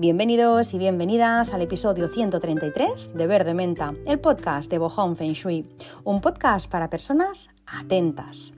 Bienvenidos 0.00 0.74
y 0.74 0.78
bienvenidas 0.78 1.52
al 1.52 1.62
episodio 1.62 2.08
133 2.08 3.14
de 3.14 3.26
Verde 3.26 3.52
Menta, 3.52 3.94
el 4.06 4.20
podcast 4.20 4.70
de 4.70 4.78
Bohong 4.78 5.16
Feng 5.16 5.32
Shui, 5.32 5.66
un 6.04 6.20
podcast 6.20 6.70
para 6.70 6.88
personas 6.88 7.50
atentas. 7.66 8.52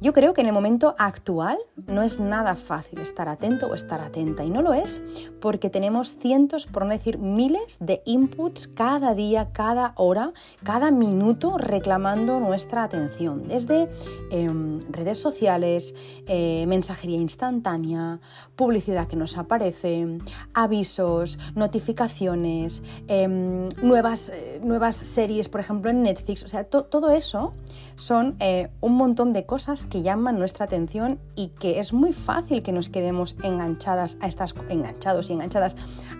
Yo 0.00 0.12
creo 0.12 0.32
que 0.32 0.42
en 0.42 0.46
el 0.46 0.52
momento 0.52 0.94
actual 0.96 1.58
no 1.88 2.02
es 2.02 2.20
nada 2.20 2.54
fácil 2.54 3.00
estar 3.00 3.28
atento 3.28 3.66
o 3.66 3.74
estar 3.74 4.00
atenta 4.00 4.44
y 4.44 4.50
no 4.50 4.62
lo 4.62 4.72
es 4.72 5.02
porque 5.40 5.70
tenemos 5.70 6.16
cientos, 6.18 6.66
por 6.66 6.84
no 6.84 6.92
decir 6.92 7.18
miles 7.18 7.78
de 7.80 8.00
inputs 8.04 8.68
cada 8.68 9.14
día, 9.14 9.50
cada 9.52 9.94
hora, 9.96 10.32
cada 10.62 10.92
minuto 10.92 11.58
reclamando 11.58 12.38
nuestra 12.38 12.84
atención, 12.84 13.48
desde 13.48 13.88
em, 14.30 14.78
redes 14.88 15.18
sociales, 15.18 15.96
eh, 16.26 16.64
mensajería 16.68 17.18
instantánea, 17.18 18.20
publicidad 18.54 19.08
que 19.08 19.16
nos 19.16 19.36
aparece, 19.36 20.18
avisos, 20.54 21.40
notificaciones, 21.56 22.84
em, 23.08 23.68
nuevas, 23.82 24.30
eh, 24.30 24.60
nuevas 24.62 24.94
series, 24.94 25.48
por 25.48 25.60
ejemplo 25.60 25.90
en 25.90 26.02
Netflix, 26.02 26.44
o 26.44 26.48
sea, 26.48 26.62
todo 26.64 27.10
eso 27.10 27.52
son 27.96 28.36
eh, 28.38 28.70
un 28.80 28.94
montón 28.94 29.32
de 29.32 29.44
cosas 29.44 29.87
que 29.88 30.02
llaman 30.02 30.38
nuestra 30.38 30.66
atención 30.66 31.18
y 31.34 31.48
que 31.48 31.78
es 31.78 31.92
muy 31.92 32.12
fácil 32.12 32.62
que 32.62 32.72
nos 32.72 32.88
quedemos 32.88 33.36
enganchadas 33.42 34.18
a 34.20 34.28
estas 34.28 34.54
enganchados 34.68 35.30
y 35.30 35.32
enganchadas 35.34 35.76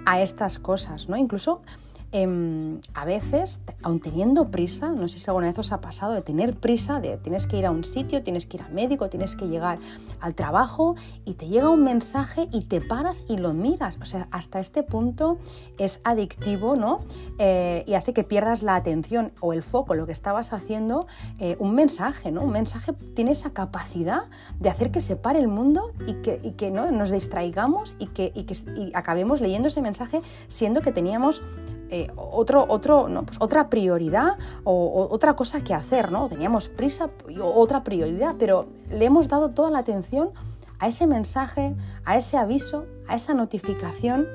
a 0.07 0.21
estas 0.21 0.59
cosas, 0.59 1.09
¿no? 1.09 1.17
Incluso 1.17 1.63
Em, 2.11 2.81
a 2.95 3.05
veces, 3.05 3.61
aun 3.83 4.01
teniendo 4.01 4.51
prisa, 4.51 4.89
no 4.93 5.09
sé 5.09 5.19
si 5.19 5.29
alguna 5.29 5.49
vez 5.49 5.59
os 5.59 5.73
ha 5.73 5.83
pasado 5.83 6.15
de 6.15 6.23
tener 6.23 6.57
prisa, 6.57 7.01
de 7.01 7.19
tienes 7.19 7.47
que 7.47 7.59
ir 7.59 7.67
a 7.67 7.71
un 7.71 7.85
sitio, 7.85 8.23
tienes 8.23 8.47
que 8.47 8.57
ir 8.57 8.63
a 8.63 8.69
médico, 8.69 9.11
tienes 9.11 9.37
que 9.37 9.47
llegar 9.47 9.79
al 10.21 10.35
trabajo 10.35 10.97
y 11.27 11.35
te 11.35 11.49
llega 11.49 11.69
un 11.69 11.85
mensaje 11.85 12.49
y 12.51 12.63
te 12.63 12.81
paras 12.81 13.27
y 13.29 13.37
lo 13.37 13.53
miras. 13.53 13.99
O 14.01 14.07
sea, 14.07 14.27
hasta 14.31 14.59
este 14.59 14.83
punto 14.83 15.37
es 15.77 16.01
adictivo, 16.03 16.77
¿no? 16.77 17.01
Eh, 17.39 17.85
y 17.87 17.93
hace 17.93 18.15
que 18.15 18.25
pierdas 18.25 18.63
la 18.63 18.75
atención 18.77 19.33
o 19.41 19.53
el 19.53 19.63
foco, 19.63 19.95
lo 19.95 20.07
que 20.07 20.13
estabas 20.13 20.55
haciendo, 20.55 21.07
eh, 21.39 21.57
un 21.59 21.75
mensaje, 21.75 22.33
¿no? 22.33 22.41
Un 22.43 22.53
mensaje 22.53 22.95
tiene 23.15 23.33
esa 23.33 23.51
capacidad 23.51 24.23
de 24.61 24.71
hacer 24.71 24.91
que 24.91 25.03
se 25.03 25.17
pare 25.17 25.41
el 25.41 25.49
mundo 25.49 25.93
y 26.07 26.15
que, 26.23 26.71
¿no? 26.71 26.91
nos 26.91 27.11
distraigamos 27.11 27.95
y 27.99 28.07
que, 28.07 28.33
y 28.35 28.45
que 28.45 28.55
y 28.77 28.93
acabemos 28.95 29.43
leyendo 29.43 29.69
ese 29.69 29.83
mensaje 29.83 30.23
siendo 30.49 30.81
que 30.81 30.93
teníamos 30.93 31.43
eh, 31.91 32.09
no, 32.15 33.25
pues 33.25 33.37
otra 33.41 33.71
prioridad 33.71 34.39
o, 34.65 35.09
otra 35.11 35.35
cosa 35.37 35.63
que 35.63 35.75
hacer, 35.75 36.11
¿no? 36.11 36.29
Teníamos 36.29 36.69
prisa 36.69 37.11
y 37.29 37.39
otra 37.41 37.85
prioridad, 37.85 38.37
pero 38.39 38.69
le 38.91 39.05
hemos 39.05 39.29
dado 39.29 39.51
toda 39.51 39.71
la 39.71 39.79
atención 39.79 40.31
a 40.79 40.87
ese 40.89 41.07
mensaje, 41.07 41.75
a 42.05 42.17
ese 42.17 42.37
aviso, 42.37 42.87
a 43.09 43.17
esa 43.17 43.35
notificación. 43.35 44.27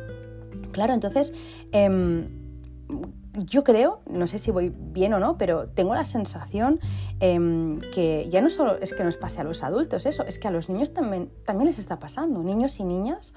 Claro, 0.71 0.93
entonces 0.93 1.33
em, 1.71 2.25
yo 3.33 3.63
creo, 3.63 4.01
no 4.09 4.27
sé 4.27 4.38
si 4.38 4.51
voy 4.51 4.73
bien 4.75 5.13
o 5.13 5.19
no, 5.19 5.38
pero 5.38 5.67
tengo 5.67 5.95
la 5.95 6.05
sensación 6.05 6.79
em, 7.19 7.79
que 7.93 8.27
ya 8.29 8.41
no 8.41 8.49
solo 8.49 8.77
es 8.79 8.93
que 8.93 9.03
nos 9.03 9.17
pase 9.17 9.41
a 9.41 9.43
los 9.43 9.63
adultos 9.63 10.05
eso, 10.05 10.23
es 10.25 10.38
que 10.38 10.47
a 10.47 10.51
los 10.51 10.69
niños 10.69 10.93
también, 10.93 11.31
también 11.45 11.67
les 11.67 11.79
está 11.79 11.99
pasando, 11.99 12.43
niños 12.43 12.79
y 12.79 12.83
niñas. 12.83 13.33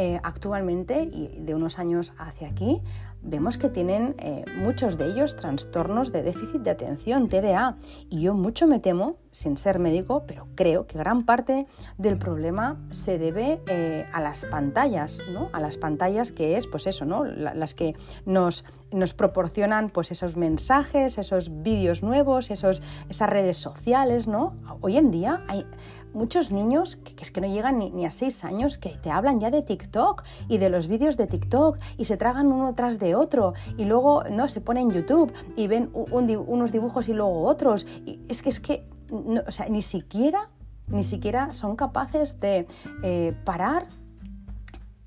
Eh, 0.00 0.20
actualmente 0.22 1.10
y 1.12 1.40
de 1.40 1.56
unos 1.56 1.80
años 1.80 2.12
hacia 2.18 2.46
aquí 2.46 2.80
vemos 3.22 3.58
que 3.58 3.68
tienen 3.68 4.14
eh, 4.18 4.44
muchos 4.56 4.96
de 4.96 5.06
ellos 5.06 5.36
trastornos 5.36 6.12
de 6.12 6.22
déficit 6.22 6.62
de 6.62 6.70
atención, 6.70 7.28
TDA, 7.28 7.78
y 8.10 8.22
yo 8.22 8.34
mucho 8.34 8.66
me 8.66 8.80
temo, 8.80 9.16
sin 9.30 9.56
ser 9.56 9.78
médico, 9.78 10.24
pero 10.26 10.46
creo 10.54 10.86
que 10.86 10.98
gran 10.98 11.24
parte 11.24 11.66
del 11.96 12.18
problema 12.18 12.80
se 12.90 13.18
debe 13.18 13.60
eh, 13.66 14.06
a 14.12 14.20
las 14.20 14.44
pantallas, 14.46 15.20
¿no? 15.32 15.50
A 15.52 15.60
las 15.60 15.76
pantallas 15.76 16.32
que 16.32 16.56
es, 16.56 16.66
pues 16.66 16.86
eso, 16.86 17.04
¿no? 17.04 17.24
las 17.24 17.74
que 17.74 17.94
nos, 18.26 18.64
nos 18.92 19.14
proporcionan 19.14 19.90
pues 19.90 20.10
esos 20.10 20.36
mensajes, 20.36 21.18
esos 21.18 21.62
vídeos 21.62 22.02
nuevos, 22.02 22.50
esos, 22.50 22.82
esas 23.08 23.30
redes 23.30 23.56
sociales, 23.56 24.26
¿no? 24.26 24.56
Hoy 24.80 24.96
en 24.96 25.10
día 25.10 25.42
hay 25.48 25.66
muchos 26.12 26.52
niños 26.52 26.96
que, 26.96 27.14
es 27.20 27.30
que 27.30 27.40
no 27.40 27.46
llegan 27.46 27.78
ni, 27.78 28.06
a 28.06 28.10
seis 28.10 28.44
años 28.44 28.78
que 28.78 28.90
te 28.90 29.10
hablan 29.10 29.40
ya 29.40 29.50
de 29.50 29.62
TikTok 29.62 30.24
y 30.48 30.58
de 30.58 30.70
los 30.70 30.88
vídeos 30.88 31.16
de 31.16 31.26
TikTok 31.26 31.78
y 31.96 32.04
se 32.04 32.16
tragan 32.16 32.46
uno 32.52 32.74
tras 32.74 32.98
de 32.98 33.14
otro 33.14 33.54
y 33.76 33.84
luego 33.84 34.24
no 34.30 34.48
se 34.48 34.60
pone 34.60 34.80
en 34.80 34.90
YouTube 34.90 35.32
y 35.56 35.66
ven 35.66 35.90
unos 35.92 36.72
dibujos 36.72 37.08
y 37.08 37.12
luego 37.12 37.44
otros. 37.44 37.86
Y 38.06 38.20
es 38.28 38.42
que 38.42 38.48
es 38.48 38.60
que 38.60 38.84
o 39.10 39.50
sea, 39.50 39.68
ni 39.68 39.82
siquiera 39.82 40.50
ni 40.90 41.02
siquiera 41.02 41.52
son 41.52 41.76
capaces 41.76 42.40
de 42.40 42.66
eh, 43.02 43.34
parar 43.44 43.86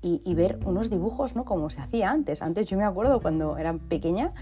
y, 0.04 0.34
ver 0.34 0.58
unos 0.64 0.90
dibujos, 0.90 1.36
¿no? 1.36 1.44
Como 1.44 1.70
se 1.70 1.80
hacía 1.80 2.10
antes. 2.10 2.42
Antes 2.42 2.66
yo 2.66 2.76
me 2.76 2.82
acuerdo 2.82 3.20
cuando 3.20 3.56
era 3.56 3.72
pequeña, 3.74 4.32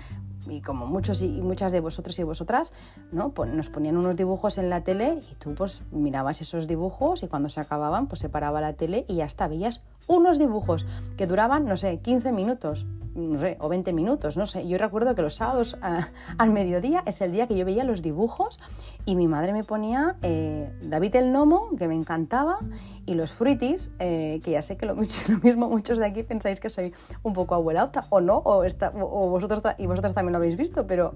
y 0.48 0.62
como 0.62 0.86
muchos 0.86 1.20
y 1.20 1.42
muchas 1.42 1.70
de 1.70 1.80
vosotros 1.80 2.18
y 2.18 2.22
vosotras, 2.22 2.72
¿no? 3.12 3.34
Pues 3.34 3.52
nos 3.52 3.68
ponían 3.68 3.98
unos 3.98 4.16
dibujos 4.16 4.56
en 4.56 4.70
la 4.70 4.82
tele 4.82 5.20
y 5.30 5.34
tú 5.34 5.54
pues 5.54 5.82
mirabas 5.92 6.40
esos 6.40 6.66
dibujos 6.66 7.22
y 7.22 7.28
cuando 7.28 7.50
se 7.50 7.60
acababan 7.60 8.06
pues 8.06 8.20
se 8.20 8.30
paraba 8.30 8.62
la 8.62 8.72
tele 8.72 9.04
y 9.06 9.16
ya 9.16 9.26
está, 9.26 9.48
veías 9.48 9.82
unos 10.06 10.38
dibujos 10.38 10.86
que 11.18 11.26
duraban, 11.26 11.66
no 11.66 11.76
sé, 11.76 12.00
15 12.00 12.32
minutos, 12.32 12.86
no 13.14 13.38
sé, 13.38 13.56
o 13.60 13.68
20 13.68 13.92
minutos, 13.92 14.36
no 14.36 14.46
sé. 14.46 14.66
Yo 14.66 14.78
recuerdo 14.78 15.14
que 15.14 15.22
los 15.22 15.34
sábados 15.34 15.76
ah, 15.82 16.08
al 16.38 16.50
mediodía 16.50 17.02
es 17.06 17.20
el 17.20 17.32
día 17.32 17.46
que 17.46 17.56
yo 17.56 17.64
veía 17.64 17.84
los 17.84 18.02
dibujos 18.02 18.58
y 19.04 19.16
mi 19.16 19.28
madre 19.28 19.52
me 19.52 19.64
ponía 19.64 20.16
eh, 20.22 20.70
David 20.82 21.16
el 21.16 21.32
Nomo, 21.32 21.70
que 21.78 21.88
me 21.88 21.94
encantaba, 21.94 22.58
y 23.06 23.14
los 23.14 23.32
fruitis, 23.32 23.92
eh, 23.98 24.40
que 24.44 24.52
ya 24.52 24.62
sé 24.62 24.76
que 24.76 24.86
lo, 24.86 24.94
mismo 24.94 25.68
muchos 25.68 25.98
de 25.98 26.06
aquí 26.06 26.22
pensáis 26.22 26.60
que 26.60 26.70
soy 26.70 26.92
un 27.22 27.32
poco 27.32 27.54
abuelauta, 27.54 28.06
o 28.10 28.20
no, 28.20 28.36
o, 28.36 28.64
o 28.64 29.28
vosotros, 29.28 29.62
y 29.78 29.86
vosotros 29.86 30.14
también 30.14 30.32
lo 30.32 30.38
habéis 30.38 30.56
visto, 30.56 30.86
pero 30.86 31.14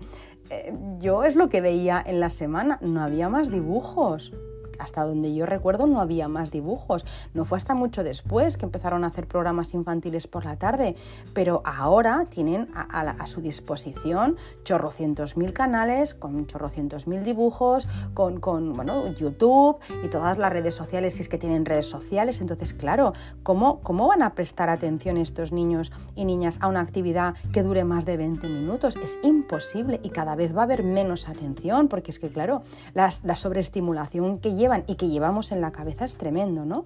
eh, 0.51 0.75
yo 0.99 1.25
es 1.25 1.37
lo 1.37 1.49
que 1.49 1.61
veía 1.61 2.03
en 2.05 2.21
la 2.21 2.31
semana, 2.31 2.79
no 2.83 3.03
había 3.03 3.29
más 3.29 3.51
dibujos 3.51 4.33
hasta 4.79 5.05
donde 5.05 5.35
yo 5.35 5.47
recuerdo 5.47 5.87
no 5.87 6.01
había 6.01 6.29
más 6.29 6.51
dibujos. 6.51 7.05
No 7.35 7.45
fue 7.45 7.59
hasta 7.59 7.75
mucho 7.75 8.05
después 8.05 8.57
que 8.57 8.65
empezaron 8.65 9.05
a 9.05 9.09
hacer 9.09 9.27
programas 9.27 9.75
infantiles 9.75 10.27
por 10.27 10.45
la 10.45 10.57
tarde, 10.57 10.97
pero 11.33 11.63
ahora 11.65 12.27
tienen 12.29 12.69
a, 12.75 13.27
su 13.27 13.41
disposición 13.41 14.37
chorrocientos 14.65 15.37
mil 15.37 15.53
canales 15.53 16.15
con 16.15 16.47
chorrocientos 16.47 17.07
mil 17.07 17.25
dibujos, 17.25 17.87
con, 18.13 18.41
con 18.41 18.73
bueno, 18.73 19.13
YouTube 19.15 19.79
y 20.03 20.09
todas 20.09 20.39
las 20.39 20.53
redes 20.53 20.75
sociales, 20.75 21.15
si 21.15 21.23
es 21.23 21.29
que 21.29 21.39
tienen 21.39 21.65
redes 21.65 21.87
sociales. 21.87 22.41
Entonces, 22.41 22.75
claro, 22.75 23.13
¿cómo, 23.43 23.81
¿cómo 23.81 24.09
van 24.09 24.23
a 24.23 24.35
prestar 24.35 24.69
atención 24.69 25.17
estos 25.17 25.53
niños 25.53 25.93
y 26.15 26.25
niñas 26.25 26.59
a 26.61 26.69
una 26.69 26.81
actividad 26.81 27.35
que 27.53 27.63
dure 27.63 27.85
más 27.85 28.07
de 28.07 28.17
20 28.17 28.49
minutos? 28.49 28.97
Es 29.03 29.19
imposible 29.23 30.01
y 30.03 30.11
cada 30.11 30.35
vez 30.37 30.55
va 30.57 30.61
a 30.61 30.65
haber 30.65 30.83
menos 30.83 31.29
atención, 31.29 31.89
porque 31.89 32.11
es 32.11 32.19
que, 32.19 32.31
claro, 32.31 32.63
la, 32.95 33.11
la 33.23 33.37
sobreestimulación 33.37 34.39
que 34.39 34.55
y 34.87 34.95
que 34.97 35.09
llevamos 35.09 35.53
en 35.53 35.61
la 35.61 35.73
cabeza 35.73 36.05
es 36.05 36.17
tremendo, 36.17 36.65
¿no? 36.65 36.85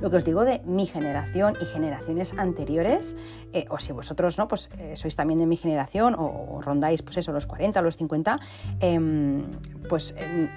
Lo 0.00 0.10
que 0.10 0.16
os 0.16 0.24
digo 0.24 0.44
de 0.44 0.60
mi 0.64 0.86
generación 0.86 1.56
y 1.60 1.64
generaciones 1.64 2.34
anteriores, 2.36 3.16
eh, 3.52 3.66
o 3.68 3.78
si 3.78 3.92
vosotros 3.92 4.38
no, 4.38 4.48
pues 4.48 4.70
eh, 4.78 4.96
sois 4.96 5.14
también 5.16 5.38
de 5.38 5.46
mi 5.46 5.56
generación 5.56 6.16
o, 6.18 6.60
rondáis 6.62 7.02
pues 7.02 7.18
eso, 7.18 7.32
los 7.32 7.46
40 7.46 7.80
o 7.80 7.82
los 7.82 7.96
50, 7.96 8.40
em, 8.80 9.44
pues 9.88 10.14
em, 10.16 10.48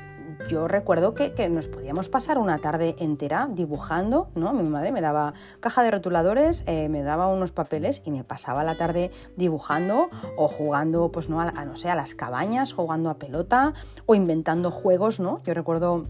yo 0.47 0.67
recuerdo 0.67 1.13
que, 1.13 1.49
nos 1.49 1.67
podíamos 1.67 2.09
pasar 2.09 2.37
una 2.37 2.59
tarde 2.59 2.95
entera 2.99 3.47
dibujando, 3.51 4.29
¿no? 4.35 4.53
Mi 4.53 4.67
madre 4.67 4.91
me 4.91 5.01
daba 5.01 5.33
caja 5.59 5.83
de 5.83 5.91
rotuladores, 5.91 6.63
eh, 6.67 6.89
me 6.89 7.03
daba 7.03 7.27
unos 7.27 7.51
papeles 7.51 8.01
y 8.05 8.11
me 8.11 8.23
pasaba 8.23 8.63
la 8.63 8.75
tarde 8.75 9.11
dibujando 9.35 10.09
o 10.37 10.47
jugando, 10.47 11.11
pues 11.11 11.29
no, 11.29 11.41
a, 11.41 11.51
no 11.51 11.75
sé, 11.75 11.89
a 11.89 11.95
las 11.95 12.15
cabañas, 12.15 12.73
jugando 12.73 13.09
a 13.09 13.15
pelota 13.15 13.73
o 14.05 14.15
inventando 14.15 14.71
juegos, 14.71 15.19
¿no? 15.19 15.41
Yo 15.43 15.53
recuerdo 15.53 16.05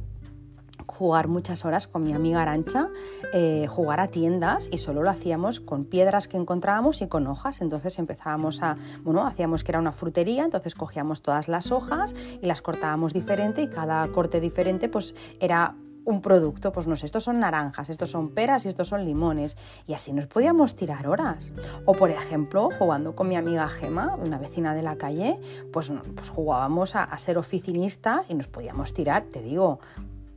jugar 0.87 1.27
muchas 1.27 1.65
horas 1.65 1.87
con 1.87 2.03
mi 2.03 2.13
amiga 2.13 2.41
Arancha, 2.41 2.89
eh, 3.33 3.67
jugar 3.67 3.99
a 3.99 4.07
tiendas 4.07 4.69
y 4.71 4.77
solo 4.77 5.03
lo 5.03 5.09
hacíamos 5.09 5.59
con 5.59 5.85
piedras 5.85 6.27
que 6.27 6.37
encontrábamos 6.37 7.01
y 7.01 7.07
con 7.07 7.27
hojas. 7.27 7.61
Entonces 7.61 7.97
empezábamos 7.99 8.61
a, 8.61 8.77
bueno, 9.03 9.25
hacíamos 9.25 9.63
que 9.63 9.71
era 9.71 9.79
una 9.79 9.91
frutería, 9.91 10.43
entonces 10.43 10.75
cogíamos 10.75 11.21
todas 11.21 11.47
las 11.47 11.71
hojas 11.71 12.13
y 12.41 12.45
las 12.45 12.61
cortábamos 12.61 13.13
diferente 13.13 13.61
y 13.61 13.67
cada 13.67 14.07
corte 14.11 14.39
diferente 14.39 14.89
pues 14.89 15.15
era 15.39 15.75
un 16.05 16.21
producto, 16.21 16.71
pues 16.71 16.87
no 16.87 16.95
sé, 16.95 17.07
estos 17.07 17.23
son 17.23 17.39
naranjas, 17.39 17.89
estos 17.89 18.11
son 18.11 18.29
peras 18.29 18.65
y 18.65 18.69
estos 18.69 18.87
son 18.87 19.03
limones. 19.05 19.57
Y 19.87 19.93
así 19.93 20.13
nos 20.13 20.27
podíamos 20.27 20.75
tirar 20.75 21.07
horas. 21.07 21.53
O 21.85 21.93
por 21.93 22.11
ejemplo, 22.11 22.69
jugando 22.77 23.15
con 23.15 23.27
mi 23.27 23.35
amiga 23.35 23.67
Gema, 23.67 24.15
una 24.15 24.37
vecina 24.37 24.73
de 24.73 24.83
la 24.83 24.97
calle, 24.97 25.39
pues, 25.73 25.91
pues 26.15 26.29
jugábamos 26.29 26.95
a, 26.95 27.03
a 27.03 27.17
ser 27.17 27.37
oficinistas 27.37 28.29
y 28.29 28.35
nos 28.35 28.47
podíamos 28.47 28.93
tirar, 28.93 29.23
te 29.25 29.41
digo, 29.41 29.79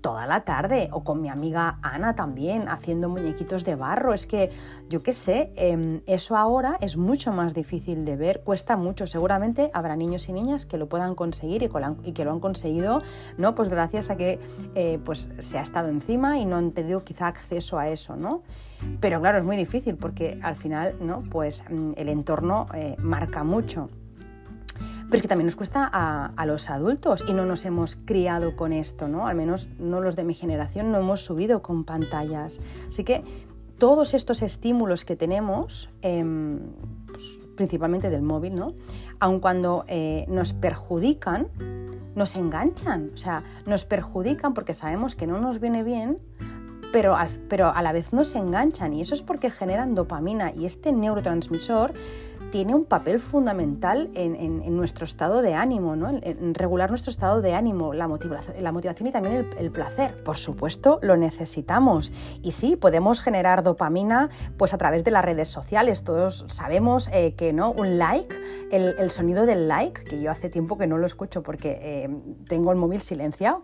toda 0.00 0.26
la 0.26 0.44
tarde 0.44 0.88
o 0.92 1.04
con 1.04 1.20
mi 1.20 1.28
amiga 1.28 1.78
Ana 1.82 2.14
también 2.14 2.68
haciendo 2.68 3.08
muñequitos 3.08 3.64
de 3.64 3.74
barro. 3.74 4.14
Es 4.14 4.26
que 4.26 4.50
yo 4.88 5.02
qué 5.02 5.12
sé, 5.12 5.52
em, 5.56 6.00
eso 6.06 6.36
ahora 6.36 6.76
es 6.80 6.96
mucho 6.96 7.32
más 7.32 7.54
difícil 7.54 8.04
de 8.04 8.16
ver, 8.16 8.42
cuesta 8.42 8.76
mucho. 8.76 9.06
Seguramente 9.06 9.70
habrá 9.74 9.96
niños 9.96 10.28
y 10.28 10.32
niñas 10.32 10.66
que 10.66 10.78
lo 10.78 10.88
puedan 10.88 11.14
conseguir 11.14 11.62
y, 11.62 12.12
que 12.12 12.24
lo 12.24 12.32
han 12.32 12.40
conseguido, 12.40 13.02
¿no? 13.36 13.54
Pues 13.54 13.68
gracias 13.68 14.10
a 14.10 14.16
que 14.16 14.38
eh, 14.74 14.98
pues 15.04 15.30
se 15.38 15.58
ha 15.58 15.62
estado 15.62 15.88
encima 15.88 16.38
y 16.38 16.44
no 16.44 16.56
han 16.56 16.72
tenido 16.72 17.04
quizá 17.04 17.26
acceso 17.26 17.78
a 17.78 17.88
eso, 17.88 18.16
¿no? 18.16 18.42
Pero 19.00 19.20
claro, 19.20 19.38
es 19.38 19.44
muy 19.44 19.56
difícil 19.56 19.96
porque 19.96 20.38
al 20.42 20.56
final, 20.56 20.96
¿no? 21.00 21.22
Pues 21.30 21.64
mm, 21.68 21.92
el 21.96 22.08
entorno 22.08 22.66
eh, 22.74 22.96
marca 22.98 23.42
mucho. 23.44 23.88
Pero 25.08 25.16
es 25.16 25.22
que 25.22 25.28
también 25.28 25.46
nos 25.46 25.56
cuesta 25.56 25.88
a, 25.90 26.46
los 26.46 26.68
adultos 26.68 27.24
y 27.26 27.32
no 27.32 27.46
nos 27.46 27.64
hemos 27.64 27.96
criado 27.96 28.56
con 28.56 28.74
esto, 28.74 29.08
¿no? 29.08 29.26
Al 29.26 29.36
menos 29.36 29.68
no 29.78 30.02
los 30.02 30.16
de 30.16 30.24
mi 30.24 30.34
generación 30.34 30.92
no 30.92 30.98
hemos 30.98 31.24
subido 31.24 31.62
con 31.62 31.84
pantallas. 31.84 32.60
Así 32.86 33.04
que 33.04 33.24
todos 33.78 34.12
estos 34.12 34.42
estímulos 34.42 35.06
que 35.06 35.16
tenemos, 35.16 35.88
em, 36.02 36.60
pues, 37.06 37.40
principalmente 37.56 38.10
del 38.10 38.22
móvil, 38.22 38.54
¿no? 38.54 38.74
Aun 39.18 39.40
cuando 39.40 39.84
eh, 39.88 40.26
nos 40.28 40.52
perjudican, 40.52 41.48
nos 42.14 42.36
enganchan. 42.36 43.12
O 43.14 43.16
sea, 43.16 43.42
nos 43.64 43.86
perjudican 43.86 44.52
porque 44.52 44.74
sabemos 44.74 45.14
que 45.14 45.26
no 45.26 45.40
nos 45.40 45.58
viene 45.58 45.84
bien, 45.84 46.18
pero, 46.92 47.16
pero 47.48 47.74
a 47.74 47.82
la 47.82 47.92
vez 47.92 48.12
nos 48.12 48.34
enganchan 48.34 48.92
y 48.92 49.00
eso 49.00 49.14
es 49.14 49.22
porque 49.22 49.50
generan 49.50 49.94
dopamina 49.94 50.52
y 50.54 50.66
este 50.66 50.92
neurotransmisor 50.92 51.94
tiene 52.50 52.74
un 52.74 52.84
papel 52.84 53.20
fundamental 53.20 54.10
en, 54.14 54.76
nuestro 54.76 55.04
estado 55.04 55.42
de 55.42 55.54
ánimo, 55.54 55.96
¿no? 55.96 56.08
en, 56.08 56.54
regular 56.54 56.90
nuestro 56.90 57.10
estado 57.10 57.40
de 57.40 57.54
ánimo, 57.54 57.94
la 57.94 58.08
motivación, 58.08 58.62
la 58.62 58.72
motivación 58.72 59.08
y 59.08 59.12
también 59.12 59.48
el, 59.58 59.70
placer. 59.70 60.22
Por 60.22 60.36
supuesto, 60.36 60.98
lo 61.02 61.16
necesitamos. 61.16 62.12
Y 62.42 62.52
sí, 62.52 62.76
podemos 62.76 63.20
generar 63.20 63.62
dopamina 63.62 64.30
pues, 64.56 64.74
a 64.74 64.78
través 64.78 65.04
de 65.04 65.10
las 65.10 65.24
redes 65.24 65.48
sociales. 65.48 66.04
Todos 66.04 66.44
sabemos 66.48 67.10
eh, 67.12 67.34
que 67.34 67.52
¿no? 67.52 67.72
un 67.72 67.98
like, 67.98 68.34
el, 68.70 69.10
sonido 69.10 69.46
del 69.46 69.68
like, 69.68 70.04
que 70.04 70.20
yo 70.20 70.30
hace 70.30 70.48
tiempo 70.48 70.78
que 70.78 70.86
no 70.86 70.98
lo 70.98 71.06
escucho 71.06 71.42
porque 71.42 71.78
eh, 71.82 72.08
tengo 72.46 72.72
el 72.72 72.78
móvil 72.78 73.00
silenciado, 73.02 73.62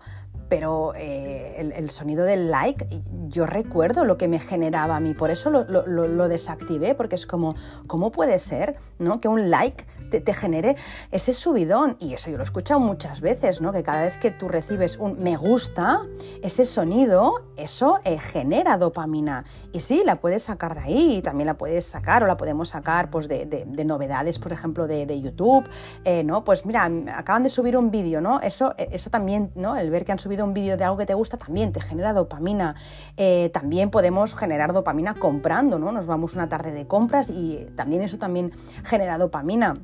pero 0.48 0.92
eh, 0.96 1.72
el, 1.74 1.90
sonido 1.90 2.24
del 2.24 2.50
like, 2.50 3.02
yo 3.28 3.46
recuerdo 3.46 4.04
lo 4.04 4.16
que 4.16 4.28
me 4.28 4.38
generaba 4.38 4.96
a 4.96 5.00
mí, 5.00 5.14
por 5.14 5.30
eso 5.30 5.50
lo, 5.50 6.28
desactivé, 6.28 6.94
porque 6.94 7.14
es 7.16 7.26
como, 7.26 7.54
¿cómo 7.86 8.10
puede 8.10 8.38
ser 8.38 8.76
¿no? 8.98 9.20
que 9.20 9.28
un 9.28 9.50
like 9.50 9.84
te, 10.20 10.34
genere 10.34 10.76
ese 11.10 11.32
subidón? 11.32 11.96
Y 12.00 12.14
eso 12.14 12.30
yo 12.30 12.36
lo 12.36 12.42
he 12.42 12.44
escuchado 12.44 12.80
muchas 12.80 13.20
veces, 13.20 13.60
¿no? 13.60 13.72
que 13.72 13.82
cada 13.82 14.04
vez 14.04 14.18
que 14.18 14.30
tú 14.30 14.48
recibes 14.48 14.96
un 14.96 15.22
me 15.22 15.36
gusta, 15.36 16.02
ese 16.42 16.64
sonido, 16.64 17.46
eso 17.56 18.00
eh, 18.04 18.18
genera 18.18 18.76
dopamina. 18.78 19.44
Y 19.72 19.80
sí, 19.80 20.02
la 20.04 20.16
puedes 20.16 20.44
sacar 20.44 20.74
de 20.74 20.80
ahí, 20.80 21.22
también 21.22 21.46
la 21.46 21.54
puedes 21.54 21.86
sacar 21.86 22.22
o 22.22 22.26
la 22.26 22.36
podemos 22.36 22.70
sacar 22.70 23.10
pues, 23.10 23.28
de, 23.28 23.66
novedades, 23.84 24.38
por 24.38 24.52
ejemplo, 24.52 24.86
de, 24.86 25.20
YouTube, 25.20 25.64
eh, 26.04 26.24
¿no? 26.24 26.44
Pues 26.44 26.66
mira, 26.66 26.90
acaban 27.14 27.42
de 27.42 27.48
subir 27.48 27.76
un 27.76 27.90
vídeo, 27.90 28.20
¿no? 28.20 28.40
Eso, 28.40 28.74
eso 28.76 29.10
también, 29.10 29.52
¿no? 29.54 29.76
El 29.76 29.90
ver 29.90 30.04
que 30.04 30.12
han 30.12 30.18
subido 30.18 30.44
un 30.44 30.54
vídeo 30.54 30.76
de 30.76 30.84
algo 30.84 30.96
que 30.96 31.06
te 31.06 31.14
gusta 31.14 31.36
también 31.36 31.72
te 31.72 31.80
genera 31.80 32.12
dopamina. 32.12 32.74
Eh, 33.16 33.50
también 33.52 33.90
podemos 33.90 34.34
generar 34.34 34.72
dopamina 34.72 35.14
comprando, 35.14 35.78
¿no? 35.78 35.92
Nos 35.92 36.06
vamos 36.06 36.34
una 36.34 36.48
tarde 36.48 36.72
de 36.72 36.86
compras 36.86 37.30
y 37.30 37.66
también 37.76 38.02
eso 38.02 38.18
también 38.18 38.50
genera 38.84 39.18
dopamina 39.18 39.74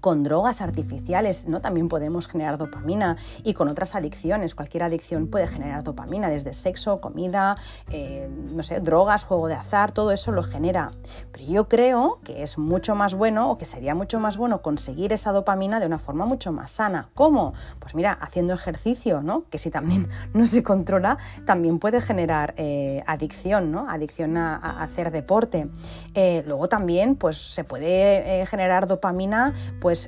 con 0.00 0.22
drogas 0.22 0.60
artificiales, 0.60 1.46
¿no? 1.46 1.60
También 1.60 1.88
podemos 1.88 2.28
generar 2.28 2.58
dopamina 2.58 3.16
y 3.44 3.54
con 3.54 3.68
otras 3.68 3.94
adicciones. 3.94 4.54
Cualquier 4.54 4.84
adicción 4.84 5.28
puede 5.28 5.46
generar 5.46 5.82
dopamina, 5.82 6.28
desde 6.28 6.52
sexo, 6.52 7.00
comida, 7.00 7.56
eh, 7.90 8.28
no 8.52 8.62
sé, 8.62 8.80
drogas, 8.80 9.24
juego 9.24 9.48
de 9.48 9.54
azar, 9.54 9.92
todo 9.92 10.12
eso 10.12 10.32
lo 10.32 10.42
genera. 10.42 10.90
Pero 11.32 11.44
yo 11.44 11.68
creo 11.68 12.20
que 12.24 12.42
es 12.42 12.58
mucho 12.58 12.94
más 12.94 13.14
bueno 13.14 13.50
o 13.50 13.58
que 13.58 13.64
sería 13.64 13.94
mucho 13.94 14.20
más 14.20 14.36
bueno 14.36 14.62
conseguir 14.62 15.12
esa 15.12 15.32
dopamina 15.32 15.80
de 15.80 15.86
una 15.86 15.98
forma 15.98 16.26
mucho 16.26 16.52
más 16.52 16.70
sana. 16.70 17.10
¿Cómo? 17.14 17.54
Pues 17.78 17.94
mira, 17.94 18.12
haciendo 18.12 18.54
ejercicio, 18.54 19.22
¿no? 19.22 19.44
Que 19.50 19.58
si 19.58 19.70
también 19.70 20.08
no 20.34 20.46
se 20.46 20.62
controla, 20.62 21.18
también 21.44 21.78
puede 21.78 22.00
generar 22.00 22.54
eh, 22.56 23.02
adicción, 23.06 23.70
¿no? 23.70 23.88
Adicción 23.88 24.36
a, 24.36 24.56
hacer 24.82 25.10
deporte. 25.10 25.68
Eh, 26.14 26.42
luego 26.46 26.68
también, 26.68 27.16
pues 27.16 27.36
se 27.36 27.64
puede 27.64 28.44
generar 28.46 28.86
dopamina, 28.86 29.54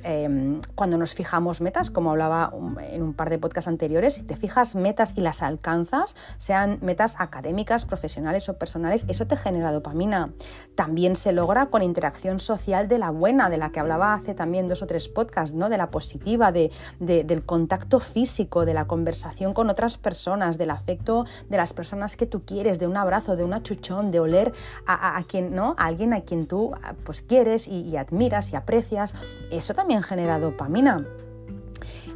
em, 0.03 0.61
cuando 0.75 0.97
nos 0.97 1.13
fijamos 1.13 1.61
metas, 1.61 1.89
como 1.91 2.11
hablaba 2.11 2.51
en 2.91 3.01
un 3.01 3.13
par 3.13 3.29
de 3.29 3.37
podcasts 3.37 3.67
anteriores, 3.67 4.15
si 4.15 4.23
te 4.23 4.35
fijas 4.35 4.75
metas 4.75 5.13
y 5.15 5.21
las 5.21 5.41
alcanzas, 5.41 6.15
sean 6.37 6.79
metas 6.81 7.15
académicas, 7.19 7.85
profesionales 7.85 8.49
o 8.49 8.57
personales, 8.57 9.05
eso 9.07 9.27
te 9.27 9.37
genera 9.37 9.71
dopamina. 9.71 10.33
También 10.75 11.15
se 11.15 11.31
logra 11.31 11.67
con 11.67 11.83
interacción 11.83 12.39
social 12.39 12.87
de 12.87 12.99
la 12.99 13.11
buena, 13.11 13.49
de 13.49 13.57
la 13.57 13.71
que 13.71 13.79
hablaba 13.79 14.13
hace 14.13 14.33
también 14.33 14.67
dos 14.67 14.81
o 14.81 14.87
tres 14.87 15.07
podcasts, 15.07 15.55
¿no? 15.55 15.69
de 15.69 15.77
la 15.77 15.91
positiva, 15.91 16.51
de, 16.51 16.71
del 16.99 17.45
contacto 17.45 17.99
físico, 17.99 18.65
de 18.65 18.73
la 18.73 18.85
conversación 18.85 19.53
con 19.53 19.69
otras 19.69 19.97
personas, 19.97 20.57
del 20.57 20.71
afecto 20.71 21.25
de 21.49 21.57
las 21.57 21.73
personas 21.73 22.15
que 22.15 22.25
tú 22.25 22.43
quieres, 22.45 22.79
de 22.79 22.87
un 22.87 22.97
abrazo, 22.97 23.35
de 23.35 23.43
un 23.43 23.53
achuchón, 23.53 24.11
de 24.11 24.19
oler 24.19 24.53
a, 24.85 25.21
quien, 25.27 25.55
¿no? 25.55 25.75
a 25.77 25.85
alguien 25.85 26.13
a 26.13 26.21
quien 26.21 26.47
tú 26.47 26.71
pues, 27.03 27.21
quieres 27.21 27.67
y, 27.67 27.81
y 27.81 27.97
admiras 27.97 28.51
y 28.51 28.55
aprecias. 28.55 29.13
Eso 29.51 29.68
eso 29.69 29.75
también 29.75 30.01
genera 30.01 30.39
dopamina. 30.39 31.05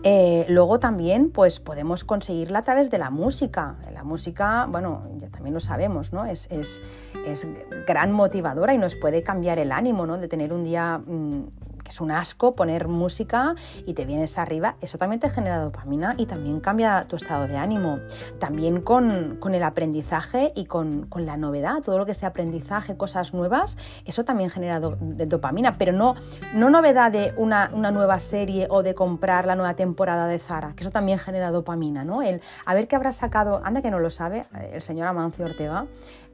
Eh, 0.02 0.48
luego 0.50 0.80
también 0.80 1.30
pues 1.30 1.60
podemos 1.60 2.04
conseguirla 2.04 2.60
a 2.60 2.62
través 2.64 2.90
de 2.90 2.98
la 2.98 3.12
música. 3.12 3.76
La 3.94 4.04
música, 4.04 4.66
bueno, 4.68 5.04
ya 5.20 5.30
también 5.30 5.54
lo 5.54 5.60
sabemos, 5.60 6.12
¿no? 6.14 6.26
Es, 6.26 6.50
es, 6.50 6.82
es 7.28 7.48
gran 7.86 8.12
motivadora 8.12 8.74
y 8.74 8.80
nos 8.80 8.96
puede 8.96 9.22
cambiar 9.22 9.60
el 9.60 9.72
ánimo, 9.72 10.08
¿no? 10.08 10.18
De 10.18 10.28
tener 10.28 10.52
un 10.52 10.64
día 10.64 10.98
mm, 10.98 11.44
que 11.84 11.90
es 11.90 12.02
un 12.02 12.12
asco 12.12 12.56
poner 12.56 12.88
música 12.88 13.56
y 13.86 13.94
te 13.94 14.06
vienes 14.06 14.38
arriba, 14.38 14.76
eso 14.82 14.98
también 14.98 15.20
te 15.20 15.30
genera 15.30 15.60
dopamina 15.60 16.16
y 16.18 16.26
también 16.26 16.60
cambia 16.60 17.06
tu 17.08 17.16
estado 17.16 17.48
de 17.48 17.58
ánimo. 17.58 18.00
También 18.40 18.82
con, 18.82 19.40
el 19.54 19.64
aprendizaje 19.64 20.52
y 20.56 20.66
con, 20.66 21.08
la 21.16 21.38
novedad, 21.38 21.82
todo 21.84 21.98
lo 21.98 22.06
que 22.06 22.14
sea 22.14 22.30
aprendizaje, 22.30 22.98
cosas 22.98 23.34
nuevas, 23.34 23.78
eso 24.06 24.24
también 24.26 24.50
genera 24.50 24.80
dopamina, 24.80 25.74
pero 25.74 25.94
no, 25.94 26.16
no 26.54 26.70
novedad 26.70 27.12
de 27.12 27.34
una, 27.38 27.70
nueva 27.70 28.20
serie 28.20 28.68
o 28.70 28.82
de 28.82 28.96
comprar 28.96 29.46
la 29.46 29.56
nueva 29.56 29.76
temporada 29.76 30.28
de 30.28 30.40
Zara, 30.40 30.74
que 30.76 30.84
eso 30.84 30.92
también 30.92 31.20
genera 31.20 31.52
dopamina, 31.52 32.04
¿no? 32.04 32.22
El 32.22 32.42
a 32.66 32.74
ver 32.74 32.88
qué 32.88 32.96
habrá 32.96 33.12
sacado, 33.12 33.62
anda 33.64 33.82
que 33.82 33.92
no 33.92 34.00
lo 34.00 34.10
sabe, 34.10 34.46
el 34.72 34.82
señor 34.82 35.08
Amancio 35.08 35.46
Ortega, 35.46 35.86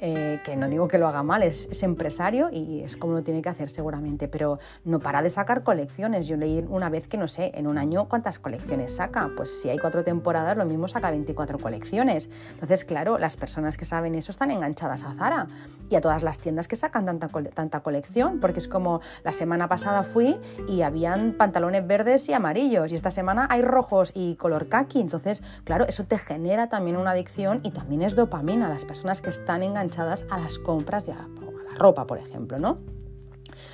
eh, 0.02 0.40
que 0.46 0.56
no 0.56 0.70
digo 0.70 0.88
que 0.88 0.98
lo 0.98 1.10
haga 1.10 1.24
mal, 1.24 1.44
es, 1.44 1.68
es, 1.70 1.84
empresario 1.84 2.50
y 2.54 2.84
es 2.84 2.96
como 2.96 3.14
lo 3.16 3.22
tiene 3.22 3.42
que 3.42 3.50
hacer 3.50 3.70
seguramente, 3.70 4.30
pero 4.30 4.58
no 4.86 5.00
para 5.00 5.22
de 5.22 5.30
sacar 5.40 5.64
colecciones. 5.64 6.28
Yo 6.28 6.36
leí 6.36 6.66
una 6.68 6.90
vez 6.90 7.08
que 7.08 7.18
no 7.18 7.30
sé, 7.30 7.52
en 7.56 7.66
un 7.66 7.78
año 7.78 8.10
cuántas 8.10 8.40
colecciones 8.40 8.96
saca. 8.96 9.32
Pues 9.38 9.62
si 9.62 9.70
hay 9.70 9.78
cuatro 9.78 10.04
temporadas, 10.04 10.58
lo 10.58 10.66
mismo 10.66 10.90
saca 10.90 11.12
24 11.12 11.58
colecciones. 11.60 12.30
Entonces, 12.52 12.84
claro, 12.84 13.18
las 13.18 13.38
personas 13.38 13.78
que 13.78 13.86
saben 13.86 14.16
eso 14.16 14.32
están 14.32 14.52
enganchadas 14.52 15.06
a 15.06 15.14
Zara 15.14 15.48
y 15.90 15.96
a 15.96 16.02
todas 16.02 16.24
las 16.24 16.40
tiendas 16.40 16.68
que 16.68 16.76
sacan 16.76 17.06
tanta, 17.06 17.80
colección, 17.80 18.42
porque 18.42 18.60
es 18.60 18.68
como 18.68 19.00
la 19.24 19.32
semana 19.32 19.70
pasada 19.70 20.04
fui 20.04 20.38
y 20.68 20.82
habían 20.82 21.34
pantalones 21.34 21.88
verdes 21.88 22.28
y 22.28 22.34
amarillos 22.34 22.92
y 22.92 22.96
esta 22.96 23.12
semana 23.12 23.48
hay 23.50 23.62
rojos 23.62 24.12
y 24.14 24.36
color 24.36 24.68
kaki. 24.68 25.00
Entonces, 25.00 25.42
claro, 25.64 25.86
eso 25.88 26.04
te 26.04 26.18
genera 26.18 26.68
también 26.68 26.98
una 26.98 27.12
adicción 27.12 27.62
y 27.64 27.72
también 27.72 28.02
es 28.02 28.18
dopamina. 28.18 28.68
Las 28.68 28.84
personas 28.84 29.22
que 29.22 29.30
están 29.30 29.64
enganchadas 29.64 30.26
a 30.30 30.38
las 30.38 30.60
compras 30.60 31.08
y 31.08 31.12
a, 31.12 31.16
la 31.16 31.78
ropa, 31.78 32.06
por 32.06 32.18
ejemplo, 32.18 32.60
¿no? 32.60 32.99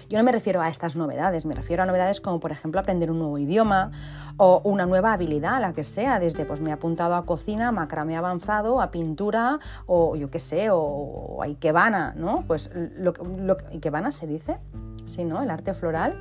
Yo 0.09 0.17
no 0.17 0.23
me 0.23 0.31
refiero 0.31 0.61
a 0.61 0.69
estas 0.69 0.95
novedades, 0.95 1.45
me 1.45 1.55
refiero 1.55 1.83
a 1.83 1.85
novedades 1.85 2.21
como 2.21 2.39
por 2.39 2.51
ejemplo 2.51 2.79
aprender 2.79 3.11
un 3.11 3.19
nuevo 3.19 3.37
idioma 3.37 3.91
o 4.37 4.61
una 4.63 4.85
nueva 4.85 5.13
habilidad, 5.13 5.61
la 5.61 5.73
que 5.73 5.83
sea, 5.83 6.19
desde 6.19 6.45
pues 6.45 6.59
me 6.59 6.69
he 6.69 6.73
apuntado 6.73 7.15
a 7.15 7.25
cocina, 7.25 7.71
macramé 7.71 8.17
avanzado, 8.17 8.81
a 8.81 8.91
pintura 8.91 9.59
o 9.85 10.15
yo 10.15 10.29
qué 10.29 10.39
sé, 10.39 10.69
o, 10.71 11.41
a 11.41 11.47
ikebana, 11.47 12.13
¿no? 12.15 12.43
Pues 12.47 12.69
lo, 12.73 13.13
lo, 13.37 13.57
ikebana 13.71 14.11
se 14.11 14.27
dice, 14.27 14.57
sí, 15.05 15.23
¿no? 15.23 15.41
El 15.41 15.49
arte 15.49 15.73
floral, 15.73 16.17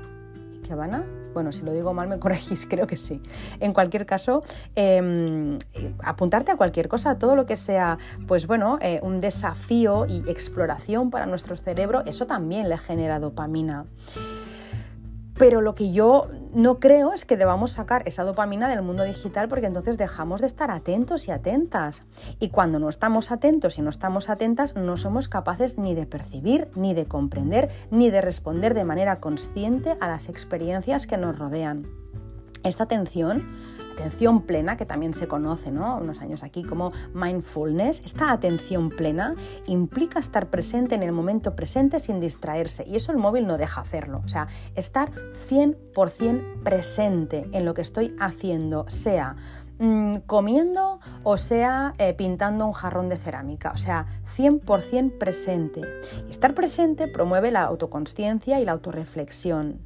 ikebana, 0.62 1.04
bueno, 1.34 1.52
si 1.52 1.62
lo 1.62 1.72
digo 1.72 1.92
mal 1.92 2.08
me 2.08 2.18
corregís, 2.20 2.66
creo 2.66 2.86
que 2.86 2.96
sí. 2.96 3.20
En 3.60 3.72
cualquier 3.72 4.06
caso, 4.06 4.42
em, 4.74 5.58
apuntarte 6.02 6.52
a 6.52 6.56
cualquier 6.56 6.88
cosa, 6.88 7.18
todo 7.18 7.36
lo 7.36 7.44
que 7.44 7.56
sea, 7.56 7.98
pues 8.26 8.46
bueno, 8.46 8.78
eh, 8.80 9.00
un 9.02 9.20
desafío 9.20 10.06
y 10.06 10.28
exploración 10.30 11.10
para 11.10 11.26
nuestro 11.26 11.56
cerebro, 11.56 12.02
eso 12.06 12.26
también 12.26 12.68
le 12.68 12.78
genera 12.78 13.18
dopamina. 13.18 13.84
Pero 15.36 15.60
lo 15.60 15.74
que 15.74 15.90
yo 15.90 16.28
no 16.54 16.78
creo 16.78 17.12
es 17.12 17.24
que 17.24 17.36
debamos 17.36 17.72
sacar 17.72 18.02
esa 18.06 18.22
dopamina 18.22 18.68
del 18.68 18.82
mundo 18.82 19.02
digital 19.02 19.48
porque 19.48 19.66
entonces 19.66 19.98
dejamos 19.98 20.40
de 20.40 20.46
estar 20.46 20.70
atentos 20.70 21.26
y 21.26 21.32
atentas. 21.32 22.04
Y 22.38 22.50
cuando 22.50 22.78
no 22.78 22.88
estamos 22.88 23.32
atentos 23.32 23.78
y 23.78 23.82
no 23.82 23.90
estamos 23.90 24.30
atentas, 24.30 24.76
no 24.76 24.96
somos 24.96 25.28
capaces 25.28 25.76
ni 25.76 25.94
de 25.94 26.06
percibir, 26.06 26.68
ni 26.76 26.94
de 26.94 27.06
comprender, 27.06 27.68
ni 27.90 28.10
de 28.10 28.20
responder 28.20 28.74
de 28.74 28.84
manera 28.84 29.20
consciente 29.20 29.96
a 30.00 30.06
las 30.06 30.28
experiencias 30.28 31.06
que 31.06 31.16
nos 31.16 31.36
rodean. 31.36 31.88
Esta 32.62 32.84
atención 32.84 33.46
atención 33.94 34.42
plena, 34.42 34.76
que 34.76 34.86
también 34.86 35.14
se 35.14 35.26
conoce, 35.28 35.70
¿no? 35.70 35.96
Unos 35.96 36.20
años 36.20 36.42
aquí 36.42 36.62
como 36.62 36.92
mindfulness, 37.14 38.02
esta 38.04 38.32
atención 38.32 38.90
plena 38.90 39.34
implica 39.66 40.18
estar 40.18 40.50
presente 40.50 40.94
en 40.94 41.02
el 41.02 41.12
momento 41.12 41.56
presente 41.56 41.98
sin 41.98 42.20
distraerse. 42.20 42.84
Y 42.86 42.96
eso 42.96 43.12
el 43.12 43.18
móvil 43.18 43.46
no 43.46 43.56
deja 43.56 43.80
hacerlo. 43.80 44.20
O 44.24 44.28
sea, 44.28 44.48
estar 44.74 45.12
100% 45.48 46.62
presente 46.62 47.48
en 47.52 47.64
lo 47.64 47.74
que 47.74 47.82
estoy 47.82 48.14
haciendo, 48.18 48.84
sea 48.88 49.36
mm, 49.78 50.16
comiendo 50.26 51.00
o 51.22 51.38
sea 51.38 51.92
eh, 51.98 52.14
pintando 52.14 52.66
un 52.66 52.72
jarrón 52.72 53.08
de 53.08 53.16
cerámica, 53.16 53.72
o 53.72 53.76
sea, 53.76 54.06
100% 54.36 55.18
presente. 55.18 55.82
estar 56.28 56.54
presente 56.54 57.08
promueve 57.08 57.50
la 57.50 57.62
autoconsciencia 57.62 58.60
y 58.60 58.64
la 58.64 58.72
autorreflexión 58.72 59.80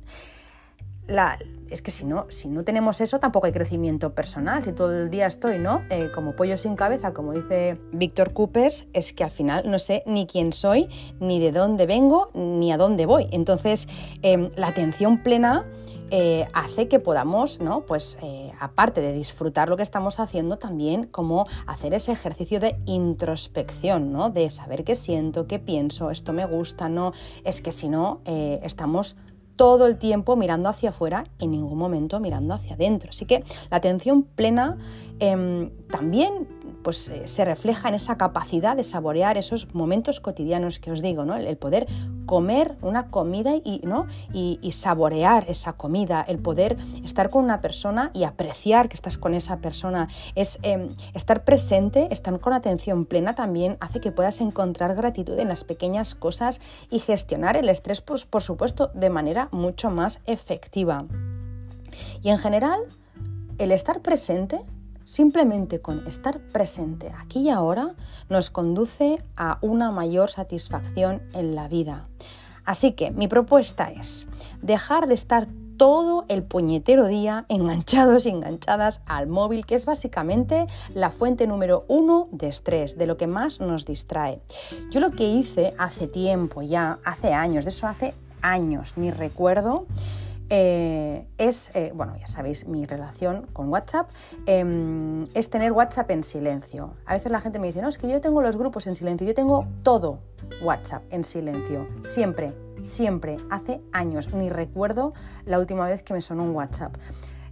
es 1.70 1.82
que 1.82 1.90
si 1.90 2.04
no, 2.04 2.26
si 2.28 2.48
no 2.48 2.64
tenemos 2.64 3.00
eso, 3.00 3.18
tampoco 3.18 3.46
hay 3.46 3.52
crecimiento 3.52 4.14
personal. 4.14 4.64
Si 4.64 4.72
todo 4.72 4.92
el 4.94 5.10
día 5.10 5.26
estoy, 5.26 5.58
¿no? 5.58 5.82
Eh, 5.90 6.10
como 6.14 6.34
pollo 6.34 6.56
sin 6.56 6.76
cabeza, 6.76 7.12
como 7.12 7.32
dice 7.32 7.80
Víctor 7.92 8.32
Coopers, 8.32 8.86
es 8.92 9.12
que 9.12 9.24
al 9.24 9.30
final 9.30 9.70
no 9.70 9.78
sé 9.78 10.02
ni 10.06 10.26
quién 10.26 10.52
soy, 10.52 10.88
ni 11.20 11.40
de 11.40 11.52
dónde 11.52 11.86
vengo, 11.86 12.30
ni 12.34 12.72
a 12.72 12.76
dónde 12.76 13.06
voy. 13.06 13.28
Entonces, 13.30 13.88
em, 14.22 14.50
la 14.56 14.68
atención 14.68 15.22
plena 15.22 15.66
eh, 16.10 16.48
hace 16.54 16.88
que 16.88 17.00
podamos, 17.00 17.60
¿no? 17.60 17.82
Pues 17.82 18.18
eh, 18.22 18.50
aparte 18.60 19.02
de 19.02 19.12
disfrutar 19.12 19.68
lo 19.68 19.76
que 19.76 19.82
estamos 19.82 20.20
haciendo, 20.20 20.56
también 20.56 21.04
como 21.04 21.46
hacer 21.66 21.92
ese 21.92 22.12
ejercicio 22.12 22.60
de 22.60 22.78
introspección, 22.86 24.10
¿no? 24.10 24.30
De 24.30 24.48
saber 24.48 24.84
qué 24.84 24.94
siento, 24.94 25.46
qué 25.46 25.58
pienso, 25.58 26.10
esto 26.10 26.32
me 26.32 26.46
gusta, 26.46 26.88
no. 26.88 27.12
Es 27.44 27.60
que 27.60 27.72
si 27.72 27.90
no, 27.90 28.22
estamos 28.24 29.16
todo 29.58 29.86
el 29.86 29.98
tiempo 29.98 30.36
mirando 30.36 30.70
hacia 30.70 30.90
afuera 30.90 31.24
y 31.38 31.44
en 31.44 31.50
ningún 31.50 31.76
momento 31.76 32.20
mirando 32.20 32.54
hacia 32.54 32.74
adentro. 32.74 33.10
Así 33.10 33.26
que 33.26 33.44
la 33.70 33.76
atención 33.76 34.22
plena 34.22 34.78
em, 35.18 35.70
también 35.90 36.48
pues, 36.82 37.08
eh, 37.08 37.26
se 37.26 37.44
refleja 37.44 37.88
en 37.88 37.94
esa 37.94 38.16
capacidad 38.16 38.76
de 38.76 38.84
saborear 38.84 39.36
esos 39.36 39.74
momentos 39.74 40.20
cotidianos 40.20 40.78
que 40.78 40.90
os 40.90 41.02
digo, 41.02 41.24
¿no? 41.24 41.36
el, 41.36 41.56
poder 41.56 41.86
comer 42.26 42.76
una 42.82 43.10
comida 43.10 43.54
y, 43.56 43.80
¿no? 43.84 44.06
Y, 44.32 44.58
saborear 44.72 45.44
esa 45.48 45.72
comida, 45.72 46.24
el 46.28 46.38
poder 46.38 46.76
estar 47.04 47.30
con 47.30 47.42
una 47.42 47.60
persona 47.60 48.10
y 48.14 48.24
apreciar 48.24 48.88
que 48.88 48.94
estás 48.94 49.18
con 49.18 49.34
esa 49.34 49.58
persona, 49.58 50.08
es 50.36 50.60
em, 50.62 50.88
estar 51.14 51.42
presente, 51.42 52.06
estar 52.10 52.38
con 52.38 52.52
atención 52.52 53.06
plena 53.06 53.34
también 53.34 53.76
hace 53.80 54.00
que 54.00 54.12
puedas 54.12 54.40
encontrar 54.40 54.94
gratitud 54.94 55.38
en 55.38 55.48
las 55.48 55.64
pequeñas 55.64 56.14
cosas 56.14 56.60
y 56.90 57.00
gestionar 57.00 57.56
el 57.56 57.68
estrés, 57.68 58.02
pues, 58.02 58.24
por 58.24 58.42
supuesto, 58.42 58.90
de 58.94 59.10
manera 59.10 59.48
mucho 59.50 59.90
más 59.90 60.20
efectiva. 60.26 61.06
Y 62.22 62.30
en 62.30 62.38
general, 62.38 62.80
el 63.58 63.72
estar 63.72 64.00
presente 64.00 64.64
Simplemente 65.08 65.80
con 65.80 66.06
estar 66.06 66.38
presente 66.38 67.10
aquí 67.18 67.40
y 67.40 67.48
ahora 67.48 67.94
nos 68.28 68.50
conduce 68.50 69.24
a 69.38 69.56
una 69.62 69.90
mayor 69.90 70.28
satisfacción 70.28 71.22
en 71.32 71.54
la 71.54 71.66
vida. 71.66 72.06
Así 72.66 72.92
que 72.92 73.10
mi 73.10 73.26
propuesta 73.26 73.90
es 73.90 74.28
dejar 74.60 75.08
de 75.08 75.14
estar 75.14 75.48
todo 75.78 76.26
el 76.28 76.42
puñetero 76.42 77.06
día 77.06 77.46
enganchados 77.48 78.26
y 78.26 78.28
enganchadas 78.28 79.00
al 79.06 79.28
móvil, 79.28 79.64
que 79.64 79.76
es 79.76 79.86
básicamente 79.86 80.66
la 80.92 81.08
fuente 81.08 81.46
número 81.46 81.86
uno 81.88 82.28
de 82.30 82.48
estrés, 82.48 82.98
de 82.98 83.06
lo 83.06 83.16
que 83.16 83.26
más 83.26 83.60
nos 83.60 83.86
distrae. 83.86 84.42
Yo 84.90 85.00
lo 85.00 85.12
que 85.12 85.26
hice 85.26 85.72
hace 85.78 86.06
tiempo 86.06 86.60
ya, 86.60 86.98
hace 87.02 87.32
años, 87.32 87.64
de 87.64 87.70
eso 87.70 87.86
hace 87.86 88.12
años, 88.42 88.98
ni 88.98 89.10
recuerdo, 89.10 89.86
eh, 90.50 91.26
es, 91.36 91.70
eh, 91.74 91.92
bueno, 91.94 92.16
ya 92.16 92.26
sabéis, 92.26 92.66
mi 92.66 92.86
relación 92.86 93.46
con 93.52 93.68
WhatsApp 93.68 94.10
em, 94.46 95.24
es 95.34 95.50
tener 95.50 95.72
WhatsApp 95.72 96.10
en 96.10 96.22
silencio. 96.22 96.94
A 97.04 97.14
veces 97.14 97.30
la 97.30 97.40
gente 97.40 97.58
me 97.58 97.66
dice, 97.66 97.82
no, 97.82 97.88
es 97.88 97.98
que 97.98 98.08
yo 98.08 98.20
tengo 98.20 98.40
los 98.40 98.56
grupos 98.56 98.86
en 98.86 98.94
silencio, 98.94 99.26
yo 99.26 99.34
tengo 99.34 99.66
todo 99.82 100.20
WhatsApp 100.62 101.02
en 101.10 101.22
silencio, 101.22 101.86
siempre, 102.00 102.54
siempre, 102.82 103.36
hace 103.50 103.82
años, 103.92 104.32
ni 104.32 104.48
recuerdo 104.48 105.12
la 105.44 105.58
última 105.58 105.86
vez 105.86 106.02
que 106.02 106.14
me 106.14 106.22
sonó 106.22 106.44
un 106.44 106.54
WhatsApp. 106.54 106.96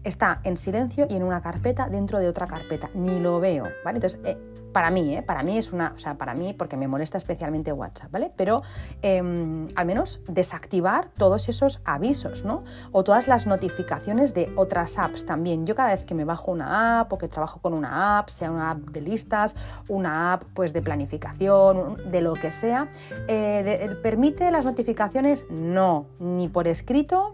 Está 0.03 0.41
en 0.45 0.57
silencio 0.57 1.07
y 1.11 1.17
en 1.17 1.23
una 1.23 1.43
carpeta 1.43 1.89
dentro 1.89 2.19
de 2.19 2.29
otra 2.29 2.47
carpeta, 2.47 2.91
ni 2.95 3.19
lo 3.19 3.41
veo, 3.41 3.65
¿vale? 3.85 3.97
Entonces, 3.97 4.21
eh, 4.25 4.39
para 4.77 4.91
mí, 4.91 5.17
¿eh? 5.17 5.23
para 5.23 5.43
mí 5.43 5.57
es 5.57 5.73
una, 5.73 5.93
o 5.95 5.99
sea, 5.99 6.19
para 6.19 6.35
mí, 6.35 6.53
porque 6.53 6.77
me 6.77 6.87
molesta 6.87 7.17
especialmente 7.17 7.73
WhatsApp, 7.73 8.11
¿vale? 8.11 8.31
Pero 8.37 8.61
em, 9.01 9.69
al 9.75 9.87
menos 9.87 10.21
desactivar 10.29 11.09
todos 11.17 11.49
esos 11.49 11.81
avisos, 11.87 12.45
¿no? 12.45 12.63
O 12.93 13.03
todas 13.03 13.27
las 13.27 13.47
notificaciones 13.47 14.35
de 14.35 14.53
otras 14.55 14.99
apps 14.99 15.25
también. 15.25 15.65
Yo 15.65 15.75
cada 15.75 15.95
vez 15.95 16.05
que 16.05 16.15
me 16.15 16.27
bajo 16.27 16.53
una 16.53 17.01
app 17.01 17.11
o 17.11 17.17
que 17.17 17.27
trabajo 17.27 17.59
con 17.63 17.73
una 17.73 18.19
app, 18.19 18.29
sea 18.29 18.51
una 18.51 18.73
app 18.73 18.81
de 18.91 19.01
listas, 19.01 19.57
una 19.89 20.35
app 20.35 20.43
pues 20.53 20.75
de 20.75 20.83
planificación, 20.83 22.11
de 22.11 22.21
lo 22.21 22.35
que 22.35 22.51
sea, 22.51 22.91
eh, 23.29 23.97
¿permite 24.03 24.51
las 24.51 24.67
notificaciones? 24.67 25.47
No, 25.49 26.05
ni 26.19 26.51
por 26.51 26.69
escrito, 26.69 27.33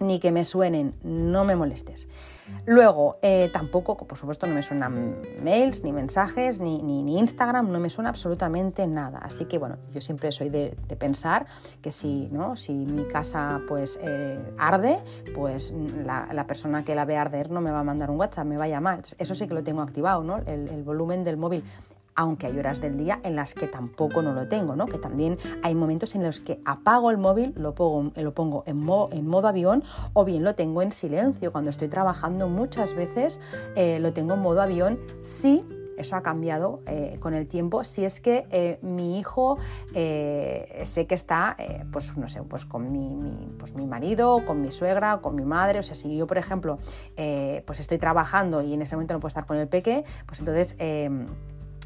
ni 0.00 0.20
que 0.20 0.32
me 0.32 0.44
suenen, 0.44 0.94
no 1.02 1.44
me 1.44 1.56
molestes. 1.56 2.08
Luego, 2.66 3.18
eh, 3.22 3.50
tampoco, 3.52 3.96
por 3.96 4.16
supuesto, 4.16 4.46
no 4.46 4.54
me 4.54 4.62
suenan 4.62 5.16
mails, 5.42 5.84
ni 5.84 5.92
mensajes, 5.92 6.60
ni, 6.60 6.82
ni, 6.82 7.18
Instagram, 7.18 7.70
no 7.70 7.78
me 7.80 7.90
suena 7.90 8.10
absolutamente 8.10 8.86
nada. 8.86 9.18
Así 9.18 9.44
que, 9.44 9.58
bueno, 9.58 9.76
yo 9.92 10.00
siempre 10.00 10.32
soy 10.32 10.48
de, 10.48 10.76
pensar 10.98 11.46
que 11.82 11.90
si, 11.90 12.28
¿no? 12.32 12.56
si 12.56 12.72
mi 12.72 13.04
casa 13.04 13.60
pues 13.68 13.98
eh, 14.02 14.38
arde, 14.58 14.98
pues 15.34 15.72
la, 16.04 16.46
persona 16.46 16.84
que 16.84 16.94
la 16.94 17.04
ve 17.04 17.16
arder 17.16 17.50
no 17.50 17.60
me 17.60 17.70
va 17.70 17.80
a 17.80 17.84
mandar 17.84 18.10
un 18.10 18.18
WhatsApp, 18.18 18.46
me 18.46 18.56
va 18.56 18.64
a 18.64 18.68
llamar. 18.68 19.02
eso 19.18 19.34
sí 19.34 19.46
que 19.46 19.54
lo 19.54 19.62
tengo 19.62 19.82
activado, 19.82 20.22
¿no? 20.22 20.38
El 20.38 20.82
volumen 20.82 21.22
del 21.22 21.36
móvil 21.36 21.62
aunque 22.18 22.48
hay 22.48 22.58
horas 22.58 22.80
del 22.80 22.96
día 22.96 23.20
en 23.22 23.36
las 23.36 23.54
que 23.54 23.68
tampoco 23.68 24.22
no 24.22 24.34
lo 24.34 24.48
tengo, 24.48 24.74
¿no? 24.74 24.86
que 24.86 24.98
también 24.98 25.38
hay 25.62 25.76
momentos 25.76 26.16
en 26.16 26.24
los 26.24 26.40
que 26.40 26.60
apago 26.64 27.12
el 27.12 27.16
móvil, 27.16 27.54
lo 27.56 27.76
pongo, 27.76 28.10
lo 28.16 28.34
pongo 28.34 28.64
en, 28.66 28.76
modo, 28.76 29.46
avión 29.46 29.84
o 30.14 30.24
bien 30.24 30.42
lo 30.42 30.56
tengo 30.56 30.82
en 30.82 30.90
silencio. 30.90 31.52
Cuando 31.52 31.70
estoy 31.70 31.86
trabajando 31.86 32.48
muchas 32.48 32.94
veces 32.94 33.40
eh, 33.76 34.00
lo 34.00 34.12
tengo 34.12 34.34
en 34.34 34.40
modo 34.40 34.60
avión 34.60 34.98
sí 35.20 35.64
eso 35.96 36.14
ha 36.14 36.22
cambiado 36.22 36.80
eh, 36.86 37.16
con 37.20 37.34
el 37.34 37.48
tiempo. 37.48 37.82
Si 37.82 38.04
es 38.04 38.20
que 38.20 38.46
eh, 38.50 38.78
mi 38.82 39.18
hijo 39.18 39.58
sé 39.92 41.06
que 41.08 41.14
está, 41.14 41.56
pues 41.90 42.16
no 42.16 42.28
sé, 42.28 42.42
pues 42.42 42.64
con 42.64 42.92
mi, 42.92 43.48
pues 43.58 43.74
mi 43.74 43.84
marido, 43.84 44.44
con 44.44 44.60
mi 44.60 44.70
suegra, 44.70 45.18
con 45.20 45.34
mi 45.34 45.44
madre. 45.44 45.80
O 45.80 45.82
sea, 45.82 45.96
si 45.96 46.16
yo, 46.16 46.28
por 46.28 46.38
ejemplo, 46.38 46.78
pues 47.64 47.80
estoy 47.80 47.98
trabajando 47.98 48.62
y 48.62 48.74
en 48.74 48.82
ese 48.82 48.94
momento 48.94 49.14
no 49.14 49.20
puedo 49.20 49.28
estar 49.28 49.46
con 49.46 49.56
el 49.56 49.66
peque, 49.66 50.04
pues 50.26 50.38
entonces 50.38 50.76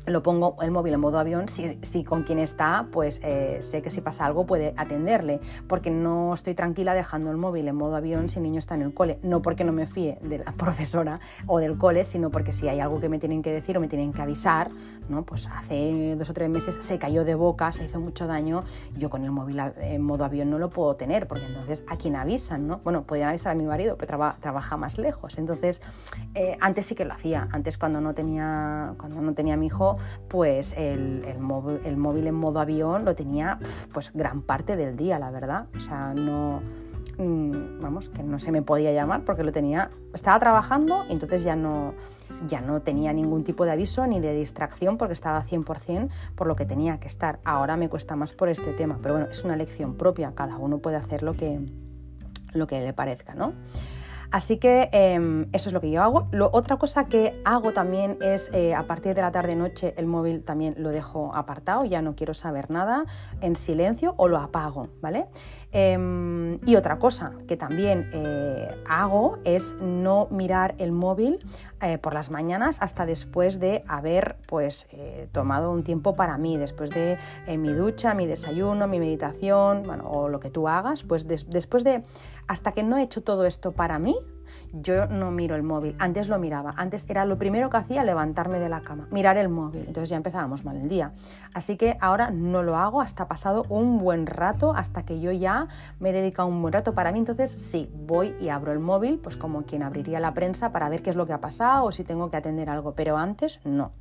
lo 0.06 0.22
pongo 0.22 0.56
el 0.62 0.70
móvil 0.70 0.94
en 0.94 1.00
modo 1.00 1.18
avión, 1.18 1.46
si, 1.48 2.04
con 2.04 2.22
quien 2.24 2.38
está, 2.38 2.88
pues 2.90 3.20
eh, 3.22 3.58
sé 3.60 3.82
que 3.82 3.90
si 3.90 4.00
pasa 4.00 4.26
algo 4.26 4.46
puede 4.46 4.74
atenderle, 4.76 5.40
porque 5.68 5.90
no 5.90 6.34
estoy 6.34 6.54
tranquila 6.54 6.94
dejando 6.94 7.30
el 7.30 7.36
móvil 7.36 7.68
en 7.68 7.76
modo 7.76 7.96
avión 7.96 8.28
si 8.28 8.38
el 8.38 8.44
niño 8.44 8.58
está 8.58 8.74
en 8.74 8.82
el 8.82 8.94
cole, 8.94 9.18
no 9.22 9.42
porque 9.42 9.64
no 9.64 9.72
me 9.72 9.86
fíe 9.86 10.18
de 10.22 10.38
la 10.38 10.52
profesora 10.56 11.20
o 11.46 11.58
del 11.58 11.78
cole, 11.78 12.04
sino 12.04 12.30
porque 12.30 12.52
si 12.52 12.68
hay 12.68 12.80
algo 12.80 13.00
que 13.00 13.08
me 13.08 13.18
tienen 13.18 13.42
que 13.42 13.52
decir 13.52 13.76
o 13.76 13.80
me 13.80 13.88
tienen 13.88 14.12
que 14.12 14.22
avisar, 14.22 14.70
¿no? 15.08 15.24
pues 15.24 15.48
hace 15.48 16.16
dos 16.16 16.30
o 16.30 16.34
tres 16.34 16.48
meses 16.48 16.76
se 16.80 16.98
cayó 16.98 17.24
de 17.24 17.34
boca, 17.34 17.72
se 17.72 17.84
hizo 17.84 18.00
mucho 18.00 18.26
daño, 18.26 18.62
yo 18.96 19.10
con 19.10 19.24
el 19.24 19.30
móvil 19.30 19.60
en 19.80 20.02
modo 20.02 20.24
avión 20.24 20.50
no 20.50 20.58
lo 20.58 20.70
puedo 20.70 20.96
tener, 20.96 21.26
porque 21.28 21.46
entonces 21.46 21.84
a 21.88 21.96
quién 21.96 22.16
avisan, 22.16 22.66
¿no? 22.66 22.80
Bueno, 22.84 23.04
podrían 23.04 23.28
avisar 23.28 23.52
a 23.52 23.54
mi 23.54 23.64
marido, 23.64 23.96
pero 23.96 24.18
trabaja 24.40 24.76
más 24.76 24.98
lejos, 24.98 25.38
entonces 25.38 25.82
eh, 26.34 26.56
antes 26.60 26.86
sí 26.86 26.94
que 26.94 27.04
lo 27.04 27.14
hacía, 27.14 27.48
antes 27.52 27.78
cuando 27.78 28.00
no 28.00 28.14
tenía, 28.14 28.94
cuando 28.98 29.20
no 29.20 29.34
tenía 29.34 29.56
mi 29.56 29.66
hijo, 29.66 29.91
pues 30.28 30.74
el, 30.76 31.38
móvil, 31.38 32.26
en 32.26 32.34
modo 32.34 32.60
avión 32.60 33.04
lo 33.04 33.14
tenía 33.14 33.58
pues 33.92 34.12
gran 34.14 34.42
parte 34.42 34.76
del 34.76 34.96
día, 34.96 35.18
la 35.18 35.30
verdad. 35.30 35.66
O 35.76 35.80
sea, 35.80 36.14
no, 36.14 36.62
mm, 37.18 37.80
vamos, 37.80 38.08
que 38.08 38.22
no 38.22 38.38
se 38.38 38.52
me 38.52 38.62
podía 38.62 38.92
llamar 38.92 39.24
porque 39.24 39.44
lo 39.44 39.52
tenía, 39.52 39.90
estaba 40.14 40.38
trabajando 40.38 41.04
y 41.08 41.12
entonces 41.12 41.44
ya 41.44 41.56
no, 41.56 41.94
ya 42.46 42.60
no 42.60 42.82
tenía 42.82 43.12
ningún 43.12 43.44
tipo 43.44 43.64
de 43.64 43.72
aviso 43.72 44.06
ni 44.06 44.20
de 44.20 44.34
distracción 44.34 44.98
porque 44.98 45.14
estaba 45.14 45.42
100% 45.42 46.08
por 46.34 46.46
lo 46.46 46.56
que 46.56 46.64
tenía 46.64 46.98
que 46.98 47.08
estar. 47.08 47.40
Ahora 47.44 47.76
me 47.76 47.88
cuesta 47.88 48.16
más 48.16 48.32
por 48.32 48.48
este 48.48 48.72
tema, 48.72 48.98
pero 49.02 49.14
bueno, 49.14 49.30
es 49.30 49.44
una 49.44 49.56
lección 49.56 49.94
propia, 49.96 50.34
cada 50.34 50.56
uno 50.58 50.78
puede 50.78 50.96
hacer 50.96 51.22
lo 51.22 51.34
que, 51.34 51.60
lo 52.52 52.66
que 52.66 52.80
le 52.80 52.92
parezca, 52.92 53.34
¿no? 53.34 53.52
Así 54.32 54.56
que 54.56 54.88
em, 54.92 55.46
eso 55.52 55.68
es 55.68 55.74
lo 55.74 55.80
que 55.80 55.90
yo 55.90 56.02
hago. 56.02 56.26
otra 56.52 56.78
cosa 56.78 57.04
que 57.04 57.38
hago 57.44 57.74
también 57.74 58.16
es 58.22 58.50
eh, 58.54 58.74
a 58.74 58.86
partir 58.86 59.14
de 59.14 59.20
la 59.20 59.30
tarde-noche 59.30 59.92
el 59.98 60.06
móvil 60.06 60.42
también 60.42 60.74
lo 60.78 60.88
dejo 60.88 61.34
apartado, 61.34 61.84
ya 61.84 62.00
no 62.00 62.16
quiero 62.16 62.32
saber 62.32 62.70
nada, 62.70 63.04
en 63.42 63.56
silencio 63.56 64.14
o 64.16 64.28
lo 64.28 64.38
apago, 64.38 64.88
¿vale? 65.02 65.26
Em, 65.70 66.58
y 66.66 66.76
otra 66.76 66.98
cosa 66.98 67.34
que 67.46 67.58
también 67.58 68.08
eh, 68.14 68.74
hago 68.88 69.38
es 69.44 69.76
no 69.80 70.28
mirar 70.30 70.74
el 70.78 70.92
móvil 70.92 71.38
eh, 71.82 71.98
por 71.98 72.14
las 72.14 72.30
mañanas 72.30 72.78
hasta 72.80 73.06
después 73.06 73.60
de 73.60 73.84
haber 73.88 74.36
pues, 74.46 74.86
tomado 75.32 75.70
un 75.70 75.84
tiempo 75.84 76.14
para 76.14 76.38
mí, 76.38 76.56
después 76.56 76.90
de 76.90 77.18
mi 77.58 77.72
ducha, 77.72 78.14
mi 78.14 78.26
desayuno, 78.26 78.86
mi 78.86 78.98
meditación, 78.98 79.82
bueno, 79.84 80.08
o 80.10 80.28
lo 80.28 80.40
que 80.40 80.50
tú 80.50 80.68
hagas, 80.68 81.02
pues 81.02 81.26
después 81.26 81.84
de 81.84 82.02
hasta 82.48 82.72
que 82.72 82.82
no 82.82 82.96
he 82.96 83.02
hecho 83.02 83.22
todo 83.22 83.46
esto 83.46 83.72
para 83.72 83.98
mí, 83.98 84.16
yo 84.72 85.06
no 85.06 85.30
miro 85.30 85.56
el 85.56 85.62
móvil. 85.62 85.96
Antes 85.98 86.28
lo 86.28 86.38
miraba. 86.38 86.74
Antes 86.76 87.08
era 87.08 87.24
lo 87.24 87.38
primero 87.38 87.70
que 87.70 87.76
hacía 87.76 88.04
levantarme 88.04 88.58
de 88.58 88.68
la 88.68 88.80
cama, 88.80 89.08
mirar 89.10 89.36
el 89.36 89.48
móvil. 89.48 89.84
Entonces 89.86 90.10
ya 90.10 90.16
empezábamos 90.16 90.64
mal 90.64 90.76
el 90.76 90.88
día. 90.88 91.12
Así 91.54 91.76
que 91.76 91.96
ahora 92.00 92.30
no 92.30 92.62
lo 92.62 92.76
hago 92.76 93.00
hasta 93.00 93.28
pasado 93.28 93.64
un 93.68 93.98
buen 93.98 94.26
rato, 94.26 94.74
hasta 94.74 95.04
que 95.04 95.20
yo 95.20 95.32
ya 95.32 95.68
me 96.00 96.10
he 96.10 96.12
dedicado 96.12 96.48
un 96.48 96.60
buen 96.60 96.72
rato 96.72 96.94
para 96.94 97.12
mí. 97.12 97.18
Entonces 97.18 97.50
sí, 97.50 97.90
voy 97.94 98.34
y 98.40 98.48
abro 98.48 98.72
el 98.72 98.80
móvil, 98.80 99.18
pues 99.18 99.36
como 99.36 99.62
quien 99.62 99.82
abriría 99.82 100.20
la 100.20 100.34
prensa 100.34 100.72
para 100.72 100.88
ver 100.88 101.02
qué 101.02 101.10
es 101.10 101.16
lo 101.16 101.26
que 101.26 101.32
ha 101.32 101.40
pasado 101.40 101.71
o 101.80 101.92
si 101.92 102.04
tengo 102.04 102.30
que 102.30 102.36
atender 102.36 102.68
algo. 102.68 102.92
Pero 102.94 103.16
antes 103.16 103.60
no. 103.64 103.92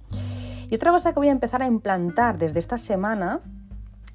Y 0.70 0.76
otra 0.76 0.92
cosa 0.92 1.14
que 1.14 1.20
voy 1.20 1.30
a 1.30 1.32
empezar 1.32 1.62
a 1.62 1.68
implantar 1.68 2.38
desde 2.38 2.60
esta 2.60 2.78
semana 2.78 3.40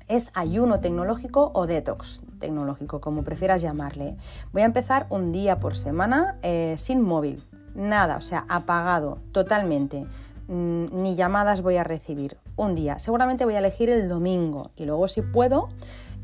es 0.09 0.31
ayuno 0.35 0.81
tecnológico 0.81 1.51
o 1.55 1.67
detox 1.67 2.21
tecnológico, 2.39 3.01
como 3.01 3.25
prefieras 3.25 3.63
llamarle. 3.63 4.17
Voy 4.53 4.63
a 4.63 4.67
empezar 4.67 5.07
un 5.11 5.33
día 5.33 5.59
por 5.59 5.77
semana 5.77 6.39
eh, 6.43 6.75
sin 6.77 7.03
móvil, 7.03 7.43
nada, 7.75 8.17
o 8.17 8.21
sea, 8.21 8.45
apagado 8.49 9.19
totalmente. 9.33 10.07
Mm, 10.49 10.87
ni 11.03 11.17
llamadas 11.17 11.61
voy 11.61 11.77
a 11.77 11.85
recibir 11.85 12.39
un 12.57 12.75
día. 12.75 12.99
Seguramente 12.99 13.45
voy 13.45 13.55
a 13.55 13.59
elegir 13.59 13.91
el 13.91 14.09
domingo 14.09 14.71
y 14.77 14.85
luego 14.85 15.09
si 15.09 15.23
puedo 15.23 15.69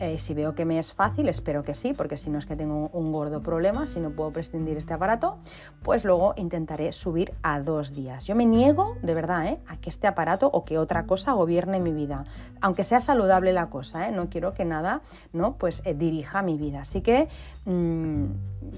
eh, 0.03 0.19
si 0.19 0.35
veo 0.35 0.57
que 0.57 0.65
me 0.65 0.81
es 0.81 0.93
fácil, 0.95 1.29
espero 1.29 1.63
que 1.63 1.75
sí, 1.75 1.95
porque 1.95 2.17
si 2.17 2.29
no 2.29 2.37
es 2.39 2.45
que 2.45 2.57
tengo 2.57 2.91
un 2.93 3.13
gordo 3.13 3.41
problema, 3.41 3.87
si 3.87 4.01
no 4.01 4.11
puedo 4.11 4.33
prescindir 4.33 4.77
este 4.77 4.93
aparato, 4.93 5.39
pues 5.85 6.05
luego 6.05 6.35
intentaré 6.37 6.91
subir 6.91 7.33
a 7.45 7.61
dos 7.61 7.93
días. 7.95 8.25
Yo 8.25 8.35
me 8.35 8.45
niego, 8.45 8.97
de 9.01 9.15
verdad, 9.15 9.47
¿eh? 9.47 9.61
a 9.69 9.77
que 9.77 9.91
este 9.91 10.09
aparato 10.09 10.51
o 10.53 10.65
que 10.65 10.77
otra 10.77 11.07
cosa 11.07 11.35
gobierne 11.35 11.79
mi 11.79 11.93
vida, 11.93 12.25
aunque 12.61 12.83
sea 12.83 13.01
saludable 13.01 13.53
la 13.53 13.71
cosa, 13.71 14.09
¿eh? 14.09 14.11
no 14.11 14.29
quiero 14.29 14.55
que 14.55 14.65
nada 14.65 15.03
¿no? 15.33 15.57
pues, 15.57 15.85
dirija 15.95 16.43
mi 16.43 16.57
vida. 16.57 16.81
Así 16.81 17.01
que, 17.01 17.29
mm, 17.65 18.25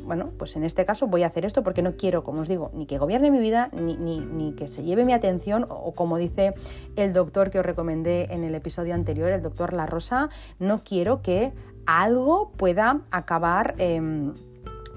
bueno, 0.04 0.30
pues 0.36 0.56
en 0.56 0.64
este 0.64 0.84
caso 0.84 1.06
voy 1.06 1.22
a 1.22 1.28
hacer 1.28 1.46
esto 1.46 1.62
porque 1.62 1.80
no 1.80 1.96
quiero, 1.96 2.22
como 2.22 2.42
os 2.42 2.48
digo, 2.48 2.70
ni 2.74 2.84
que 2.84 2.98
gobierne 2.98 3.30
mi 3.30 3.38
vida, 3.38 3.70
ni, 3.72 3.96
ni 3.96 4.52
que 4.52 4.68
se 4.68 4.82
lleve 4.82 5.06
mi 5.06 5.14
atención, 5.14 5.66
o 5.70 5.92
como 5.92 6.18
dice 6.18 6.52
el 6.96 7.12
doctor 7.12 7.50
que 7.50 7.58
os 7.58 7.66
recomendé 7.66 8.28
en 8.30 8.44
el 8.44 8.54
episodio 8.54 8.94
anterior, 8.94 9.30
el 9.30 9.42
doctor 9.42 9.72
La 9.72 9.86
Rosa, 9.86 10.28
no 10.58 10.84
quiero 10.84 11.22
que 11.22 11.52
algo 11.86 12.52
pueda 12.56 13.02
acabar 13.10 13.74
em, 13.78 14.32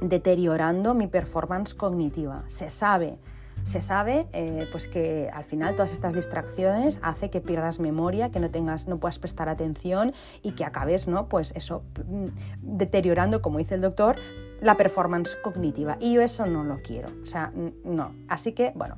deteriorando 0.01 0.93
mi 0.93 1.07
performance 1.07 1.73
cognitiva. 1.73 2.43
Se 2.47 2.69
sabe, 2.69 3.17
se 3.63 3.81
sabe 3.81 4.27
eh, 4.31 4.67
pues 4.71 4.87
que 4.87 5.29
al 5.33 5.43
final 5.43 5.75
todas 5.75 5.91
estas 5.91 6.13
distracciones 6.13 6.99
hace 7.03 7.29
que 7.29 7.41
pierdas 7.41 7.79
memoria, 7.79 8.31
que 8.31 8.39
no 8.39 8.49
tengas, 8.49 8.87
no 8.87 8.97
puedas 8.97 9.19
prestar 9.19 9.49
atención 9.49 10.13
y 10.41 10.51
que 10.51 10.63
acabes, 10.63 11.07
¿no? 11.07 11.27
Pues 11.27 11.51
eso, 11.55 11.83
mm, 12.07 12.27
deteriorando, 12.61 13.41
como 13.41 13.57
dice 13.57 13.75
el 13.75 13.81
doctor, 13.81 14.17
la 14.61 14.77
performance 14.77 15.35
cognitiva. 15.35 15.97
Y 15.99 16.13
yo 16.13 16.21
eso 16.21 16.45
no 16.45 16.63
lo 16.63 16.81
quiero. 16.81 17.09
O 17.21 17.25
sea, 17.25 17.51
no. 17.83 18.15
Así 18.27 18.53
que, 18.53 18.71
bueno, 18.75 18.95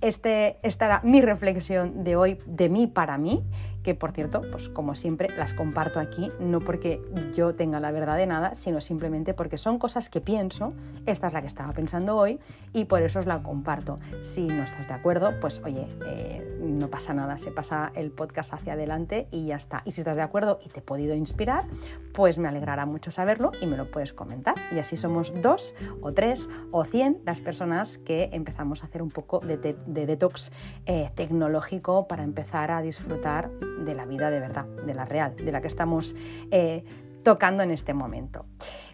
este, 0.00 0.58
esta 0.62 0.86
era 0.86 1.00
mi 1.04 1.20
reflexión 1.20 2.04
de 2.04 2.16
hoy, 2.16 2.38
de 2.46 2.68
mí 2.68 2.86
para 2.86 3.18
mí, 3.18 3.44
que 3.82 3.94
por 3.94 4.12
cierto, 4.12 4.42
pues 4.50 4.68
como 4.68 4.94
siempre 4.94 5.28
las 5.36 5.54
comparto 5.54 6.00
aquí, 6.00 6.30
no 6.38 6.60
porque 6.60 7.02
yo 7.34 7.54
tenga 7.54 7.80
la 7.80 7.92
verdad 7.92 8.16
de 8.16 8.26
nada, 8.26 8.54
sino 8.54 8.80
simplemente 8.80 9.34
porque 9.34 9.58
son 9.58 9.78
cosas 9.78 10.08
que 10.08 10.20
pienso, 10.20 10.72
esta 11.06 11.26
es 11.26 11.32
la 11.32 11.40
que 11.40 11.46
estaba 11.46 11.72
pensando 11.72 12.16
hoy 12.16 12.38
y 12.72 12.84
por 12.84 13.02
eso 13.02 13.18
os 13.18 13.26
la 13.26 13.42
comparto. 13.42 13.98
Si 14.20 14.46
no 14.46 14.62
estás 14.62 14.88
de 14.88 14.94
acuerdo, 14.94 15.38
pues 15.40 15.60
oye, 15.64 15.86
eh, 16.06 16.58
no 16.60 16.88
pasa 16.88 17.14
nada, 17.14 17.36
se 17.36 17.50
pasa 17.50 17.92
el 17.94 18.10
podcast 18.10 18.52
hacia 18.54 18.74
adelante 18.74 19.28
y 19.30 19.46
ya 19.46 19.56
está. 19.56 19.82
Y 19.84 19.92
si 19.92 20.00
estás 20.00 20.16
de 20.16 20.22
acuerdo 20.22 20.58
y 20.64 20.68
te 20.68 20.80
he 20.80 20.82
podido 20.82 21.14
inspirar, 21.14 21.66
pues 22.12 22.38
me 22.38 22.48
alegrará 22.48 22.86
mucho 22.86 23.10
saberlo 23.10 23.50
y 23.60 23.66
me 23.66 23.76
lo 23.76 23.90
puedes 23.90 24.12
comentar. 24.12 24.54
Y 24.74 24.78
así 24.78 24.96
somos 24.96 25.32
dos 25.40 25.74
o 26.00 26.12
tres 26.12 26.48
o 26.70 26.84
cien 26.84 27.20
las 27.24 27.40
personas 27.40 27.98
que 27.98 28.30
empezamos 28.32 28.82
a 28.82 28.86
hacer 28.86 29.02
un 29.02 29.10
poco 29.10 29.40
de, 29.40 29.56
detox 29.56 30.52
eh, 30.86 31.10
tecnológico 31.14 32.06
para 32.06 32.22
empezar 32.22 32.70
a 32.70 32.82
disfrutar 32.82 33.50
de 33.80 33.94
la 33.94 34.06
vida 34.06 34.30
de 34.30 34.40
verdad, 34.40 34.66
de 34.66 34.94
la 34.94 35.04
real, 35.04 35.36
de 35.36 35.52
la 35.52 35.60
que 35.60 35.68
estamos 35.68 36.14
eh, 36.50 36.84
tocando 37.22 37.62
en 37.62 37.70
este 37.70 37.94
momento. 37.94 38.46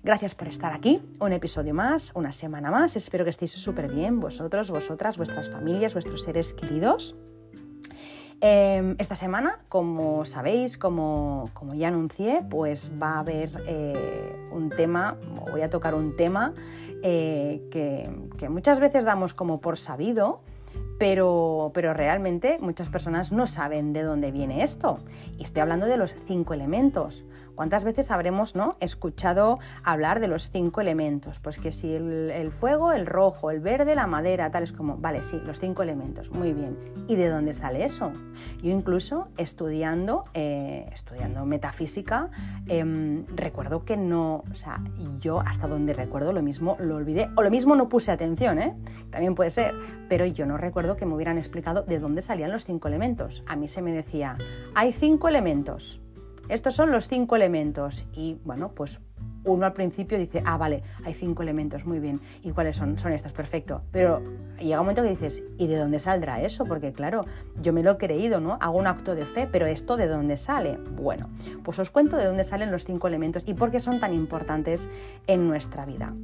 Gracias 0.02 0.34
por 0.34 0.48
estar 0.48 0.72
aquí, 0.72 1.02
un 1.20 1.32
episodio 1.32 1.74
más, 1.74 2.12
una 2.14 2.32
semana 2.32 2.70
más. 2.70 2.96
Espero 2.96 3.24
que 3.24 3.30
estéis 3.30 3.52
súper 3.52 3.88
bien, 3.88 4.20
vosotros, 4.20 4.70
vosotras, 4.70 5.16
vuestras 5.16 5.50
familias, 5.50 5.94
vuestros 5.94 6.22
seres 6.22 6.52
queridos. 6.52 7.16
Em, 8.40 8.96
esta 8.98 9.14
semana, 9.14 9.60
como 9.68 10.24
sabéis, 10.26 10.76
como, 10.76 11.50
ya 11.74 11.88
anuncié, 11.88 12.44
pues 12.48 12.92
va 13.00 13.14
a 13.14 13.18
haber 13.20 13.50
eh, 13.66 14.48
un 14.52 14.68
tema, 14.68 15.16
voy 15.50 15.62
a 15.62 15.70
tocar 15.70 15.94
un 15.94 16.16
tema 16.16 16.52
eh, 17.02 17.66
que, 17.70 18.10
que 18.36 18.48
muchas 18.50 18.78
veces 18.78 19.04
damos 19.04 19.32
como 19.32 19.60
por 19.60 19.78
sabido, 19.78 20.42
pero, 20.98 21.70
pero, 21.74 21.92
realmente 21.92 22.58
muchas 22.60 22.88
personas 22.88 23.30
no 23.30 23.46
saben 23.46 23.92
de 23.92 24.02
dónde 24.02 24.32
viene 24.32 24.62
esto. 24.62 25.00
Y 25.38 25.42
estoy 25.42 25.62
hablando 25.62 25.86
de 25.86 25.96
los 25.96 26.16
cinco 26.26 26.54
elementos. 26.54 27.24
¿Cuántas 27.56 27.84
veces 27.84 28.10
habremos 28.10 28.54
¿no? 28.54 28.76
escuchado 28.80 29.58
hablar 29.82 30.20
de 30.20 30.28
los 30.28 30.50
cinco 30.50 30.82
elementos? 30.82 31.40
Pues 31.40 31.58
que 31.58 31.72
si 31.72 31.94
el, 31.94 32.52
fuego, 32.52 32.92
el 32.92 33.06
rojo, 33.06 33.50
el 33.50 33.60
verde, 33.60 33.94
la 33.94 34.06
madera, 34.06 34.50
tal 34.50 34.62
es 34.62 34.72
como, 34.72 34.98
vale, 34.98 35.22
sí, 35.22 35.40
los 35.42 35.58
cinco 35.58 35.82
elementos, 35.82 36.30
muy 36.30 36.52
bien. 36.52 36.76
¿Y 37.08 37.16
de 37.16 37.28
dónde 37.28 37.54
sale 37.54 37.84
eso? 37.84 38.12
Yo 38.62 38.70
incluso 38.70 39.28
estudiando, 39.38 40.24
eh, 40.34 40.88
estudiando 40.92 41.46
metafísica, 41.46 42.30
em, 42.66 43.24
recuerdo 43.34 43.86
que 43.86 43.96
no, 43.96 44.44
o 44.50 44.54
sea, 44.54 44.82
yo 45.18 45.40
hasta 45.40 45.66
donde 45.66 45.94
recuerdo 45.94 46.34
lo 46.34 46.42
mismo 46.42 46.76
lo 46.78 46.96
olvidé, 46.96 47.30
o 47.36 47.42
lo 47.42 47.50
mismo 47.50 47.74
no 47.74 47.88
puse 47.88 48.12
atención, 48.12 48.58
¿eh? 48.58 48.76
también 49.08 49.34
puede 49.34 49.48
ser, 49.48 49.74
pero 50.10 50.26
yo 50.26 50.44
no 50.44 50.58
recuerdo 50.58 50.96
que 50.96 51.06
me 51.06 51.14
hubieran 51.14 51.38
explicado 51.38 51.82
de 51.82 51.98
dónde 51.98 52.20
salían 52.20 52.52
los 52.52 52.66
cinco 52.66 52.88
elementos. 52.88 53.42
A 53.46 53.56
mí 53.56 53.66
se 53.66 53.80
me 53.80 53.92
decía, 53.92 54.36
hay 54.74 54.92
cinco 54.92 55.28
elementos 55.28 56.02
estos 56.48 56.74
son 56.74 56.90
los 56.90 57.08
cinco 57.08 57.36
elementos. 57.36 58.04
Y 58.12 58.38
bueno, 58.44 58.72
pues 58.74 59.00
uno 59.44 59.64
al 59.64 59.72
principio 59.72 60.18
dice, 60.18 60.42
ah, 60.44 60.56
vale, 60.56 60.82
hay 61.04 61.14
cinco 61.14 61.42
elementos, 61.42 61.84
muy 61.84 62.00
bien. 62.00 62.20
¿Y 62.42 62.50
cuáles 62.50 62.76
son? 62.76 62.98
Son 62.98 63.12
estos, 63.12 63.32
perfecto. 63.32 63.82
Pero 63.92 64.22
llega 64.58 64.80
un 64.80 64.86
momento 64.86 65.02
que 65.02 65.10
dices, 65.10 65.42
¿y 65.56 65.66
de 65.68 65.76
dónde 65.76 65.98
saldrá 65.98 66.40
eso? 66.42 66.64
Porque 66.64 66.92
claro, 66.92 67.24
yo 67.62 67.72
me 67.72 67.82
lo 67.82 67.92
he 67.92 67.96
creído, 67.96 68.40
¿no? 68.40 68.58
Hago 68.60 68.78
un 68.78 68.86
acto 68.86 69.14
de 69.14 69.24
fe, 69.24 69.48
pero 69.50 69.66
¿esto 69.66 69.96
de 69.96 70.08
dónde 70.08 70.36
sale? 70.36 70.78
Bueno, 70.96 71.30
pues 71.62 71.78
os 71.78 71.90
cuento 71.90 72.16
de 72.16 72.26
dónde 72.26 72.44
salen 72.44 72.70
los 72.70 72.84
cinco 72.84 73.06
elementos 73.06 73.44
y 73.46 73.54
por 73.54 73.70
qué 73.70 73.80
son 73.80 74.00
tan 74.00 74.12
importantes 74.12 74.88
en 75.26 75.48
nuestra 75.48 75.86
vida. 75.86 76.14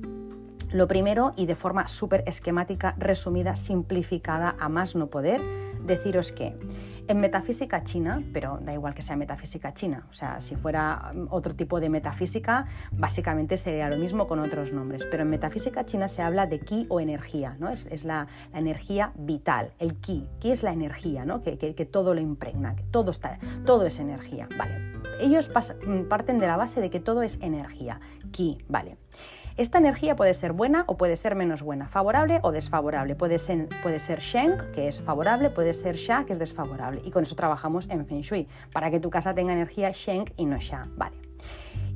Lo 0.73 0.89
primero, 0.89 1.35
y 1.37 1.45
de 1.47 1.55
forma 1.55 1.87
súper 1.87 2.25
esquemática, 2.27 2.95
resumida, 2.99 3.55
simplificada, 3.55 4.57
a 4.59 4.71
más 4.71 4.97
no 4.97 5.09
poder, 5.09 5.43
deciros 5.85 6.33
que 6.33 6.57
en 7.09 7.21
metafísica 7.21 7.85
china, 7.85 8.23
pero 8.33 8.59
da 8.63 8.73
igual 8.73 8.95
que 8.95 9.03
sea 9.03 9.17
metafísica 9.17 9.75
china, 9.75 10.07
o 10.11 10.13
sea, 10.13 10.41
si 10.41 10.57
fuera 10.57 11.11
mm, 11.15 11.27
otro 11.31 11.55
tipo 11.55 11.81
de 11.81 11.89
metafísica, 11.89 12.67
básicamente 12.93 13.57
sería 13.57 13.89
lo 13.89 13.97
mismo 13.97 14.27
con 14.27 14.39
otros 14.41 14.73
nombres, 14.73 15.07
pero 15.11 15.23
en 15.23 15.31
metafísica 15.31 15.85
china 15.85 16.09
se 16.09 16.23
habla 16.23 16.47
de 16.47 16.61
ki 16.61 16.87
o 16.89 17.01
energía, 17.01 17.57
¿no? 17.59 17.71
es, 17.71 18.05
la, 18.05 18.27
energía 18.55 19.13
vital, 19.17 19.73
el 19.79 19.97
ki, 19.97 20.29
ki 20.41 20.53
es 20.53 20.63
la 20.63 20.73
energía, 20.73 21.25
¿no? 21.25 21.43
que, 21.43 21.57
todo 21.91 22.15
lo 22.15 22.21
impregna, 22.21 22.77
que 22.77 22.85
todo, 22.85 23.11
está, 23.11 23.39
todo 23.67 23.87
es 23.87 23.99
energía, 23.99 24.49
¿vale? 24.57 24.93
Ellos 25.21 25.51
mm, 25.51 26.03
parten 26.09 26.39
de 26.39 26.47
la 26.47 26.57
base 26.57 26.81
de 26.81 26.91
que 26.91 27.01
todo 27.01 27.23
es 27.23 27.39
energía, 27.43 28.01
ki, 28.31 28.59
¿vale? 28.69 28.97
Esta 29.57 29.79
energía 29.79 30.17
puede 30.17 30.33
ser 30.35 30.53
buena 30.53 30.85
o 30.87 30.97
puede 30.97 31.17
ser 31.17 31.35
menos 31.35 31.63
buena, 31.63 31.89
favorable 31.89 32.41
o 32.43 32.53
desfavorable. 32.53 33.15
Puede 33.15 33.39
ser, 33.39 33.69
puede 33.83 34.01
ser 34.01 34.21
Sheng, 34.21 34.73
que 34.73 34.89
es 34.89 35.01
favorable, 35.01 35.51
puede 35.51 35.73
ser 35.75 35.97
Sha, 35.97 36.25
que 36.25 36.33
es 36.33 36.39
desfavorable. 36.39 37.03
Y 37.05 37.11
con 37.11 37.25
eso 37.25 37.37
trabajamos 37.37 37.89
en 37.91 38.07
Feng 38.07 38.23
Shui, 38.23 38.49
para 38.73 38.91
que 38.91 39.01
tu 39.01 39.11
casa 39.11 39.35
tenga 39.35 39.53
energía 39.53 39.91
Sheng 39.91 40.25
y 40.37 40.47
no 40.47 40.59
Sha. 40.59 40.83
Vale. 40.97 41.22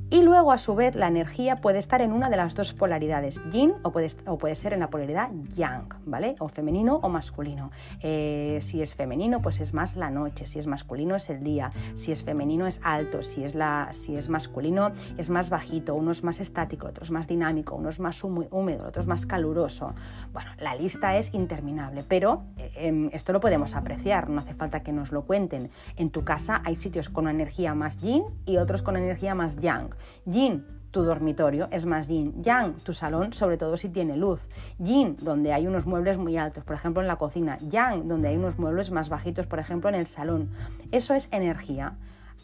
Y 0.09 0.21
luego, 0.21 0.53
a 0.53 0.57
su 0.57 0.73
vez, 0.73 0.95
la 0.95 1.07
energía 1.07 1.57
puede 1.57 1.79
estar 1.79 2.01
en 2.01 2.13
una 2.13 2.29
de 2.29 2.37
las 2.37 2.55
dos 2.55 2.73
polaridades, 2.73 3.41
yin 3.51 3.73
o 3.83 3.91
puede, 3.91 4.07
o 4.25 4.37
puede 4.37 4.55
ser 4.55 4.71
en 4.71 4.79
la 4.79 4.89
polaridad 4.89 5.29
yang, 5.53 5.89
¿vale? 6.05 6.35
O 6.39 6.47
femenino 6.47 7.01
o 7.03 7.09
masculino. 7.09 7.71
Eh, 8.01 8.59
si 8.61 8.81
es 8.81 8.95
femenino, 8.95 9.41
pues 9.41 9.59
es 9.59 9.73
más 9.73 9.97
la 9.97 10.09
noche, 10.09 10.47
si 10.47 10.59
es 10.59 10.67
masculino 10.67 11.15
es 11.17 11.29
el 11.29 11.43
día, 11.43 11.71
si 11.95 12.13
es 12.13 12.23
femenino 12.23 12.67
es 12.67 12.79
alto, 12.85 13.21
si 13.21 13.43
es, 13.43 13.53
la, 13.53 13.89
si 13.91 14.15
es 14.15 14.29
masculino 14.29 14.93
es 15.17 15.29
más 15.29 15.49
bajito, 15.49 15.93
uno 15.93 16.11
es 16.11 16.23
más 16.23 16.39
estático, 16.39 16.87
otro 16.87 17.03
es 17.03 17.11
más 17.11 17.27
dinámico, 17.27 17.75
uno 17.75 17.89
es 17.89 17.99
más 17.99 18.23
húmedo, 18.23 18.87
otro 18.87 19.01
es 19.01 19.07
más 19.07 19.25
caluroso. 19.25 19.93
Bueno, 20.31 20.51
la 20.57 20.73
lista 20.75 21.17
es 21.17 21.33
interminable, 21.33 22.05
pero 22.07 22.43
eh, 22.55 22.71
em, 22.75 23.09
esto 23.11 23.33
lo 23.33 23.41
podemos 23.41 23.75
apreciar, 23.75 24.29
no 24.29 24.39
hace 24.39 24.53
falta 24.53 24.83
que 24.83 24.93
nos 24.93 25.11
lo 25.11 25.23
cuenten. 25.23 25.69
En 25.97 26.11
tu 26.11 26.23
casa 26.23 26.61
hay 26.63 26.77
sitios 26.77 27.09
con 27.09 27.27
energía 27.27 27.75
más 27.75 27.99
yin 27.99 28.23
y 28.45 28.55
otros 28.55 28.81
con 28.81 28.95
energía 28.95 29.35
más 29.35 29.57
yang. 29.57 29.96
Yin, 30.25 30.65
tu 30.91 31.03
dormitorio 31.03 31.67
es 31.71 31.85
más 31.85 32.07
yin. 32.07 32.41
Yang, 32.41 32.77
tu 32.83 32.93
salón, 32.93 33.33
sobre 33.33 33.57
todo 33.57 33.77
si 33.77 33.89
tiene 33.89 34.17
luz. 34.17 34.47
Yin, 34.79 35.17
donde 35.21 35.53
hay 35.53 35.67
unos 35.67 35.85
muebles 35.85 36.17
muy 36.17 36.37
altos, 36.37 36.63
por 36.63 36.75
ejemplo 36.75 37.01
en 37.01 37.07
la 37.07 37.17
cocina. 37.17 37.57
Yang, 37.59 38.07
donde 38.07 38.29
hay 38.29 38.37
unos 38.37 38.57
muebles 38.57 38.91
más 38.91 39.09
bajitos, 39.09 39.45
por 39.47 39.59
ejemplo 39.59 39.89
en 39.89 39.95
el 39.95 40.07
salón. 40.07 40.49
Eso 40.91 41.13
es 41.13 41.27
energía. 41.31 41.97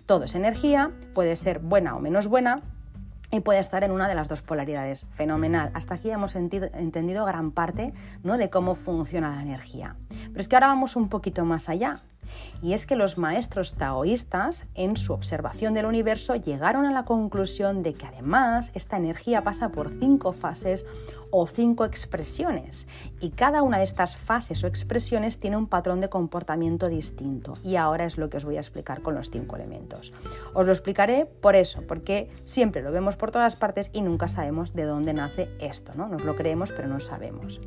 Todo 0.06 0.26
es 0.26 0.36
energía, 0.36 0.92
puede 1.13 1.36
ser 1.36 1.60
buena 1.60 1.96
o 1.96 2.00
menos 2.00 2.28
buena, 2.28 2.62
y 3.34 3.39
puede 3.39 3.60
estar 3.60 3.84
en 3.84 3.92
una 3.92 4.08
de 4.08 4.13
las 4.13 4.28
dos 4.28 4.44
polaridades. 4.44 5.08
Fenomenal. 5.10 5.72
Hasta 5.74 5.96
aquí 5.96 6.12
hemos 6.12 6.36
entendido 6.36 7.26
gran 7.26 7.52
parte 7.52 7.92
¿no? 8.22 8.38
de 8.38 8.52
cómo 8.52 8.76
funciona 8.76 9.36
la 9.36 9.42
energía. 9.42 9.96
Pero 10.10 10.39
es 10.39 10.48
que 10.48 10.56
ahora 10.56 10.68
vamos 10.68 10.96
un 10.96 11.10
poquito 11.10 11.44
más 11.44 11.68
allá. 11.68 12.02
Y 12.62 12.74
es 12.74 12.86
que 12.86 12.96
los 12.96 13.18
maestros 13.18 13.74
taoístas, 13.74 14.68
en 14.76 14.98
su 14.98 15.14
observación 15.14 15.74
del 15.74 15.86
universo, 15.86 16.36
llegaron 16.36 16.86
a 16.86 16.92
la 16.92 17.06
conclusión 17.06 17.84
de 17.84 17.94
que 17.94 18.06
además 18.06 18.72
esta 18.74 18.98
energía 18.98 19.44
pasa 19.44 19.70
por 19.70 19.92
cinco 19.92 20.34
fases 20.34 20.86
o 21.36 21.48
cinco 21.48 21.84
expresiones. 21.84 22.88
Y 23.20 23.32
cada 23.32 23.64
una 23.64 23.80
de 23.80 23.84
estas 23.84 24.18
fases 24.18 24.64
o 24.64 24.68
expresiones 24.68 25.40
tiene 25.40 25.58
un 25.58 25.68
patrón 25.68 26.00
de 26.00 26.10
comportamiento 26.10 26.90
distinto. 26.90 27.56
Y 27.64 27.76
ahora 27.76 28.06
es 28.06 28.20
lo 28.20 28.30
que 28.30 28.38
os 28.38 28.46
voy 28.46 28.58
a 28.58 28.60
explicar 28.60 29.02
con 29.02 29.16
los 29.16 29.32
cinco 29.32 29.56
elementos. 29.56 30.14
Os 30.54 30.66
lo 30.66 30.72
explicaré 30.72 31.26
por 31.26 31.56
eso, 31.56 31.82
porque 31.88 32.30
siempre 32.44 32.84
lo 32.84 32.92
vemos 32.92 33.16
por 33.16 33.32
todas 33.32 33.56
partes 33.56 33.90
y 33.94 34.02
nunca 34.02 34.28
sabemos 34.28 34.74
de 34.74 34.84
dónde 34.84 35.14
nace 35.14 35.50
esto. 35.60 35.94
¿no? 35.96 36.08
Nos 36.08 36.24
lo 36.24 36.36
creemos, 36.36 36.72
pero 36.72 36.88
no 36.88 37.00
sabemos. 37.00 37.62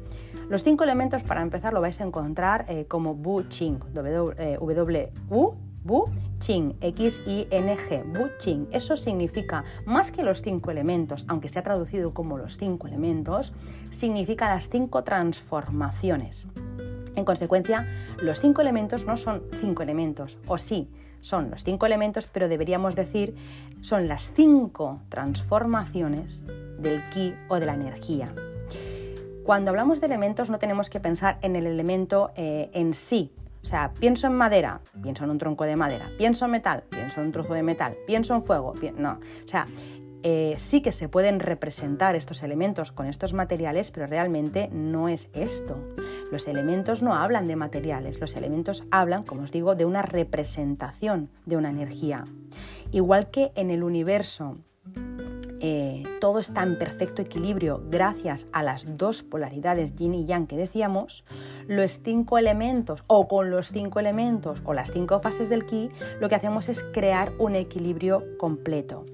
Los 0.49 0.63
cinco 0.63 0.85
elementos, 0.85 1.23
para 1.23 1.43
empezar, 1.43 1.73
lo 1.73 1.81
vais 1.81 2.01
a 2.01 2.05
encontrar 2.05 2.67
eh, 2.69 2.87
como 2.87 3.15
Bu 3.15 3.43
Ching, 3.49 3.81
W-U 3.93 5.55
Bu 5.87 6.11
Ching, 6.41 6.75
X-I-N-G, 6.81 8.03
Bu 8.13 8.29
Ching. 8.39 8.67
Eso 8.73 8.97
significa, 8.97 9.65
más 9.85 10.11
que 10.11 10.25
los 10.25 10.43
cinco 10.43 10.73
elementos, 10.73 11.25
aunque 11.29 11.49
se 11.49 11.61
ha 11.61 11.63
traducido 11.63 12.13
como 12.13 12.39
los 12.39 12.59
cinco 12.59 12.89
elementos, 12.89 13.53
significa 13.91 14.49
las 14.49 14.69
cinco 14.69 15.05
transformaciones. 15.05 16.49
En 17.15 17.25
consecuencia, 17.25 17.87
los 18.21 18.41
cinco 18.41 18.63
elementos 18.63 19.07
no 19.07 19.17
son 19.17 19.45
cinco 19.61 19.85
elementos, 19.85 20.39
o 20.49 20.59
sí, 20.59 20.91
son 21.21 21.51
los 21.51 21.63
cinco 21.63 21.87
elementos, 21.87 22.27
pero 22.27 22.49
deberíamos 22.49 22.97
decir 22.97 23.37
son 23.81 24.09
las 24.09 24.33
cinco 24.35 25.01
transformaciones 25.09 26.47
del 26.79 27.03
ki 27.11 27.35
o 27.49 27.61
de 27.61 27.67
la 27.67 27.75
energía. 27.75 28.35
Cuando 29.47 29.71
hablamos 29.71 30.01
de 30.01 30.09
elementos 30.09 30.51
no 30.51 30.59
tenemos 30.59 30.91
que 30.91 30.99
pensar 30.99 31.39
en 31.41 31.55
el 31.55 31.69
elemento 31.69 32.33
eh, 32.35 32.69
en 32.73 32.93
sí, 32.93 33.33
o 33.63 33.65
sea, 33.65 33.93
pienso 33.95 34.27
en 34.27 34.35
madera, 34.35 34.81
pienso 35.01 35.23
en 35.23 35.31
un 35.31 35.39
tronco 35.39 35.63
de 35.63 35.77
madera, 35.77 36.11
pienso 36.19 36.47
en 36.47 36.51
metal, 36.51 36.83
pienso 36.91 37.21
en 37.21 37.27
un 37.27 37.33
trozo 37.33 37.55
de 37.55 37.63
metal, 37.63 37.97
pienso 38.09 38.35
en 38.35 38.43
fuego, 38.43 38.75
no. 38.97 39.13
O 39.13 39.47
sea, 39.47 39.69
eh, 40.25 40.55
sí 40.59 40.81
que 40.81 40.91
se 40.91 41.09
pueden 41.09 41.39
representar 41.39 42.17
estos 42.17 42.43
elementos 42.43 42.91
con 42.91 43.07
estos 43.07 43.35
materiales, 43.35 43.93
pero 43.93 44.09
realmente 44.09 44.69
no 44.73 45.09
es 45.09 45.29
esto. 45.33 45.79
Los 46.33 46.49
elementos 46.49 47.05
no 47.05 47.15
hablan 47.15 47.47
de 47.47 47.55
materiales, 47.55 48.21
los 48.21 48.35
elementos 48.35 48.85
hablan, 48.91 49.23
como 49.23 49.43
os 49.43 49.53
digo, 49.53 49.77
de 49.77 49.85
una 49.85 50.03
representación 50.03 51.31
de 51.45 51.57
una 51.57 51.71
energía. 51.71 52.25
Igual 52.91 53.31
que 53.31 53.53
en 53.55 53.71
el 53.71 53.85
universo 53.85 54.59
eh, 55.61 56.03
todo 56.21 56.39
está 56.39 56.63
en 56.63 56.79
perfecto 56.79 57.23
equilibrio 57.23 57.83
gracias 57.91 58.47
a 58.53 58.63
las 58.63 58.97
dos 58.97 59.23
polaridades 59.23 59.97
yin 59.97 60.15
y 60.15 60.25
yang 60.25 60.47
que 60.47 60.57
decíamos, 60.57 61.25
los 61.67 62.01
cinco 62.03 62.39
elementos 62.39 63.05
o 63.07 63.29
con 63.29 63.51
los 63.51 63.73
cinco 63.73 64.01
elementos 64.01 64.63
o 64.65 64.75
las 64.75 64.93
cinco 64.93 65.21
fases 65.21 65.49
del 65.49 65.67
ki, 65.67 65.91
lo 66.21 66.29
que 66.29 66.35
hacemos 66.35 66.69
es 66.69 66.83
crear 66.83 67.33
un 67.39 67.57
equilibrio 67.57 68.25
completo. 68.39 69.07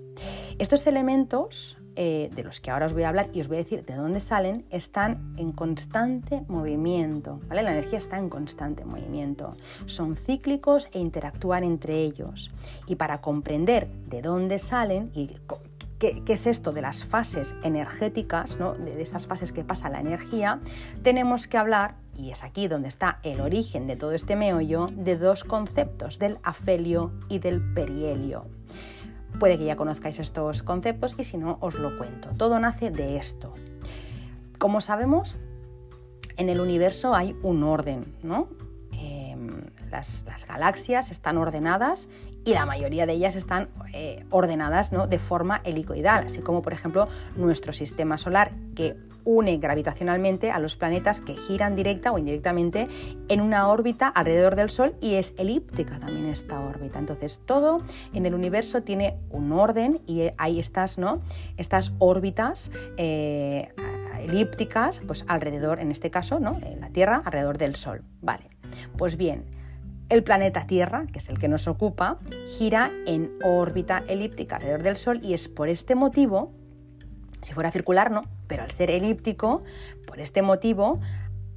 Estos 0.59 0.87
elementos 0.87 1.79
eh, 1.95 2.31
de 2.35 2.43
los 2.43 2.63
que 2.63 2.71
ahora 2.71 2.87
os 2.87 2.95
voy 2.95 3.03
a 3.03 3.11
hablar 3.11 3.29
y 3.35 3.41
os 3.41 3.49
voy 3.49 3.59
a 3.59 3.61
decir 3.61 3.85
de 3.85 3.95
dónde 3.95 4.19
salen, 4.19 4.65
están 4.71 5.35
en 5.37 5.53
constante 5.53 6.43
movimiento. 6.49 7.41
¿vale? 7.49 7.63
La 7.63 7.73
energía 7.73 7.99
está 7.99 8.19
en 8.19 8.31
constante 8.31 8.85
movimiento. 8.85 9.57
Son 9.85 10.17
cíclicos 10.17 10.89
e 10.93 10.99
interactúan 10.99 11.65
entre 11.65 12.03
ellos. 12.03 12.51
Y 12.87 12.97
para 12.97 13.21
comprender 13.21 13.89
de 14.07 14.23
dónde 14.23 14.59
salen 14.59 15.11
y 15.13 15.37
qué, 16.03 16.33
es 16.33 16.47
esto 16.49 16.73
de 16.73 16.83
las 16.83 17.05
fases 17.05 17.55
energéticas, 17.63 18.59
de, 18.59 19.01
estas 19.01 19.29
fases 19.29 19.53
que 19.53 19.63
pasa 19.63 19.89
la 19.89 20.01
energía, 20.01 20.61
tenemos 21.03 21.47
que 21.47 21.59
hablar, 21.59 21.95
y 22.17 22.31
es 22.31 22.43
aquí 22.43 22.67
donde 22.67 22.89
está 22.89 23.21
el 23.23 23.41
origen 23.41 23.87
de 23.87 23.95
todo 23.95 24.13
este 24.13 24.35
meollo, 24.35 24.89
de 24.93 25.17
dos 25.17 25.45
conceptos, 25.45 26.19
del 26.19 26.39
afelio 26.43 27.13
y 27.29 27.39
del 27.39 27.63
perihelio. 27.75 28.47
Puede 29.39 29.59
que 29.59 29.65
ya 29.65 29.77
conozcáis 29.77 30.19
estos 30.19 30.63
conceptos 30.63 31.15
y 31.19 31.25
si 31.25 31.39
no, 31.39 31.59
os 31.61 31.75
lo 31.77 31.97
cuento. 31.97 32.31
Todo 32.37 32.59
nace 32.59 32.91
de 32.91 33.17
esto. 33.17 33.55
Como 34.59 34.81
sabemos, 34.81 35.39
en 36.37 36.49
el 36.49 36.61
universo 36.61 37.15
hay 37.15 37.37
un 37.43 37.63
orden, 37.63 38.17
¿no? 38.23 38.49
Em, 38.93 39.63
las, 39.91 40.25
galaxias 40.47 41.11
están 41.11 41.39
ordenadas 41.39 42.09
y 42.45 42.55
la 42.55 42.67
mayoría 42.67 43.07
de 43.07 43.13
ellas 43.13 43.37
están 43.37 43.69
eh, 43.93 44.25
ordenadas 44.31 44.93
¿no? 44.93 45.07
de 45.07 45.19
forma 45.19 45.61
helicoidal, 45.65 46.27
así 46.27 46.41
como 46.41 46.63
por 46.63 46.73
ejemplo 46.73 47.09
nuestro 47.37 47.73
sistema 47.73 48.19
solar 48.19 48.53
que 48.75 48.97
une 49.25 49.59
gravitacionalmente 49.59 50.51
a 50.51 50.59
los 50.59 50.77
planetas 50.77 51.21
que 51.21 51.37
giran 51.37 51.75
directa 51.75 52.13
o 52.13 52.19
indirectamente 52.19 52.89
en 53.29 53.41
una 53.41 53.69
órbita 53.69 54.09
alrededor 54.09 54.57
del 54.57 54.71
Sol 54.71 54.97
y 55.01 55.15
es 55.15 55.35
elíptica 55.39 55.99
también 56.01 56.27
esta 56.27 56.61
órbita. 56.61 56.99
Entonces 56.99 57.41
todo 57.45 57.83
en 58.15 58.27
el 58.27 58.35
universo 58.35 58.83
tiene 58.83 59.17
un 59.31 59.53
orden 59.53 60.01
y 60.07 60.31
hay 60.39 60.59
estas, 60.59 60.99
¿no? 60.99 61.21
estas 61.57 61.93
órbitas 61.99 62.71
eh, 62.97 63.73
elípticas 64.21 65.01
pues 65.07 65.25
alrededor, 65.29 65.81
en 65.81 65.91
este 65.91 66.11
caso, 66.11 66.41
¿no? 66.41 66.59
en 66.63 66.81
la 66.81 66.91
Tierra, 66.91 67.23
alrededor 67.25 67.59
del 67.59 67.77
Sol. 67.77 68.03
Vale, 68.21 68.51
pues 68.97 69.17
bien, 69.17 69.45
el 70.13 70.23
planeta 70.23 70.67
Tierra, 70.67 71.07
que 71.11 71.19
es 71.21 71.31
el 71.31 71.39
que 71.39 71.49
nos 71.49 71.67
ocupa, 71.67 72.19
gira 72.59 72.91
en 73.07 73.33
órbita 73.43 74.05
elíptica 74.07 74.57
alrededor 74.57 74.83
del 74.83 74.97
Sol 74.97 75.21
y 75.23 75.33
es 75.33 75.49
por 75.49 75.71
este 75.71 75.95
motivo, 75.95 76.53
si 77.41 77.55
fuera 77.55 77.71
circular 77.71 78.11
no, 78.11 78.25
pero 78.47 78.63
al 78.63 78.71
ser 78.71 78.91
elíptico, 78.91 79.63
por 80.07 80.21
este 80.21 80.43
motivo 80.43 81.01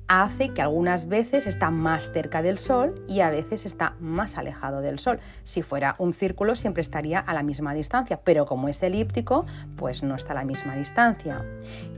hace 0.07 0.49
que 0.49 0.61
algunas 0.61 1.07
veces 1.07 1.47
está 1.47 1.71
más 1.71 2.11
cerca 2.11 2.41
del 2.41 2.57
Sol 2.57 3.03
y 3.07 3.21
a 3.21 3.29
veces 3.29 3.65
está 3.65 3.95
más 3.99 4.37
alejado 4.37 4.81
del 4.81 4.99
Sol. 4.99 5.19
Si 5.43 5.61
fuera 5.61 5.95
un 5.97 6.13
círculo 6.13 6.55
siempre 6.55 6.81
estaría 6.81 7.19
a 7.19 7.33
la 7.33 7.43
misma 7.43 7.73
distancia, 7.73 8.21
pero 8.23 8.45
como 8.45 8.67
es 8.67 8.81
elíptico, 8.83 9.45
pues 9.75 10.03
no 10.03 10.15
está 10.15 10.33
a 10.33 10.35
la 10.35 10.45
misma 10.45 10.75
distancia. 10.75 11.43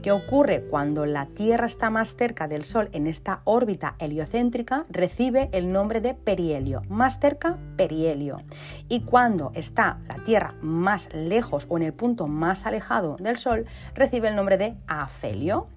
¿Qué 0.02 0.12
ocurre? 0.12 0.62
Cuando 0.62 1.06
la 1.06 1.26
Tierra 1.26 1.66
está 1.66 1.90
más 1.90 2.16
cerca 2.16 2.48
del 2.48 2.64
Sol 2.64 2.88
en 2.92 3.06
esta 3.06 3.42
órbita 3.44 3.96
heliocéntrica, 3.98 4.84
recibe 4.88 5.48
el 5.52 5.72
nombre 5.72 6.00
de 6.00 6.14
perihelio. 6.14 6.82
Más 6.88 7.20
cerca, 7.20 7.58
perihelio. 7.76 8.42
Y 8.88 9.00
cuando 9.00 9.52
está 9.54 9.98
la 10.08 10.22
Tierra 10.24 10.54
más 10.62 11.12
lejos 11.12 11.66
o 11.68 11.76
en 11.76 11.82
el 11.82 11.92
punto 11.92 12.26
más 12.26 12.66
alejado 12.66 13.16
del 13.16 13.38
Sol, 13.38 13.66
recibe 13.94 14.28
el 14.28 14.36
nombre 14.36 14.56
de 14.56 14.76
afelio. 14.86 15.68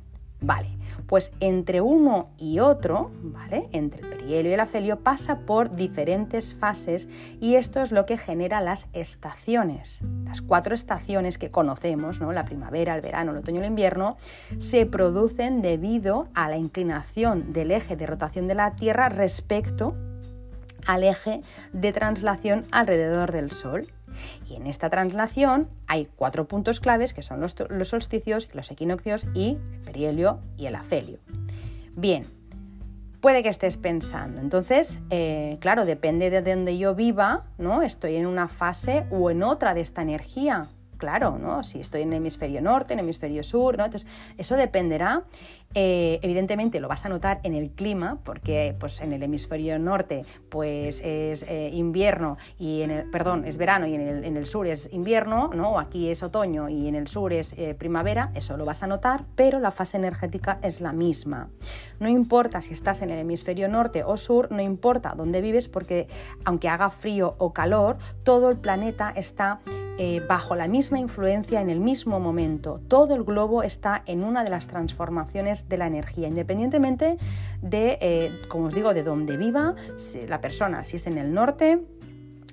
Vale, 0.44 0.70
pues 1.06 1.32
entre 1.40 1.82
uno 1.82 2.30
y 2.40 2.60
otro, 2.60 3.12
¿vale? 3.22 3.70
Entre 3.74 4.02
el 4.02 4.10
perihelio 4.10 4.50
y 4.50 4.54
el 4.56 4.60
afelio 4.60 5.00
pasa 5.02 5.42
por 5.42 5.76
diferentes 5.76 6.56
fases 6.56 7.10
y 7.40 7.56
esto 7.56 7.80
es 7.80 7.92
lo 7.92 8.08
que 8.08 8.18
genera 8.18 8.60
las 8.60 8.88
estaciones. 8.94 10.00
Las 10.26 10.42
cuatro 10.42 10.74
estaciones 10.74 11.38
que 11.38 11.52
conocemos, 11.52 12.20
¿no? 12.20 12.32
La 12.34 12.44
primavera, 12.44 12.96
el 12.96 13.02
verano, 13.02 13.34
el 13.34 13.38
otoño 13.38 13.58
y 13.58 13.66
el 13.66 13.68
invierno, 13.68 14.18
se 14.58 14.88
producen 14.88 15.62
debido 15.62 16.28
a 16.34 16.50
la 16.50 16.58
inclinación 16.58 17.54
del 17.54 17.70
eje 17.70 17.96
de 17.96 18.08
rotación 18.08 18.48
de 18.48 18.56
la 18.56 18.76
Tierra 18.76 19.10
respecto 19.10 19.96
al 20.88 21.04
eje 21.04 21.42
de 21.72 21.92
translación 21.92 22.66
alrededor 22.72 23.32
del 23.32 23.52
Sol. 23.52 23.88
Y 24.50 24.56
en 24.56 24.68
esta 24.68 24.90
translación 24.90 25.70
hay 25.88 26.08
cuatro 26.16 26.48
puntos 26.48 26.80
claves 26.80 27.14
que 27.14 27.22
son 27.22 27.42
los, 27.42 27.56
solsticios, 27.88 28.50
los 28.54 28.72
equinoccios 28.72 29.28
y 29.34 29.58
el 29.74 29.82
perihelio 29.82 30.40
y 30.58 30.66
el 30.66 30.76
afelio. 30.76 31.20
Bien, 31.96 32.26
puede 33.20 33.44
que 33.44 33.50
estés 33.50 33.78
pensando. 33.78 34.42
Entonces, 34.42 35.02
eh, 35.10 35.58
claro, 35.60 35.86
depende 35.86 36.30
de 36.30 36.42
donde 36.42 36.78
yo 36.78 36.96
viva, 36.96 37.46
¿no? 37.58 37.82
Estoy 37.82 38.16
en 38.16 38.26
una 38.26 38.48
fase 38.48 39.06
o 39.12 39.30
en 39.30 39.44
otra 39.44 39.74
de 39.74 39.82
esta 39.82 40.02
energía 40.02 40.70
claro, 41.02 41.40
¿no? 41.40 41.64
Si 41.64 41.80
estoy 41.80 42.04
en 42.04 42.10
el 42.10 42.18
hemisferio 42.18 42.62
norte, 42.62 42.94
en 42.94 43.00
el 43.00 43.06
hemisferio 43.06 43.44
sur, 43.44 43.76
¿no? 43.76 43.86
Entonces, 43.86 44.08
eso 44.38 44.56
dependerá. 44.56 45.24
Eh, 45.74 46.20
evidentemente 46.22 46.80
lo 46.80 46.88
vas 46.88 47.06
a 47.06 47.10
notar 47.10 47.40
en 47.44 47.54
el 47.54 47.72
clima, 47.72 48.20
porque 48.24 48.76
pues, 48.80 49.02
en 49.02 49.14
el 49.14 49.24
hemisferio 49.24 49.80
norte 49.80 50.26
pues, 50.50 51.02
es 51.04 51.44
eh, 51.44 51.70
invierno 51.74 52.38
y 52.60 52.82
en 52.82 52.92
el, 52.92 53.10
perdón, 53.10 53.46
es 53.46 53.58
verano 53.58 53.88
y 53.88 53.96
en 53.96 54.38
el, 54.38 54.46
sur 54.46 54.68
es 54.68 54.90
invierno, 54.92 55.50
¿no? 55.54 55.80
aquí 55.80 56.10
es 56.10 56.24
otoño 56.24 56.68
y 56.68 56.88
en 56.88 56.96
el 56.96 57.08
sur 57.08 57.32
es 57.32 57.54
eh, 57.58 57.74
primavera, 57.74 58.32
eso 58.36 58.58
lo 58.58 58.66
vas 58.66 58.84
a 58.84 58.88
notar, 58.88 59.26
pero 59.36 59.60
la 59.60 59.72
fase 59.72 59.98
energética 59.98 60.60
es 60.62 60.82
la 60.82 60.92
misma. 60.92 61.50
No 62.00 62.10
importa 62.10 62.62
si 62.62 62.74
estás 62.74 63.02
en 63.02 63.12
el 63.12 63.20
hemisferio 63.20 63.70
norte 63.70 64.04
o 64.04 64.18
sur, 64.18 64.52
no 64.52 64.62
importa 64.62 65.14
dónde 65.16 65.42
vives, 65.42 65.70
porque 65.70 66.08
aunque 66.44 66.68
haga 66.68 66.90
frío 66.90 67.36
o 67.38 67.54
calor, 67.54 67.98
todo 68.24 68.50
el 68.50 68.58
planeta 68.58 69.14
está 69.16 69.60
bajo 70.28 70.56
la 70.56 70.68
misma 70.68 70.98
influencia 70.98 71.62
en 71.62 71.70
el 71.70 71.80
mismo 71.80 72.20
momento. 72.20 72.82
Todo 72.88 73.14
el 73.14 73.24
globo 73.24 73.62
está 73.62 74.02
en 74.08 74.24
una 74.24 74.44
de 74.44 74.50
las 74.50 74.68
transformaciones 74.68 75.61
de 75.68 75.78
la 75.78 75.88
energía, 75.88 76.28
independientemente 76.28 77.18
de, 77.62 77.98
eh, 78.02 78.32
como 78.48 78.66
os 78.66 78.74
digo, 78.74 78.94
de 78.94 79.04
dónde 79.04 79.38
viva 79.38 79.76
la 80.28 80.42
persona, 80.42 80.84
si 80.84 80.98
es 80.98 81.08
en 81.08 81.18
el 81.18 81.34
norte, 81.34 81.82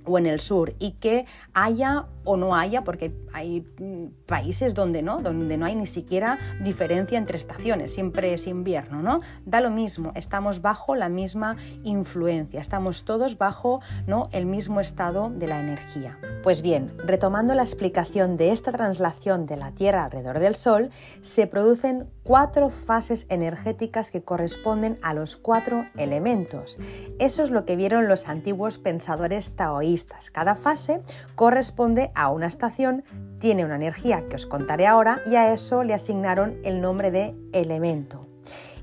o 0.04 0.18
en 0.18 0.26
el 0.26 0.40
sur 0.40 0.74
y 0.78 0.92
que 0.92 1.26
haya 1.54 2.06
o 2.24 2.36
no 2.36 2.54
haya, 2.54 2.84
porque 2.84 3.14
hay 3.32 3.66
mm, 3.78 4.26
países 4.26 4.74
donde 4.74 5.02
no, 5.02 5.18
donde 5.18 5.56
no 5.56 5.64
hay 5.64 5.74
ni 5.74 5.86
siquiera 5.86 6.38
diferencia 6.60 7.16
entre 7.16 7.38
estaciones, 7.38 7.94
siempre 7.94 8.34
es 8.34 8.46
invierno, 8.46 9.02
¿no? 9.02 9.20
Da 9.46 9.62
lo 9.62 9.70
mismo, 9.70 10.12
estamos 10.14 10.60
bajo 10.60 10.94
la 10.94 11.08
misma 11.08 11.56
influencia, 11.84 12.60
estamos 12.60 13.04
todos 13.04 13.38
bajo 13.38 13.80
¿no? 14.06 14.28
el 14.32 14.44
mismo 14.44 14.80
estado 14.80 15.30
de 15.30 15.46
la 15.46 15.60
energía. 15.60 16.18
Pues 16.42 16.60
bien, 16.60 16.92
retomando 16.98 17.54
la 17.54 17.62
explicación 17.62 18.36
de 18.36 18.52
esta 18.52 18.72
translación 18.72 19.46
de 19.46 19.56
la 19.56 19.72
Tierra 19.72 20.04
alrededor 20.04 20.38
del 20.38 20.54
Sol, 20.54 20.90
se 21.22 21.46
producen 21.46 22.10
cuatro 22.22 22.68
fases 22.68 23.26
energéticas 23.30 24.10
que 24.10 24.22
corresponden 24.22 24.98
a 25.02 25.14
los 25.14 25.36
cuatro 25.36 25.86
elementos. 25.96 26.76
Eso 27.18 27.42
es 27.42 27.50
lo 27.50 27.64
que 27.64 27.76
vieron 27.76 28.06
los 28.06 28.28
antiguos 28.28 28.78
pensadores 28.78 29.56
taoístas. 29.56 29.87
Cada 30.32 30.54
fase 30.54 31.00
corresponde 31.34 32.10
a 32.14 32.30
una 32.30 32.46
estación, 32.46 33.04
tiene 33.38 33.64
una 33.64 33.76
energía 33.76 34.28
que 34.28 34.36
os 34.36 34.46
contaré 34.46 34.86
ahora 34.86 35.22
y 35.26 35.36
a 35.36 35.52
eso 35.52 35.82
le 35.82 35.94
asignaron 35.94 36.58
el 36.64 36.80
nombre 36.80 37.10
de 37.10 37.34
elemento. 37.52 38.27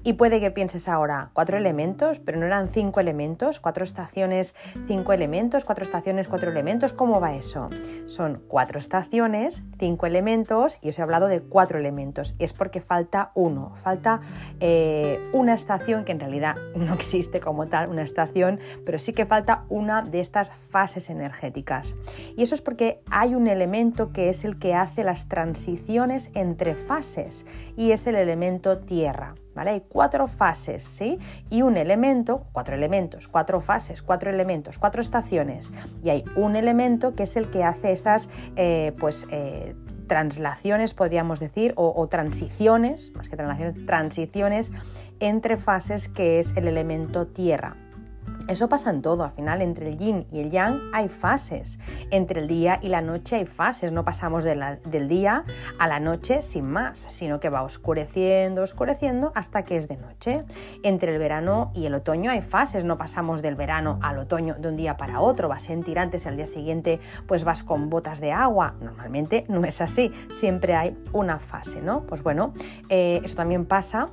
Y 0.07 0.13
puede 0.13 0.39
que 0.39 0.51
pienses 0.51 0.87
ahora, 0.87 1.31
cuatro 1.33 1.57
elementos, 1.57 2.19
pero 2.19 2.37
no 2.37 2.45
eran 2.45 2.69
cinco 2.69 2.99
elementos, 2.99 3.59
cuatro 3.59 3.83
estaciones, 3.83 4.53
cinco 4.85 5.13
elementos, 5.13 5.65
cuatro 5.65 5.83
estaciones, 5.83 6.27
cuatro 6.27 6.51
elementos, 6.51 6.93
¿cómo 6.93 7.19
va 7.19 7.33
eso? 7.33 7.69
Son 8.05 8.43
cuatro 8.47 8.77
estaciones, 8.77 9.63
cinco 9.79 10.05
elementos 10.05 10.77
y 10.83 10.89
os 10.89 10.99
he 10.99 11.01
hablado 11.01 11.25
de 11.25 11.41
cuatro 11.41 11.79
elementos. 11.79 12.35
Y 12.37 12.43
es 12.43 12.53
porque 12.53 12.81
falta 12.81 13.31
uno, 13.33 13.73
falta 13.77 14.21
eh, 14.59 15.23
una 15.33 15.55
estación 15.55 16.05
que 16.05 16.11
en 16.11 16.19
realidad 16.19 16.55
no 16.75 16.93
existe 16.93 17.39
como 17.39 17.65
tal, 17.65 17.89
una 17.89 18.03
estación, 18.03 18.59
pero 18.85 18.99
sí 18.99 19.11
que 19.11 19.25
falta 19.25 19.65
una 19.69 20.03
de 20.03 20.19
estas 20.19 20.51
fases 20.51 21.09
energéticas. 21.09 21.95
Y 22.37 22.43
eso 22.43 22.53
es 22.53 22.61
porque 22.61 23.01
hay 23.09 23.33
un 23.33 23.47
elemento 23.47 24.11
que 24.13 24.29
es 24.29 24.45
el 24.45 24.59
que 24.59 24.75
hace 24.75 25.03
las 25.03 25.29
transiciones 25.29 26.29
entre 26.35 26.75
fases 26.75 27.47
y 27.75 27.89
es 27.89 28.05
el 28.05 28.13
elemento 28.13 28.77
tierra. 28.77 29.33
Hay 29.55 29.83
cuatro 29.87 30.27
fases, 30.27 30.83
¿sí? 30.83 31.17
Y 31.49 31.61
un 31.61 31.77
elemento, 31.77 32.45
cuatro 32.51 32.75
elementos, 32.75 33.27
cuatro 33.27 33.59
fases, 33.61 34.01
cuatro 34.01 34.29
elementos, 34.29 34.77
cuatro 34.77 35.01
estaciones. 35.01 35.71
Y 36.03 36.09
hay 36.09 36.23
un 36.35 36.55
elemento 36.55 37.15
que 37.15 37.23
es 37.23 37.35
el 37.35 37.49
que 37.49 37.63
hace 37.63 37.91
esas, 37.91 38.29
eh, 38.55 38.93
pues, 38.99 39.27
eh, 39.31 39.75
translaciones, 40.07 40.93
podríamos 40.93 41.39
decir, 41.39 41.73
o, 41.77 42.07
transiciones, 42.07 43.11
más 43.15 43.27
que 43.27 43.35
translaciones, 43.35 43.85
transiciones 43.85 44.71
entre 45.19 45.57
fases, 45.57 46.07
que 46.07 46.39
es 46.39 46.55
el 46.55 46.67
elemento 46.67 47.25
tierra. 47.25 47.75
Eso 48.47 48.69
pasa 48.69 48.91
en 48.91 49.01
todo, 49.01 49.23
al 49.23 49.31
final 49.31 49.63
entre 49.63 49.89
el 49.89 49.97
yin 49.97 50.27
y 50.31 50.39
el 50.39 50.51
yang 50.51 50.79
hay 50.93 51.09
fases, 51.09 51.79
entre 52.11 52.41
el 52.41 52.47
día 52.47 52.79
y 52.81 52.89
la 52.89 53.01
noche 53.01 53.37
hay 53.37 53.45
fases, 53.45 53.91
no 53.91 54.05
pasamos 54.05 54.43
del 54.43 55.07
día 55.07 55.45
a 55.79 55.87
la 55.87 55.99
noche 55.99 56.43
sin 56.43 56.69
más, 56.69 56.99
sino 56.99 57.39
que 57.39 57.49
va 57.49 57.63
oscureciendo, 57.63 58.61
oscureciendo 58.61 59.31
hasta 59.33 59.65
que 59.65 59.77
es 59.77 59.87
de 59.87 59.97
noche. 59.97 60.45
Entre 60.83 61.11
el 61.11 61.17
verano 61.17 61.71
y 61.73 61.87
el 61.87 61.95
otoño 61.95 62.29
hay 62.29 62.41
fases, 62.41 62.83
no 62.83 62.99
pasamos 62.99 63.41
del 63.41 63.55
verano 63.55 63.99
al 64.03 64.19
otoño 64.19 64.55
de 64.59 64.67
un 64.67 64.75
día 64.75 64.95
para 64.95 65.21
otro, 65.21 65.49
vas 65.49 65.69
en 65.71 65.83
tirantes 65.83 66.27
al 66.27 66.37
día 66.37 66.47
siguiente 66.47 66.99
pues 67.25 67.43
vas 67.43 67.63
con 67.63 67.89
botas 67.89 68.19
de 68.19 68.31
agua, 68.31 68.75
normalmente 68.79 69.45
no 69.47 69.63
es 69.65 69.81
así, 69.81 70.11
siempre 70.29 70.75
hay 70.75 70.95
una 71.13 71.39
fase, 71.39 71.81
¿no? 71.81 72.01
Pues 72.01 72.21
bueno, 72.21 72.53
eh, 72.89 73.21
eso 73.23 73.35
también 73.35 73.65
pasa 73.65 74.09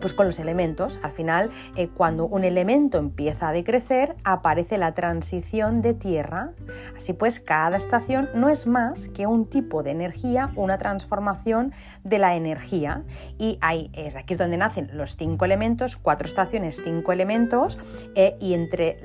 pues 0.00 0.14
con 0.14 0.26
los 0.26 0.38
elementos. 0.38 1.00
Al 1.02 1.12
final, 1.12 1.50
eh, 1.76 1.88
cuando 1.88 2.26
un 2.26 2.44
elemento 2.44 2.98
empieza 2.98 3.48
a 3.48 3.52
decrecer, 3.52 4.16
aparece 4.24 4.78
la 4.78 4.92
transición 4.92 5.82
de 5.82 5.94
tierra. 5.94 6.50
Así 6.96 7.12
pues, 7.12 7.40
cada 7.40 7.76
estación 7.76 8.28
no 8.34 8.48
es 8.48 8.66
más 8.66 9.08
que 9.08 9.26
un 9.26 9.46
tipo 9.46 9.82
de 9.82 9.90
energía, 9.90 10.50
una 10.56 10.78
transformación 10.78 11.72
de 12.04 12.18
la 12.18 12.34
energía. 12.34 13.02
Y 13.38 13.58
ahí 13.60 13.90
es 13.92 14.16
aquí 14.16 14.34
es 14.34 14.38
donde 14.38 14.56
nacen 14.56 14.90
los 14.92 15.16
cinco 15.16 15.44
elementos, 15.44 15.96
cuatro 15.96 16.26
estaciones, 16.26 16.80
cinco 16.84 17.12
elementos, 17.12 17.78
eh, 18.14 18.36
y 18.40 18.54
entre 18.54 18.98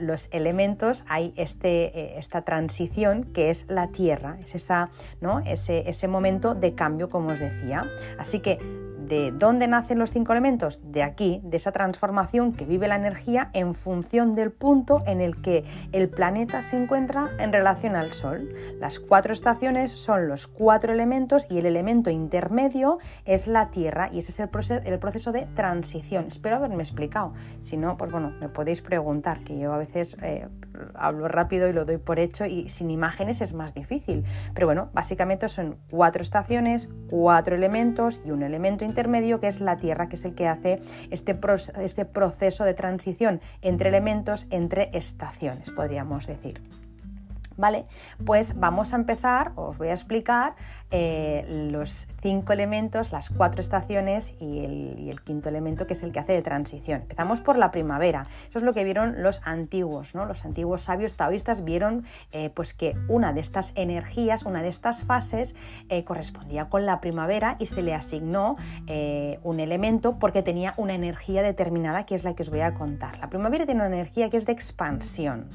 los 0.00 0.28
elementos 0.32 1.04
hay 1.08 1.32
este, 1.36 1.98
eh, 1.98 2.18
esta 2.18 2.42
transición 2.42 3.24
que 3.24 3.50
es 3.50 3.66
la 3.68 3.88
tierra, 3.88 4.36
es 4.42 4.54
esa, 4.54 4.90
¿no? 5.20 5.40
ese, 5.40 5.88
ese 5.88 6.08
momento 6.08 6.54
de 6.54 6.74
cambio, 6.74 7.08
como 7.08 7.30
os 7.30 7.40
decía. 7.40 7.90
Así 8.18 8.40
que 8.40 8.58
¿De 9.10 9.32
dónde 9.32 9.66
nacen 9.66 9.98
los 9.98 10.12
cinco 10.12 10.30
elementos? 10.30 10.80
De 10.84 11.02
aquí, 11.02 11.40
de 11.42 11.56
esa 11.56 11.72
transformación 11.72 12.52
que 12.52 12.64
vive 12.64 12.86
la 12.86 12.94
energía 12.94 13.50
en 13.54 13.74
función 13.74 14.36
del 14.36 14.52
punto 14.52 15.02
en 15.04 15.20
el 15.20 15.42
que 15.42 15.64
el 15.90 16.08
planeta 16.08 16.62
se 16.62 16.80
encuentra 16.80 17.28
en 17.40 17.52
relación 17.52 17.96
al 17.96 18.12
Sol. 18.12 18.54
Las 18.78 19.00
cuatro 19.00 19.32
estaciones 19.32 19.90
son 19.90 20.28
los 20.28 20.46
cuatro 20.46 20.92
elementos 20.92 21.48
y 21.50 21.58
el 21.58 21.66
elemento 21.66 22.10
intermedio 22.10 22.98
es 23.24 23.48
la 23.48 23.72
Tierra 23.72 24.10
y 24.12 24.18
ese 24.18 24.30
es 24.30 24.38
el, 24.38 24.48
proceso, 24.48 25.32
de 25.32 25.46
transición. 25.56 26.26
Espero 26.28 26.54
haberme 26.54 26.84
explicado. 26.84 27.32
Si 27.58 27.76
no, 27.76 27.96
pues 27.96 28.12
bueno, 28.12 28.32
me 28.40 28.48
podéis 28.48 28.80
preguntar, 28.80 29.40
que 29.40 29.58
yo 29.58 29.72
a 29.72 29.78
veces 29.78 30.16
eh, 30.22 30.46
hablo 30.94 31.26
rápido 31.26 31.68
y 31.68 31.72
lo 31.72 31.84
doy 31.84 31.96
por 31.96 32.20
hecho 32.20 32.46
y 32.46 32.68
sin 32.68 32.92
imágenes 32.92 33.40
es 33.40 33.54
más 33.54 33.74
difícil. 33.74 34.24
Pero 34.54 34.68
bueno, 34.68 34.88
básicamente 34.92 35.48
son 35.48 35.78
cuatro 35.90 36.22
estaciones, 36.22 36.88
cuatro 37.08 37.56
elementos 37.56 38.20
y 38.24 38.30
un 38.30 38.44
elemento 38.44 38.84
intermedio 38.84 38.99
intermedio 39.00 39.40
que 39.40 39.48
es 39.48 39.60
la 39.60 39.78
Tierra, 39.78 40.08
que 40.08 40.16
es 40.16 40.24
el 40.26 40.34
que 40.34 40.46
hace 40.46 40.82
este, 41.10 41.38
este 41.82 42.04
proceso 42.04 42.64
de 42.64 42.74
transición 42.74 43.40
entre 43.62 43.88
elementos, 43.88 44.46
entre 44.50 44.90
estaciones, 44.92 45.70
podríamos 45.70 46.26
decir. 46.26 46.60
¿Vale? 47.60 47.84
Pues 48.24 48.58
vamos 48.58 48.94
a 48.94 48.96
empezar, 48.96 49.52
os 49.54 49.76
voy 49.76 49.88
a 49.88 49.92
explicar 49.92 50.54
eh, 50.90 51.68
los 51.70 52.08
cinco 52.22 52.54
elementos, 52.54 53.12
las 53.12 53.28
cuatro 53.28 53.60
estaciones 53.60 54.34
y 54.40 54.64
el, 54.64 55.20
quinto 55.20 55.50
elemento 55.50 55.86
que 55.86 55.92
es 55.92 56.02
el 56.02 56.10
que 56.10 56.20
hace 56.20 56.32
de 56.32 56.40
transición. 56.40 57.02
Empezamos 57.02 57.40
por 57.40 57.58
la 57.58 57.70
primavera. 57.70 58.26
Eso 58.48 58.58
es 58.58 58.64
lo 58.64 58.72
que 58.72 58.82
vieron 58.82 59.22
los 59.22 59.42
antiguos, 59.44 60.14
¿no? 60.14 60.24
Los 60.24 60.46
antiguos 60.46 60.80
sabios 60.80 61.16
taoístas 61.16 61.62
vieron 61.62 62.06
eh, 62.32 62.48
pues 62.48 62.72
que 62.72 62.96
una 63.08 63.34
de 63.34 63.40
estas 63.40 63.72
energías, 63.74 64.44
una 64.44 64.62
de 64.62 64.68
estas 64.68 65.04
fases 65.04 65.54
eh, 65.90 66.02
correspondía 66.04 66.70
con 66.70 66.86
la 66.86 67.02
primavera 67.02 67.56
y 67.58 67.66
se 67.66 67.82
le 67.82 67.94
asignó 67.94 68.56
un 69.42 69.60
elemento 69.60 70.18
porque 70.18 70.42
tenía 70.42 70.72
una 70.78 70.94
energía 70.94 71.42
determinada 71.42 72.06
que 72.06 72.14
es 72.14 72.24
la 72.24 72.34
que 72.34 72.42
os 72.42 72.48
voy 72.48 72.60
a 72.60 72.72
contar. 72.72 73.18
La 73.18 73.28
primavera 73.28 73.66
tiene 73.66 73.82
una 73.82 73.94
energía 73.94 74.30
que 74.30 74.38
es 74.38 74.46
de 74.46 74.52
expansión 74.52 75.46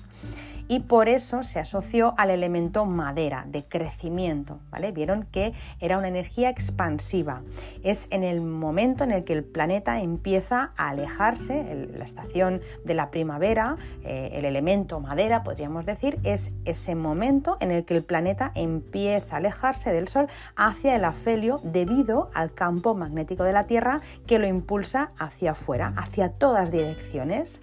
y 0.67 0.81
por 0.81 1.09
eso 1.09 1.43
se 1.43 1.59
asoció 1.59 2.13
al 2.17 2.29
elemento 2.29 2.85
madera, 2.85 3.45
de 3.47 3.63
crecimiento. 3.63 4.59
¿vale? 4.69 4.91
Vieron 4.91 5.23
que 5.31 5.53
era 5.79 5.97
una 5.97 6.07
energía 6.07 6.49
expansiva. 6.49 7.41
Es 7.83 8.07
en 8.11 8.23
el 8.23 8.41
momento 8.41 9.03
en 9.03 9.11
el 9.11 9.23
que 9.23 9.33
el 9.33 9.43
planeta 9.43 9.99
empieza 10.01 10.71
a 10.77 10.89
alejarse, 10.89 11.89
la 11.95 12.03
estación 12.03 12.61
de 12.83 12.93
la 12.93 13.11
primavera, 13.11 13.77
eh, 14.03 14.31
el 14.33 14.45
elemento 14.45 14.99
madera, 14.99 15.43
podríamos 15.43 15.85
decir, 15.85 16.19
es 16.23 16.51
ese 16.65 16.95
momento 16.95 17.57
en 17.59 17.71
el 17.71 17.85
que 17.85 17.95
el 17.95 18.03
planeta 18.03 18.51
empieza 18.55 19.35
a 19.35 19.37
alejarse 19.37 19.91
del 19.91 20.07
Sol 20.07 20.27
hacia 20.55 20.95
el 20.95 21.05
afelio 21.05 21.59
debido 21.63 22.29
al 22.33 22.53
campo 22.53 22.95
magnético 22.95 23.43
de 23.43 23.53
la 23.53 23.65
Tierra 23.65 24.01
que 24.27 24.39
lo 24.39 24.47
impulsa 24.47 25.11
hacia 25.17 25.51
afuera, 25.51 25.93
hacia 25.97 26.29
todas 26.29 26.71
direcciones. 26.71 27.61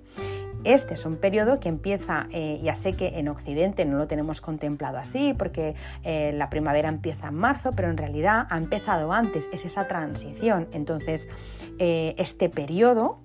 Este 0.64 0.94
es 0.94 1.04
un 1.04 1.16
periodo 1.16 1.58
que 1.58 1.68
empieza, 1.68 2.28
eh, 2.30 2.60
ya 2.62 2.76
sé 2.76 2.92
que 2.92 3.18
en 3.18 3.28
Occidente 3.28 3.84
no 3.84 3.98
lo 3.98 4.06
tenemos 4.06 4.40
contemplado 4.40 4.98
así, 4.98 5.34
porque 5.36 5.74
eh, 6.04 6.32
la 6.34 6.50
primavera 6.50 6.88
empieza 6.88 7.28
en 7.28 7.34
marzo, 7.34 7.70
pero 7.74 7.90
en 7.90 7.96
realidad 7.96 8.46
ha 8.48 8.58
empezado 8.58 9.12
antes, 9.12 9.48
es 9.52 9.64
esa 9.64 9.88
transición. 9.88 10.68
Entonces, 10.72 11.28
eh, 11.78 12.14
este 12.16 12.48
periodo 12.48 13.18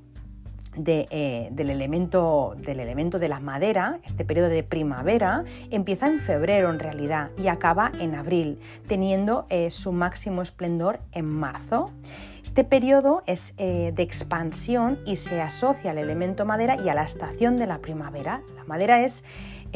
del, 0.77 1.69
elemento, 1.69 2.55
del 2.57 2.79
elemento 2.79 3.19
de 3.19 3.27
la 3.27 3.39
madera, 3.39 3.99
este 4.05 4.25
periodo 4.25 4.49
de 4.49 4.63
primavera, 4.63 5.43
empieza 5.71 6.07
en 6.07 6.19
febrero 6.19 6.69
en 6.69 6.79
realidad 6.79 7.31
y 7.37 7.47
acaba 7.47 7.91
en 7.99 8.15
abril, 8.15 8.59
teniendo 8.87 9.47
su 9.69 9.91
máximo 9.91 10.41
esplendor 10.41 10.99
en 11.11 11.25
marzo. 11.25 11.91
Este 12.47 12.63
periodo 12.63 13.23
es 13.25 13.53
eh, 13.57 13.91
de 13.93 14.03
expansión 14.03 14.99
y 15.05 15.17
se 15.17 15.41
asocia 15.41 15.91
al 15.91 15.97
elemento 15.97 16.45
madera 16.45 16.77
y 16.81 16.87
a 16.87 16.95
la 16.95 17.03
estación 17.03 17.57
de 17.57 17.67
la 17.67 17.79
primavera. 17.79 18.41
La 18.55 18.63
madera 18.63 19.03
es 19.03 19.25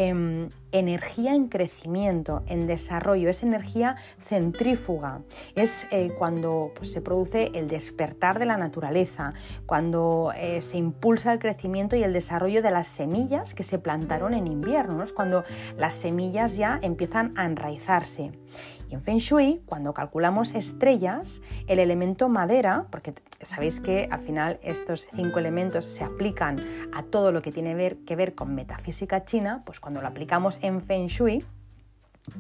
em, 0.08 0.50
energía 0.72 1.36
en 1.36 1.48
crecimiento, 1.48 2.44
en 2.48 2.68
desarrollo, 2.68 3.30
es 3.30 3.44
energía 3.44 3.96
centrífuga, 4.26 5.22
es 5.56 5.88
eh, 5.92 6.12
cuando 6.18 6.72
pues, 6.76 6.92
se 6.92 7.02
produce 7.02 7.52
el 7.54 7.68
despertar 7.68 8.40
de 8.40 8.46
la 8.46 8.58
naturaleza, 8.58 9.34
cuando 9.66 10.34
eh, 10.36 10.62
se 10.62 10.78
impulsa 10.78 11.34
el 11.34 11.40
crecimiento 11.40 11.96
y 11.96 12.04
el 12.04 12.14
desarrollo 12.14 12.62
de 12.62 12.72
las 12.72 12.88
semillas 12.88 13.54
que 13.54 13.64
se 13.64 13.80
plantaron 13.80 14.34
en 14.34 14.48
invierno, 14.48 15.04
es 15.04 15.14
cuando 15.14 15.44
las 15.78 15.96
semillas 15.96 16.56
ya 16.56 16.80
empiezan 16.82 17.34
a 17.38 17.46
enraizarse. 17.46 18.32
Y 18.92 18.94
en 18.94 19.02
Feng 19.02 19.20
Shui, 19.20 19.62
cuando 19.66 19.94
calculamos 19.94 20.54
estrellas, 20.54 21.42
el 21.68 21.80
elemento 21.80 22.28
madera, 22.28 22.88
porque 22.90 23.14
sabéis 23.42 23.80
que 23.80 24.10
al 24.12 24.20
final 24.20 24.60
estos 24.64 25.08
cinco 25.16 25.40
elementos 25.40 25.86
se 25.86 26.04
aplican 26.04 26.60
a 26.94 27.04
todo 27.04 27.32
lo 27.32 27.42
que 27.42 27.54
tiene 27.54 27.98
que 28.06 28.16
ver 28.18 28.36
con 28.36 28.54
metafísica 28.54 29.24
china, 29.24 29.64
pues 29.66 29.80
cuando 29.80 30.02
lo 30.02 30.10
aplicamos 30.10 30.60
en 30.62 30.82
Feng 30.82 31.08
Shui, 31.08 31.42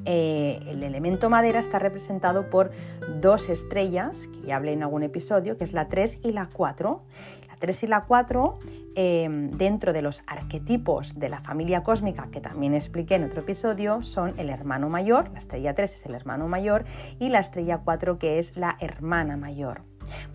eh, 0.05 0.59
el 0.67 0.83
elemento 0.83 1.29
madera 1.29 1.59
está 1.59 1.79
representado 1.79 2.49
por 2.49 2.71
dos 3.21 3.49
estrellas, 3.49 4.27
que 4.27 4.47
ya 4.47 4.57
hablé 4.57 4.73
en 4.73 4.83
algún 4.83 5.03
episodio, 5.03 5.57
que 5.57 5.63
es 5.63 5.71
la 5.71 5.87
3 5.87 6.19
y 6.23 6.33
la 6.33 6.49
4. 6.51 7.01
La 7.62 7.67
3 7.67 7.84
y 7.84 7.88
la 7.88 8.06
4, 8.06 8.58
em, 8.95 9.52
dentro 9.52 9.93
de 9.93 10.02
los 10.02 10.24
arquetipos 10.26 11.19
de 11.19 11.30
la 11.30 11.41
familia 11.41 11.84
cósmica, 11.84 12.28
que 12.32 12.41
también 12.41 12.74
expliqué 12.74 13.13
en 13.13 13.24
otro 13.24 13.41
episodio, 13.41 14.02
son 14.02 14.34
el 14.39 14.50
hermano 14.50 14.89
mayor, 14.89 15.30
la 15.32 15.38
estrella 15.38 15.76
3 15.76 15.95
es 15.95 16.06
el 16.08 16.15
hermano 16.15 16.47
mayor, 16.47 16.86
y 17.19 17.30
la 17.30 17.38
estrella 17.38 17.82
4 17.84 18.17
que 18.17 18.39
es 18.39 18.58
la 18.58 18.78
hermana 18.80 19.38
mayor. 19.38 19.84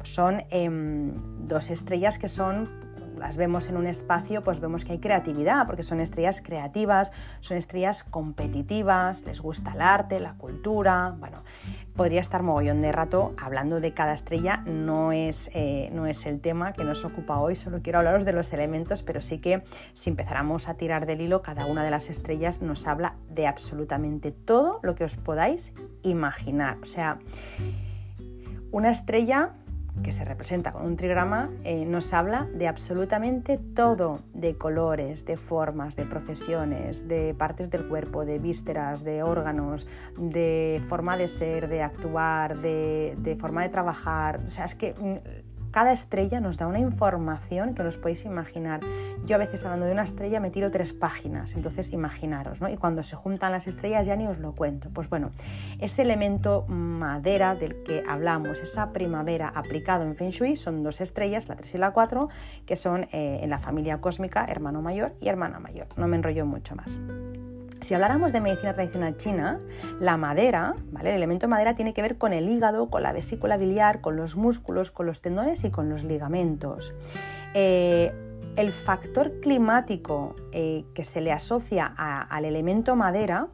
Son 0.05 0.45
em, 0.51 1.49
dos 1.49 1.73
estrellas 1.73 2.21
que 2.21 2.29
son 2.29 2.71
las 3.19 3.37
vemos 3.37 3.69
en 3.69 3.77
un 3.77 3.87
espacio, 3.87 4.45
pues 4.45 4.61
vemos 4.61 4.85
que 4.85 4.93
hay 4.93 5.01
creatividad, 5.01 5.67
porque 5.67 5.83
son 5.83 6.01
estrellas 6.01 6.41
creativas, 6.41 7.13
son 7.41 7.57
estrellas 7.57 8.05
competitivas, 8.05 9.25
les 9.25 9.41
gusta 9.41 9.73
el 9.73 9.81
arte, 9.81 10.21
la 10.21 10.35
cultura, 10.35 11.17
bueno, 11.19 11.43
podría 11.97 12.21
estar 12.21 12.43
mogollón 12.43 12.81
de 12.81 12.93
rato 12.93 13.35
hablando 13.43 13.81
de 13.81 13.93
cada 13.93 14.13
estrella, 14.13 14.63
no 14.67 15.13
es, 15.13 15.51
eh, 15.55 15.89
no 15.93 16.07
es 16.07 16.27
el 16.27 16.41
tema 16.41 16.73
que 16.73 16.85
nos 16.85 17.05
ocupa 17.05 17.39
hoy, 17.39 17.57
solo 17.57 17.81
quiero 17.83 17.99
hablaros 17.99 18.25
de 18.25 18.33
los 18.33 18.53
elementos, 18.53 19.03
pero 19.03 19.23
sí 19.23 19.39
que 19.39 19.63
si 19.95 20.11
empezáramos 20.11 20.69
a 20.69 20.75
tirar 20.75 21.07
del 21.07 21.23
hilo, 21.23 21.43
cada 21.43 21.67
una 21.67 21.83
de 21.83 21.91
las 21.91 22.11
estrellas 22.11 22.63
nos 22.63 22.87
habla 22.87 23.17
de 23.31 23.47
absolutamente 23.47 24.31
todo 24.31 24.79
lo 24.83 24.95
que 24.95 25.05
os 25.05 25.17
podáis 25.17 25.73
imaginar, 26.03 26.79
o 26.83 26.87
sea, 26.87 27.19
una 28.71 28.91
estrella 28.91 29.55
que 30.03 30.13
se 30.13 30.25
representa 30.25 30.73
con 30.73 30.85
un 30.85 30.97
trigrama, 30.97 31.51
eh, 31.65 31.85
nos 31.85 32.13
habla 32.13 32.47
de 32.55 32.69
absolutamente 32.69 33.59
todo, 33.59 34.21
de 34.35 34.57
colores, 34.57 35.25
de 35.25 35.37
formas, 35.37 35.97
de 35.97 36.05
profesiones, 36.05 37.09
de 37.09 37.35
partes 37.35 37.71
del 37.71 37.87
cuerpo, 37.89 38.25
de 38.25 38.39
vísceras, 38.39 39.05
de 39.05 39.23
órganos, 39.23 39.87
de 40.19 40.83
forma 40.87 41.17
de 41.17 41.29
ser, 41.29 41.69
de 41.69 41.83
actuar, 41.83 42.59
de, 42.59 43.17
de 43.19 43.37
forma 43.37 43.63
de 43.63 43.69
trabajar. 43.69 44.41
O 44.47 44.51
sea, 44.51 44.65
es 44.65 44.75
que 44.75 44.95
mm, 44.95 45.46
cada 45.77 45.93
estrella 45.93 46.41
nos 46.41 46.57
da 46.57 46.67
una 46.69 46.79
información 46.79 47.75
que 47.75 47.83
os 47.83 47.99
podéis 47.99 48.25
imaginar. 48.25 48.81
Yo 49.27 49.37
a 49.37 49.39
veces 49.39 49.63
hablando 49.63 49.85
de 49.85 49.93
una 49.93 50.05
estrella 50.05 50.41
me 50.41 50.51
tiro 50.51 50.71
tres 50.71 50.95
páginas, 50.95 51.55
entonces 51.55 51.93
imaginaros, 51.93 52.63
¿no? 52.63 52.71
Y 52.71 52.79
cuando 52.79 53.03
se 53.03 53.15
juntan 53.15 53.53
las 53.53 53.67
estrellas 53.67 54.07
ya 54.07 54.17
ni 54.17 54.27
os 54.27 54.39
lo 54.39 54.55
cuento. 54.55 54.89
Pues 54.89 55.11
bueno, 55.11 55.33
ese 55.79 56.01
elemento 56.01 56.65
madera 56.67 57.55
del 57.55 57.83
que 57.83 58.03
hablamos, 58.09 58.61
esa 58.61 58.95
primavera 58.95 59.53
aplicado 59.55 60.05
en 60.05 60.17
Feng 60.17 60.31
Shui, 60.31 60.57
son 60.57 60.83
dos 60.83 61.03
estrellas, 61.03 61.47
la 61.47 61.57
3 61.57 61.75
y 61.75 61.77
la 61.77 61.91
4, 61.91 62.31
que 62.65 62.77
son 62.77 63.03
eh, 63.13 63.41
en 63.43 63.51
la 63.51 63.59
familia 63.59 64.01
cósmica 64.01 64.47
hermano 64.49 64.81
mayor 64.81 65.13
y 65.21 65.29
hermana 65.29 65.61
mayor. 65.61 65.89
No 65.99 66.09
me 66.09 66.17
enrollo 66.17 66.47
mucho 66.47 66.75
más. 66.75 66.99
Si 67.81 67.95
habláramos 67.95 68.33
de 68.33 68.41
medicina 68.41 68.73
tradicional 68.73 69.17
china, 69.17 69.59
la 70.01 70.17
madera, 70.17 70.75
¿vale? 70.91 71.11
el 71.11 71.17
elemento 71.17 71.47
madera 71.47 71.75
tiene 71.75 71.95
que 71.95 72.03
ver 72.03 72.17
con 72.19 72.33
el 72.33 72.49
hígado, 72.49 72.89
con 72.89 73.03
la 73.03 73.13
vesícula 73.13 73.57
biliar, 73.57 74.01
con 74.01 74.17
los 74.17 74.37
músculos, 74.37 74.91
con 74.91 75.07
los 75.07 75.21
tendones 75.21 75.63
y 75.65 75.71
con 75.71 75.89
los 75.89 76.03
ligamentos. 76.03 76.95
Eh, 77.55 78.13
el 78.57 78.73
factor 78.73 79.41
climático 79.41 80.35
eh, 80.53 80.85
que 80.95 81.05
se 81.05 81.21
le 81.21 81.31
asocia 81.31 81.87
al 81.87 82.45
elemento 82.45 82.97
madera 82.97 83.49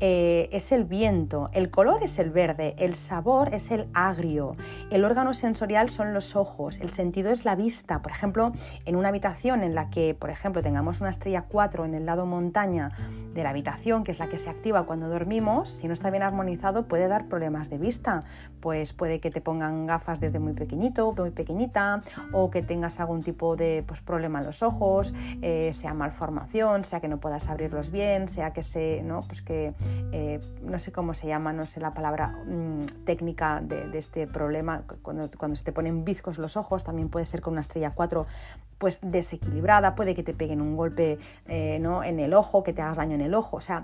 eh, 0.00 0.48
es 0.52 0.72
el 0.72 0.84
viento, 0.84 1.48
el 1.52 1.70
color 1.70 2.02
es 2.02 2.18
el 2.18 2.30
verde, 2.30 2.74
el 2.78 2.94
sabor 2.94 3.54
es 3.54 3.70
el 3.70 3.88
agrio, 3.92 4.56
el 4.90 5.04
órgano 5.04 5.34
sensorial 5.34 5.90
son 5.90 6.14
los 6.14 6.36
ojos, 6.36 6.80
el 6.80 6.92
sentido 6.92 7.30
es 7.30 7.44
la 7.44 7.54
vista. 7.54 8.02
Por 8.02 8.12
ejemplo, 8.12 8.52
en 8.86 8.96
una 8.96 9.10
habitación 9.10 9.62
en 9.62 9.74
la 9.74 9.90
que, 9.90 10.14
por 10.14 10.30
ejemplo, 10.30 10.62
tengamos 10.62 11.00
una 11.00 11.10
estrella 11.10 11.44
4 11.48 11.84
en 11.84 11.94
el 11.94 12.06
lado 12.06 12.26
montaña 12.26 12.92
de 13.34 13.42
la 13.42 13.50
habitación, 13.50 14.04
que 14.04 14.10
es 14.10 14.18
la 14.18 14.28
que 14.28 14.38
se 14.38 14.50
activa 14.50 14.84
cuando 14.84 15.08
dormimos, 15.08 15.68
si 15.68 15.86
no 15.86 15.94
está 15.94 16.10
bien 16.10 16.22
armonizado 16.22 16.88
puede 16.88 17.06
dar 17.06 17.28
problemas 17.28 17.70
de 17.70 17.78
vista. 17.78 18.24
Pues 18.60 18.92
puede 18.92 19.20
que 19.20 19.30
te 19.30 19.40
pongan 19.40 19.86
gafas 19.86 20.20
desde 20.20 20.38
muy 20.38 20.52
pequeñito, 20.52 21.14
muy 21.16 21.30
pequeñita, 21.30 22.02
o 22.32 22.50
que 22.50 22.62
tengas 22.62 23.00
algún 23.00 23.22
tipo 23.22 23.56
de 23.56 23.84
pues, 23.86 24.00
problema 24.00 24.40
en 24.40 24.46
los 24.46 24.62
ojos, 24.62 25.14
eh, 25.42 25.70
sea 25.72 25.94
malformación, 25.94 26.84
sea 26.84 27.00
que 27.00 27.08
no 27.08 27.18
puedas 27.18 27.48
abrirlos 27.48 27.90
bien, 27.90 28.28
sea 28.28 28.52
que 28.52 28.62
se, 28.62 29.02
¿no? 29.02 29.20
pues 29.22 29.42
que 29.42 29.74
eh, 30.12 30.40
no 30.62 30.78
sé 30.78 30.92
cómo 30.92 31.14
se 31.14 31.26
llama, 31.26 31.52
no 31.52 31.66
sé 31.66 31.80
la 31.80 31.94
palabra 31.94 32.28
mm, 32.46 33.04
técnica 33.04 33.60
de, 33.60 33.90
este 33.98 34.26
problema, 34.26 34.82
cuando, 35.02 35.30
cuando 35.36 35.56
se 35.56 35.64
te 35.64 35.72
ponen 35.72 36.04
bizcos 36.04 36.38
los 36.38 36.56
ojos, 36.56 36.84
también 36.84 37.08
puede 37.08 37.26
ser 37.26 37.40
con 37.40 37.52
una 37.52 37.60
estrella 37.60 37.92
4 37.94 38.26
pues 38.80 38.98
desequilibrada, 39.02 39.94
puede 39.94 40.14
que 40.14 40.22
te 40.22 40.32
peguen 40.32 40.62
un 40.62 40.74
golpe 40.74 41.18
eh, 41.46 41.78
¿no? 41.80 42.02
en 42.02 42.18
el 42.18 42.32
ojo, 42.32 42.62
que 42.62 42.72
te 42.72 42.80
hagas 42.80 42.96
daño 42.96 43.14
en 43.14 43.20
el 43.20 43.34
ojo. 43.34 43.58
O 43.58 43.60
sea, 43.60 43.80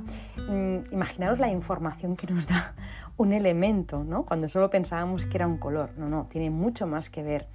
mm, 0.48 0.90
imaginaros 0.90 1.38
la 1.38 1.50
información 1.50 2.16
que 2.16 2.26
nos 2.26 2.48
da 2.48 2.74
un 3.18 3.34
elemento, 3.34 4.04
¿no? 4.04 4.24
Cuando 4.24 4.48
solo 4.48 4.70
pensábamos 4.70 5.26
que 5.26 5.36
era 5.36 5.46
un 5.46 5.58
color. 5.58 5.90
No, 5.98 6.08
no, 6.08 6.26
tiene 6.30 6.48
mucho 6.48 6.86
más 6.86 7.10
que 7.10 7.22
ver. 7.22 7.46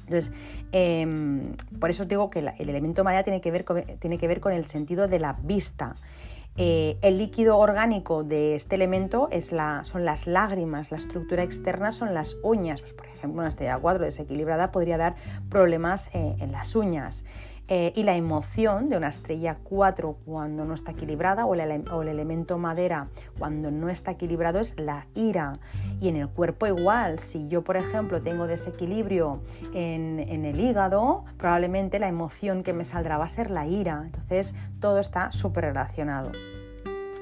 Entonces, 0.00 0.32
em, 0.72 1.54
por 1.78 1.90
eso 1.90 2.04
digo 2.06 2.28
que 2.28 2.40
el 2.40 2.68
elemento 2.68 3.04
maya 3.04 3.22
tiene 3.22 3.40
que, 3.40 3.52
ver 3.52 3.64
tiene 4.00 4.18
que 4.18 4.26
ver 4.26 4.40
con 4.40 4.52
el 4.52 4.66
sentido 4.66 5.06
de 5.06 5.20
la 5.20 5.34
vista. 5.34 5.94
Eh, 6.56 6.98
el 7.02 7.18
líquido 7.18 7.58
orgánico 7.58 8.22
de 8.22 8.54
este 8.54 8.76
elemento 8.76 9.28
es 9.32 9.50
la, 9.50 9.82
son 9.82 10.04
las 10.04 10.28
lágrimas, 10.28 10.92
la 10.92 10.98
estructura 10.98 11.42
externa 11.42 11.90
son 11.90 12.14
las 12.14 12.36
uñas. 12.42 12.80
Pues, 12.80 12.92
por 12.92 13.06
ejemplo, 13.06 13.40
una 13.40 13.48
estrella 13.48 13.78
4 13.78 14.04
desequilibrada 14.04 14.70
podría 14.70 14.96
dar 14.96 15.16
problemas 15.48 16.10
eh, 16.14 16.36
en 16.38 16.52
las 16.52 16.76
uñas. 16.76 17.24
Eh, 17.66 17.92
y 17.96 18.02
la 18.02 18.14
emoción 18.14 18.90
de 18.90 18.98
una 18.98 19.08
estrella 19.08 19.56
4 19.62 20.18
cuando 20.26 20.66
no 20.66 20.74
está 20.74 20.92
equilibrada 20.92 21.46
o 21.46 21.54
el, 21.54 21.60
el, 21.62 22.08
elemento 22.08 22.58
madera 22.58 23.08
cuando 23.38 23.70
no 23.70 23.88
está 23.88 24.10
equilibrado 24.10 24.60
es 24.60 24.78
la 24.78 25.06
ira. 25.14 25.54
Y 25.98 26.08
en 26.08 26.16
el 26.16 26.28
cuerpo 26.28 26.66
igual, 26.66 27.18
si 27.18 27.48
yo 27.48 27.62
por 27.62 27.78
ejemplo 27.78 28.20
tengo 28.20 28.46
desequilibrio 28.46 29.40
en, 29.72 30.20
en 30.20 30.44
el 30.44 30.60
hígado, 30.60 31.24
probablemente 31.38 31.98
la 31.98 32.08
emoción 32.08 32.62
que 32.62 32.74
me 32.74 32.84
saldrá 32.84 33.16
va 33.16 33.24
a 33.24 33.28
ser 33.28 33.50
la 33.50 33.66
ira. 33.66 34.02
Entonces 34.04 34.54
todo 34.78 34.98
está 34.98 35.32
súper 35.32 35.64
relacionado. 35.64 36.32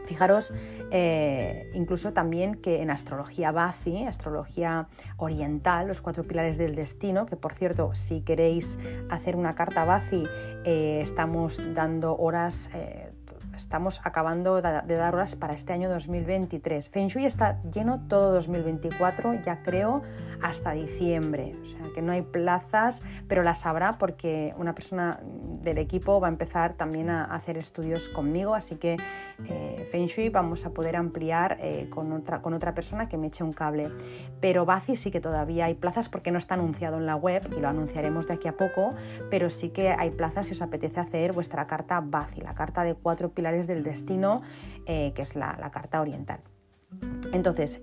Fijaros 0.07 0.53
eh, 0.95 1.71
incluso 1.73 2.13
también 2.13 2.55
que 2.55 2.83
en 2.83 2.91
astrología 2.91 3.51
Bazi, 3.51 4.05
astrología 4.05 4.89
oriental, 5.17 5.89
los 5.89 6.03
cuatro 6.03 6.25
pilares 6.25 6.59
del 6.59 6.75
destino, 6.75 7.25
que 7.25 7.37
por 7.37 7.55
cierto, 7.55 7.95
si 7.95 8.21
queréis 8.21 8.79
hacer 9.09 9.37
una 9.37 9.55
carta 9.55 9.87
Bazi, 9.87 10.25
eh, 10.67 11.01
estamos 11.03 11.63
dando 11.75 12.15
horas 12.19 12.69
eh, 12.75 13.11
estamos 13.57 14.01
acabando 14.05 14.57
de 14.57 14.97
dar 14.97 15.15
horas 15.15 15.37
para 15.37 15.55
este 15.55 15.73
año 15.73 15.89
2023. 15.89 16.89
Feng 16.89 17.09
Shui 17.09 17.25
está 17.25 17.61
lleno 17.63 18.01
todo 18.09 18.33
2024, 18.33 19.35
ya 19.43 19.63
creo, 19.63 20.03
hasta 20.43 20.73
diciembre. 20.73 21.55
O 21.63 21.67
sea 21.67 21.81
que 21.95 22.03
no 22.03 22.13
hay 22.13 22.23
plazas, 22.23 23.03
pero 23.29 23.43
las 23.43 23.67
habrá 23.67 23.99
porque 23.99 24.55
una 24.57 24.75
persona 24.75 25.21
del 25.23 25.79
equipo 25.79 26.21
va 26.21 26.29
a 26.29 26.31
empezar 26.31 26.75
también 26.75 27.11
a 27.11 27.25
hacer 27.25 27.59
estudios 27.59 28.09
conmigo, 28.09 28.55
así 28.55 28.77
que 28.77 28.97
Feng 29.85 30.07
Shui 30.07 30.29
vamos 30.29 30.67
a 30.67 30.71
poder 30.71 30.97
ampliar 30.97 31.59
eh, 31.61 31.89
con, 31.91 32.13
otra, 32.13 32.43
con 32.43 32.55
otra 32.55 32.75
persona 32.75 33.09
que 33.09 33.17
me 33.17 33.29
eche 33.29 33.45
un 33.45 33.53
cable. 33.53 33.91
Pero 34.41 34.65
Bazi 34.65 34.97
sí 34.97 35.11
que 35.11 35.21
todavía 35.21 35.67
hay 35.67 35.75
plazas 35.75 36.09
porque 36.09 36.31
no 36.31 36.39
está 36.39 36.55
anunciado 36.55 36.99
en 36.99 37.07
la 37.07 37.17
web 37.17 37.49
y 37.57 37.61
lo 37.61 37.69
anunciaremos 37.69 38.27
de 38.27 38.35
aquí 38.35 38.49
a 38.49 38.57
poco, 38.57 38.91
pero 39.31 39.51
sí 39.51 39.71
que 39.71 39.91
hay 39.91 40.11
plazas 40.11 40.47
si 40.47 40.53
os 40.53 40.63
apetece 40.63 41.01
hacer 41.01 41.33
vuestra 41.33 41.67
carta 41.67 42.01
Bazi, 42.01 42.41
la 42.41 42.55
carta 42.55 42.85
de 42.85 42.95
cuatro 42.95 43.31
pilares 43.31 43.67
del 43.67 43.83
destino, 43.83 44.43
eh, 44.87 45.13
que 45.15 45.23
es 45.23 45.37
la, 45.37 45.71
carta 45.73 46.01
oriental. 46.01 46.41
Entonces, 47.33 47.81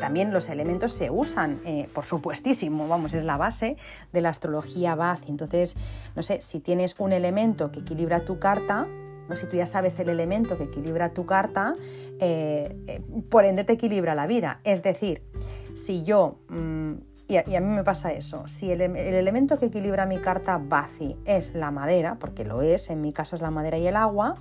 también 0.00 0.32
los 0.32 0.48
elementos 0.48 0.92
se 0.92 1.10
usan, 1.10 1.60
por 1.92 2.06
supuestísimo, 2.06 2.88
vamos, 2.88 3.12
es 3.12 3.22
la 3.22 3.36
base 3.36 3.76
de 4.14 4.22
la 4.22 4.30
astrología 4.30 4.94
Bazi. 4.94 5.28
Entonces, 5.28 5.76
no 6.14 6.22
sé, 6.22 6.40
si 6.40 6.60
tienes 6.60 6.94
un 6.98 7.12
elemento 7.12 7.70
que 7.70 7.80
equilibra 7.80 8.24
tu 8.24 8.38
carta, 8.38 8.86
si 9.34 9.46
tú 9.46 9.56
ya 9.56 9.66
sabes 9.66 9.98
el 9.98 10.08
elemento 10.08 10.56
que 10.56 10.64
equilibra 10.64 11.12
tu 11.12 11.26
carta, 11.26 11.74
eh, 12.20 12.76
eh, 12.86 13.02
por 13.28 13.44
ende 13.44 13.64
te 13.64 13.72
equilibra 13.72 14.14
la 14.14 14.26
vida. 14.26 14.60
Es 14.64 14.82
decir, 14.82 15.22
si 15.74 16.02
yo, 16.04 16.38
mm, 16.48 16.92
y, 17.28 17.36
a, 17.36 17.60
mí 17.60 17.66
me 17.66 17.82
pasa 17.82 18.12
eso, 18.12 18.46
si 18.46 18.70
el, 18.70 18.80
elemento 18.80 19.58
que 19.58 19.66
equilibra 19.66 20.06
mi 20.06 20.18
carta 20.18 20.58
Bazi 20.62 21.16
es 21.24 21.54
la 21.54 21.70
madera, 21.70 22.18
porque 22.20 22.44
lo 22.44 22.62
es, 22.62 22.88
en 22.90 23.00
mi 23.00 23.12
caso 23.12 23.34
es 23.34 23.42
la 23.42 23.50
madera 23.50 23.78
y 23.78 23.86
el 23.86 23.96
agua, 23.96 24.36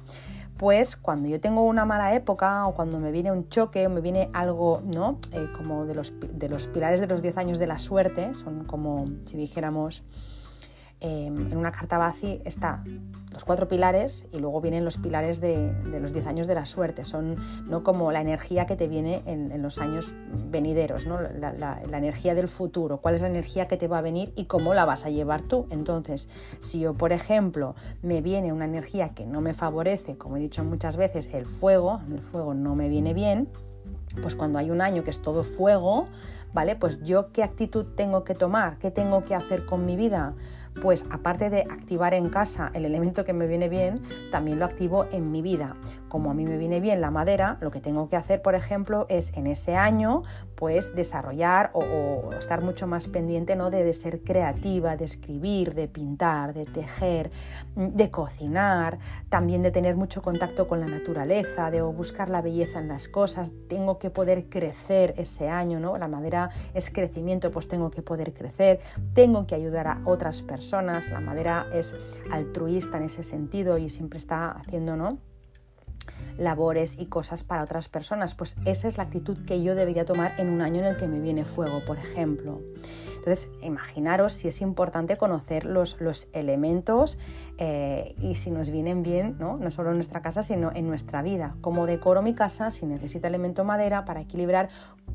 pues 0.58 0.95
cuando 0.95 1.28
yo 1.28 1.39
tengo 1.39 1.63
una 1.63 1.84
mala 1.86 2.13
época 2.13 2.65
o 2.67 2.74
cuando 2.74 3.00
me 3.00 3.12
viene 3.12 3.32
un 3.32 3.50
choque 3.50 3.88
o 3.88 3.89
me 3.89 4.02
viene 4.02 4.30
algo, 4.34 4.82
¿no? 4.86 5.19
Eh, 5.31 5.48
como 5.56 5.86
de 5.86 5.96
los, 5.96 6.13
de 6.19 6.48
los 6.48 6.67
pilares 6.67 7.02
de 7.02 7.08
los 7.08 7.21
10 7.21 7.38
años 7.38 7.60
de 7.60 7.67
la 7.67 7.77
suerte, 7.77 8.36
son 8.36 8.63
como 8.63 9.08
si 9.25 9.36
dijéramos 9.36 10.06
Em, 11.06 11.51
en 11.51 11.56
una 11.56 11.71
carta 11.71 11.99
Bazi 11.99 12.41
está 12.45 12.83
los 13.31 13.45
cuatro 13.45 13.67
pilares 13.67 14.27
y 14.31 14.39
luego 14.39 14.60
vienen 14.60 14.83
los 14.83 14.97
pilares 14.97 15.39
de, 15.39 15.71
los 16.01 16.13
10 16.13 16.25
años 16.25 16.47
de 16.47 16.56
la 16.56 16.65
suerte. 16.65 17.06
Son 17.06 17.35
no 17.67 17.83
como 17.83 18.12
la 18.12 18.21
energía 18.21 18.65
que 18.65 18.75
te 18.75 18.87
viene 18.87 19.21
en, 19.27 19.62
los 19.62 19.77
años 19.77 20.15
venideros, 20.49 21.06
¿no? 21.06 21.19
La, 21.21 21.79
energía 21.95 22.33
del 22.33 22.47
futuro, 22.47 23.01
cuál 23.01 23.13
es 23.13 23.21
la 23.21 23.27
energía 23.27 23.67
que 23.67 23.77
te 23.77 23.87
va 23.87 23.99
a 23.99 24.01
venir 24.01 24.33
y 24.35 24.45
cómo 24.45 24.73
la 24.73 24.85
vas 24.85 25.06
a 25.06 25.12
llevar 25.12 25.43
tú. 25.43 25.67
Entonces, 25.69 26.27
si 26.60 26.79
yo, 26.79 26.95
por 26.95 27.12
ejemplo, 27.12 27.75
me 28.01 28.21
viene 28.21 28.51
una 28.51 28.65
energía 28.65 29.10
que 29.10 29.27
no 29.27 29.41
me 29.41 29.53
favorece, 29.53 30.17
como 30.17 30.37
he 30.37 30.39
dicho 30.39 30.63
muchas 30.63 30.97
veces, 30.97 31.29
el 31.33 31.45
fuego, 31.45 32.01
el 32.12 32.21
fuego 32.21 32.56
no 32.56 32.73
me 32.75 32.89
viene 32.89 33.13
bien, 33.13 33.47
pues 34.21 34.35
cuando 34.35 34.58
hay 34.58 34.71
un 34.71 34.81
año 34.81 35.03
que 35.03 35.12
es 35.12 35.21
todo 35.21 35.43
fuego, 35.43 36.06
¿vale? 36.53 36.75
Pues 36.75 37.03
yo 37.03 37.31
qué 37.31 37.43
actitud 37.43 37.85
tengo 37.95 38.23
que 38.23 38.33
tomar, 38.33 38.77
qué 38.77 38.91
tengo 38.91 39.23
que 39.25 39.35
hacer 39.35 39.65
con 39.65 39.85
mi 39.85 39.95
vida 39.95 40.33
pues 40.82 41.06
aparte 41.10 41.50
de 41.50 41.62
activar 41.62 42.13
en 42.13 42.30
casa 42.30 42.71
el 42.73 42.86
elemento 42.86 43.23
que 43.23 43.34
me 43.34 43.48
viene 43.48 43.69
bien, 43.69 44.02
también 44.32 44.60
lo 44.60 44.65
activo 44.65 45.08
en 45.12 45.32
mi 45.32 45.42
vida. 45.42 45.76
Como 46.15 46.31
a 46.31 46.33
mí 46.33 46.45
me 46.45 46.57
viene 46.57 46.79
bien 46.79 47.01
la 47.01 47.11
madera, 47.11 47.57
lo 47.59 47.71
que 47.71 47.81
tengo 47.81 48.07
que 48.07 48.15
hacer, 48.15 48.41
por 48.41 48.55
ejemplo, 48.55 49.05
es 49.09 49.33
en 49.33 49.47
ese 49.47 49.75
año, 49.75 50.21
pues 50.55 50.95
desarrollar 50.95 51.71
o, 51.73 52.31
estar 52.39 52.61
mucho 52.61 52.87
más 52.87 53.09
pendiente 53.09 53.57
¿no? 53.57 53.69
de, 53.69 53.93
ser 53.93 54.21
creativa, 54.21 54.95
de 54.95 55.03
escribir, 55.03 55.73
de 55.75 55.89
pintar, 55.89 56.53
de 56.53 56.65
tejer, 56.65 57.31
de 57.75 58.09
cocinar, 58.09 58.99
también 59.27 59.61
de 59.61 59.71
tener 59.71 59.97
mucho 59.97 60.21
contacto 60.21 60.67
con 60.67 60.79
la 60.79 60.87
naturaleza, 60.87 61.69
de 61.69 61.81
buscar 61.81 62.29
la 62.29 62.41
belleza 62.41 62.79
en 62.79 62.87
las 62.87 63.09
cosas. 63.09 63.51
Tengo 63.67 63.99
que 63.99 64.09
poder 64.09 64.47
crecer 64.47 65.15
ese 65.17 65.49
año, 65.49 65.81
¿no? 65.81 65.97
La 65.97 66.07
madera 66.07 66.49
es 66.73 66.89
crecimiento, 66.91 67.51
pues 67.51 67.67
tengo 67.67 67.91
que 67.91 68.01
poder 68.01 68.33
crecer, 68.33 68.79
tengo 69.13 69.45
que 69.45 69.55
ayudar 69.55 69.87
a 69.87 70.01
otras 70.05 70.41
personas 70.41 70.85
la 71.11 71.19
madera 71.19 71.67
es 71.73 71.93
altruista 72.31 72.97
en 72.97 73.03
ese 73.03 73.23
sentido 73.23 73.77
y 73.77 73.89
siempre 73.89 74.17
está 74.17 74.51
haciendo, 74.51 74.95
¿no? 74.95 75.19
Labores 76.38 76.98
y 77.00 77.06
cosas 77.06 77.44
para 77.44 77.63
otras 77.63 77.90
personas. 77.90 78.36
Pues 78.36 78.56
esa 78.65 78.88
es 78.88 78.98
la 78.98 79.04
actitud 79.04 79.38
que 79.46 79.62
yo 79.63 79.75
debería 79.75 80.06
tomar 80.06 80.33
en 80.38 80.50
un 80.50 80.62
año 80.62 80.79
en 80.79 80.88
el 80.88 80.98
que 80.98 81.08
me 81.08 81.19
viene 81.19 81.46
fuego, 81.46 81.83
por 81.86 81.98
ejemplo. 81.98 82.62
Entonces, 83.26 83.50
imaginaros 83.63 84.34
si 84.34 84.48
es 84.48 84.62
importante 84.62 85.17
conocer 85.17 85.65
los, 85.65 85.98
elementos 86.34 87.17
eh, 87.58 88.13
y 88.19 88.36
si 88.36 88.52
nos 88.52 88.69
vienen 88.69 89.02
bien, 89.02 89.36
¿no? 89.40 89.58
no 89.58 89.71
solo 89.71 89.90
en 89.90 89.96
nuestra 89.96 90.21
casa, 90.21 90.44
sino 90.44 90.71
en 90.76 90.86
nuestra 90.88 91.23
vida. 91.23 91.56
Cómo 91.62 91.88
decoro 91.88 92.21
mi 92.21 92.36
casa, 92.36 92.69
si 92.69 92.86
necesita 92.86 93.28
elemento 93.28 93.63
madera, 93.63 94.06
para 94.06 94.21
equilibrar 94.21 94.69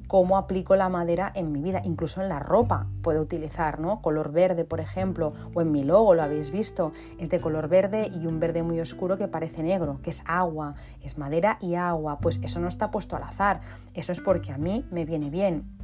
cómo 0.09 0.37
aplico 0.37 0.75
la 0.75 0.89
madera 0.89 1.31
en 1.37 1.53
mi 1.53 1.63
vida, 1.63 1.83
incluso 1.85 2.21
en 2.21 2.29
la 2.29 2.41
ropa 2.41 2.89
puedo 3.01 3.23
utilizar, 3.23 3.79
¿no? 3.79 4.03
Color 4.03 4.33
verde, 4.33 4.65
por 4.65 4.81
ejemplo, 4.81 5.33
o 5.55 5.61
en 5.61 5.71
mi 5.71 5.85
logo, 5.85 6.17
lo 6.17 6.25
habéis 6.25 6.51
visto, 6.51 6.91
es 7.21 7.31
de 7.31 7.41
color 7.41 7.69
verde 7.69 8.11
y 8.13 8.27
un 8.27 8.41
verde 8.41 8.65
muy 8.65 8.81
oscuro 8.81 9.19
que 9.19 9.29
parece 9.29 9.63
negro, 9.63 10.01
que 10.03 10.11
es 10.11 10.25
agua, 10.27 10.75
es 11.01 11.17
madera 11.17 11.59
y 11.61 11.77
agua, 11.77 12.19
pues 12.19 12.41
eso 12.43 12.59
no 12.59 12.67
está 12.67 12.91
puesto 12.91 13.15
al 13.15 13.23
azar, 13.23 13.61
eso 13.95 14.11
es 14.11 14.21
porque 14.21 14.51
a 14.51 14.59
mí 14.59 14.85
me 14.91 15.05
viene 15.05 15.31
bien 15.31 15.79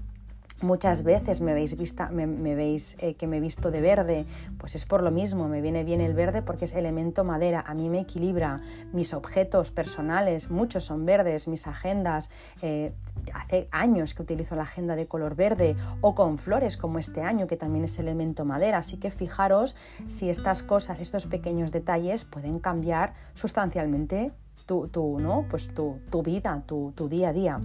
Muchas 0.62 1.02
veces 1.02 1.42
me 1.42 1.52
veis, 1.52 1.76
vista, 1.76 2.08
me, 2.08 2.54
veis 2.54 2.96
eh, 3.00 3.14
que 3.14 3.26
me 3.26 3.36
he 3.36 3.40
visto 3.40 3.70
de 3.70 3.82
verde, 3.82 4.24
pues 4.56 4.74
es 4.74 4.86
por 4.86 5.02
lo 5.02 5.10
mismo, 5.10 5.48
me 5.48 5.60
viene 5.60 5.84
bien 5.84 6.00
el 6.00 6.14
verde 6.14 6.40
porque 6.40 6.64
es 6.64 6.74
elemento 6.74 7.24
madera, 7.24 7.62
a 7.66 7.74
mí 7.74 7.90
me 7.90 8.00
equilibra, 8.00 8.60
mis 8.90 9.12
objetos 9.12 9.70
personales, 9.70 10.50
muchos 10.50 10.84
son 10.84 11.04
verdes, 11.04 11.46
mis 11.46 11.66
agendas, 11.66 12.30
eh, 12.62 12.94
hace 13.34 13.68
años 13.70 14.14
que 14.14 14.22
utilizo 14.22 14.56
la 14.56 14.62
agenda 14.62 14.96
de 14.96 15.06
color 15.06 15.34
verde 15.34 15.76
o 16.00 16.14
con 16.14 16.38
flores 16.38 16.78
como 16.78 16.98
este 16.98 17.20
año 17.20 17.46
que 17.46 17.58
también 17.58 17.84
es 17.84 17.98
elemento 17.98 18.46
madera, 18.46 18.78
así 18.78 18.96
que 18.96 19.10
fijaros 19.10 19.76
si 20.06 20.30
estas 20.30 20.62
cosas, 20.62 21.00
estos 21.00 21.26
pequeños 21.26 21.70
detalles 21.70 22.24
pueden 22.24 22.60
cambiar 22.60 23.12
sustancialmente 23.34 24.32
tu, 24.64 24.88
¿no? 25.20 25.46
pues 25.50 25.72
tu, 25.74 26.22
vida, 26.22 26.62
tu, 26.66 26.92
tu 26.96 27.08
día 27.08 27.28
a 27.28 27.32
día. 27.32 27.60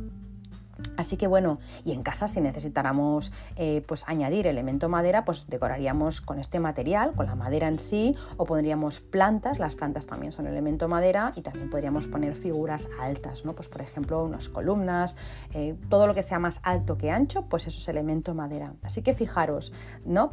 Así 0.98 1.18
que 1.18 1.28
bueno, 1.28 1.60
y 1.84 1.94
en 1.94 2.04
casa 2.04 2.28
si 2.28 2.42
necesitáramos 2.42 3.32
eh, 3.56 3.84
pues 3.88 4.04
añadir 4.08 4.48
elemento 4.48 4.90
madera, 4.90 5.26
pues 5.26 5.48
decoraríamos 5.48 6.22
con 6.22 6.40
este 6.40 6.60
material, 6.60 7.14
con 7.14 7.26
la 7.26 7.36
madera 7.36 7.68
en 7.68 7.80
sí, 7.80 8.16
o 8.38 8.46
pondríamos 8.46 9.02
plantas, 9.02 9.60
las 9.60 9.76
plantas 9.76 10.06
también 10.06 10.32
son 10.32 10.48
elemento 10.48 10.88
madera, 10.88 11.34
y 11.36 11.42
también 11.42 11.70
podríamos 11.70 12.08
poner 12.08 12.36
figuras 12.36 12.88
altas, 13.00 13.46
¿no? 13.46 13.54
Pues 13.54 13.68
por 13.68 13.82
ejemplo 13.82 14.24
unas 14.24 14.50
columnas, 14.50 15.16
eh, 15.54 15.76
todo 15.90 16.08
lo 16.08 16.14
que 16.14 16.24
sea 16.24 16.40
más 16.40 16.62
alto 16.64 16.98
que 16.98 17.12
ancho, 17.12 17.44
pues 17.44 17.68
eso 17.68 17.80
es 17.80 17.88
elemento 17.88 18.34
madera. 18.34 18.74
Así 18.84 19.02
que 19.02 19.14
fijaros, 19.14 19.74
¿no? 20.06 20.32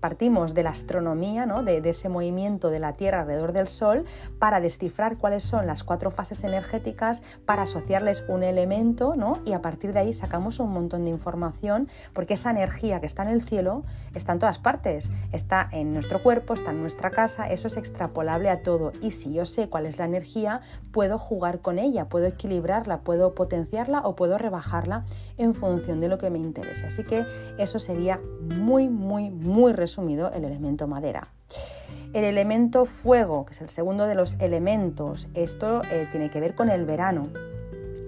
Partimos 0.00 0.54
de 0.54 0.62
la 0.62 0.70
astronomía, 0.70 1.46
¿no? 1.46 1.62
De, 1.62 1.80
de 1.80 1.90
ese 1.90 2.08
movimiento 2.08 2.70
de 2.70 2.78
la 2.78 2.94
Tierra 2.94 3.20
alrededor 3.20 3.52
del 3.52 3.68
Sol 3.68 4.04
para 4.38 4.60
descifrar 4.60 5.18
cuáles 5.18 5.44
son 5.44 5.66
las 5.66 5.84
cuatro 5.84 6.10
fases 6.10 6.44
energéticas, 6.44 7.22
para 7.44 7.62
asociarles 7.62 8.24
un 8.28 8.42
elemento, 8.42 9.16
¿no? 9.16 9.34
Y 9.44 9.52
a 9.52 9.62
partir 9.62 9.83
de 9.92 10.00
ahí 10.00 10.12
sacamos 10.12 10.60
un 10.60 10.70
montón 10.70 11.04
de 11.04 11.10
información 11.10 11.88
porque 12.12 12.34
esa 12.34 12.50
energía 12.50 13.00
que 13.00 13.06
está 13.06 13.22
en 13.22 13.28
el 13.28 13.42
cielo 13.42 13.82
está 14.14 14.32
en 14.32 14.38
todas 14.38 14.58
partes, 14.58 15.10
está 15.32 15.68
en 15.72 15.92
nuestro 15.92 16.22
cuerpo, 16.22 16.54
está 16.54 16.70
en 16.70 16.80
nuestra 16.80 17.10
casa, 17.10 17.48
eso 17.48 17.68
es 17.68 17.76
extrapolable 17.76 18.50
a 18.50 18.62
todo 18.62 18.92
y 19.00 19.10
si 19.10 19.32
yo 19.32 19.44
sé 19.44 19.68
cuál 19.68 19.86
es 19.86 19.98
la 19.98 20.04
energía, 20.04 20.60
puedo 20.92 21.18
jugar 21.18 21.60
con 21.60 21.78
ella, 21.78 22.08
puedo 22.08 22.26
equilibrarla, 22.26 23.00
puedo 23.00 23.34
potenciarla 23.34 24.00
o 24.00 24.16
puedo 24.16 24.38
rebajarla 24.38 25.04
en 25.36 25.54
función 25.54 26.00
de 26.00 26.08
lo 26.08 26.18
que 26.18 26.30
me 26.30 26.38
interese. 26.38 26.86
Así 26.86 27.04
que 27.04 27.24
eso 27.58 27.78
sería 27.78 28.20
muy, 28.58 28.88
muy, 28.88 29.30
muy 29.30 29.72
resumido 29.72 30.30
el 30.32 30.44
elemento 30.44 30.86
madera. 30.86 31.28
El 32.12 32.24
elemento 32.24 32.84
fuego, 32.84 33.44
que 33.44 33.52
es 33.54 33.60
el 33.60 33.68
segundo 33.68 34.06
de 34.06 34.14
los 34.14 34.34
elementos, 34.34 35.28
esto 35.34 35.82
eh, 35.90 36.06
tiene 36.10 36.30
que 36.30 36.38
ver 36.38 36.54
con 36.54 36.70
el 36.70 36.84
verano 36.84 37.28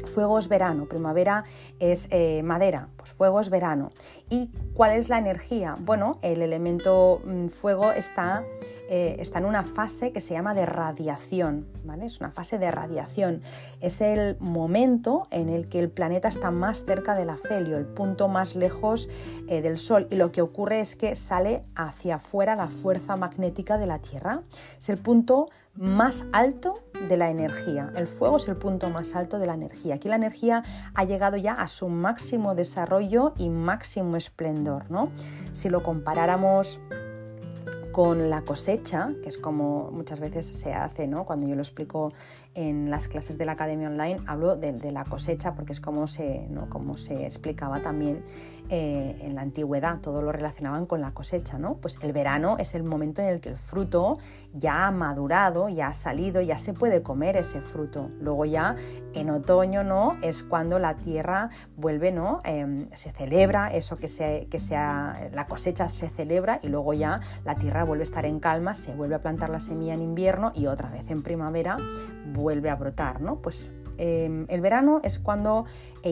fuego 0.07 0.39
es 0.39 0.49
verano, 0.49 0.87
primavera 0.87 1.45
es 1.79 2.09
eh, 2.11 2.43
madera, 2.43 2.89
pues 2.97 3.13
fuego 3.13 3.41
es 3.41 3.51
verano. 3.51 3.93
¿Y 4.31 4.51
cuál 4.75 4.93
es 4.93 5.09
la 5.09 5.19
energía? 5.19 5.77
Bueno, 5.81 6.19
el 6.23 6.43
elemento 6.43 7.21
mm, 7.25 7.49
fuego 7.49 7.93
está 7.93 8.45
eh, 8.89 9.17
está 9.19 9.39
en 9.39 9.47
una 9.47 9.65
fase 9.65 10.13
que 10.13 10.21
se 10.21 10.35
llama 10.35 10.55
de 10.55 10.67
radiación, 10.67 11.67
¿vale? 11.85 12.07
Es 12.07 12.21
una 12.21 12.31
fase 12.31 12.59
de 12.59 12.71
radiación. 12.71 13.43
Es 13.81 14.01
el 14.01 14.37
momento 14.39 15.25
en 15.31 15.49
el 15.49 15.69
que 15.69 15.79
el 15.79 15.91
planeta 15.91 16.29
está 16.29 16.51
más 16.51 16.85
cerca 16.85 17.15
del 17.15 17.31
afelio, 17.31 17.77
el 17.77 17.87
punto 17.87 18.29
más 18.29 18.55
lejos 18.55 19.09
eh, 19.49 19.61
del 19.61 19.79
Sol. 19.79 20.07
Y 20.11 20.17
lo 20.17 20.31
que 20.33 20.43
ocurre 20.43 20.81
es 20.81 20.97
que 20.97 21.15
sale 21.15 21.65
hacia 21.75 22.17
afuera 22.17 22.55
la 22.57 22.69
fuerza 22.69 23.17
magnética 23.17 23.79
de 23.79 23.87
la 23.87 23.99
Tierra. 23.99 24.43
Es 24.79 24.89
el 24.89 24.99
punto 24.99 25.49
más 25.75 26.25
alto 26.33 26.83
de 27.09 27.17
la 27.17 27.29
energía. 27.29 27.93
El 27.97 28.07
fuego 28.07 28.39
es 28.39 28.49
el 28.49 28.57
punto 28.57 28.91
más 28.91 29.15
alto 29.15 29.39
de 29.39 29.47
la 29.47 29.55
energía. 29.55 29.97
Aquí 29.97 30.09
la 30.09 30.17
energía 30.17 30.63
ha 30.95 31.05
llegado 31.05 31.37
ya 31.37 31.53
a 31.53 31.69
su 31.69 31.89
máximo 31.89 32.55
desarrollo 32.55 33.35
y 33.37 33.49
máximo 33.49 34.17
esplendor. 34.17 34.91
¿no? 34.91 35.11
Si 35.53 35.69
lo 35.69 35.83
comparáramos 35.83 36.81
con 37.97 38.29
la 38.29 38.43
cosecha, 38.43 39.15
que 39.23 39.31
es 39.31 39.39
como 39.39 39.91
muchas 39.91 40.21
veces 40.21 40.45
se 40.45 40.75
hace, 40.75 41.07
¿no? 41.07 41.25
Cuando 41.25 41.47
yo 41.47 41.55
lo 41.55 41.63
explico 41.63 42.13
en 42.55 42.91
las 42.91 43.09
clases 43.09 43.39
de 43.39 43.47
la 43.47 43.53
academia 43.53 43.89
online, 43.89 44.21
hablo 44.27 44.55
de, 44.55 44.93
la 44.93 45.05
cosecha 45.05 45.55
porque 45.55 45.73
es 45.73 45.81
se, 46.07 46.47
¿no? 46.51 46.69
como 46.69 46.99
se 46.99 47.25
explicaba 47.25 47.81
también 47.81 48.23
eh, 48.69 49.19
en 49.23 49.35
la 49.35 49.43
antigüedad, 49.43 50.01
todo 50.01 50.23
lo 50.23 50.33
relacionaban 50.33 50.87
con 50.87 51.01
la 51.01 51.13
cosecha, 51.13 51.59
¿no? 51.59 51.77
Pues 51.77 51.99
el 52.03 52.13
verano 52.13 52.57
es 52.59 52.75
el 52.75 52.83
momento 52.83 53.23
en 53.23 53.29
el 53.29 53.41
que 53.41 53.51
el 53.51 53.57
fruto 53.57 54.19
ya 54.53 54.87
ha 54.87 54.91
madurado, 54.91 55.69
ya 55.69 55.89
ha 55.89 55.93
salido, 55.93 56.41
ya 56.41 56.59
se 56.59 56.73
puede 56.73 57.03
comer 57.03 57.37
ese 57.37 57.61
fruto. 57.61 58.11
Luego 58.21 58.45
ya 58.45 58.77
en 59.15 59.31
otoño, 59.31 59.85
¿no? 59.85 60.17
Es 60.23 60.43
cuando 60.43 60.79
la 60.79 60.97
tierra 60.97 61.51
vuelve, 61.77 62.13
¿no? 62.13 62.41
Em, 62.45 62.89
se 62.93 63.13
celebra 63.13 63.69
eso 63.69 63.97
que, 63.97 64.09
se, 64.09 64.47
que 64.51 64.59
sea, 64.59 65.31
la 65.33 65.47
cosecha 65.47 65.89
se 65.89 66.09
celebra 66.09 66.61
y 66.63 66.69
luego 66.69 66.93
ya 66.95 67.21
la 67.45 67.55
tierra 67.57 67.85
vuelve 67.85 68.03
a 68.03 68.05
estar 68.05 68.27
en 68.27 68.41
calma, 68.41 68.75
se 68.75 68.95
vuelve 68.95 69.15
a 69.15 69.21
plantar 69.21 69.51
la 69.51 69.61
semilla 69.61 69.95
en 69.95 70.03
invierno 70.03 70.53
y 70.55 70.67
otra 70.67 70.91
vez 70.91 71.11
en 71.11 71.23
primavera 71.23 71.77
vuelve 72.33 72.71
a 72.71 72.77
brotar, 72.77 73.21
¿no? 73.21 73.41
Pues 73.41 73.73
Em, 73.99 74.47
el 74.49 74.61
verano 74.61 75.01
es 75.03 75.19
cuando 75.19 75.65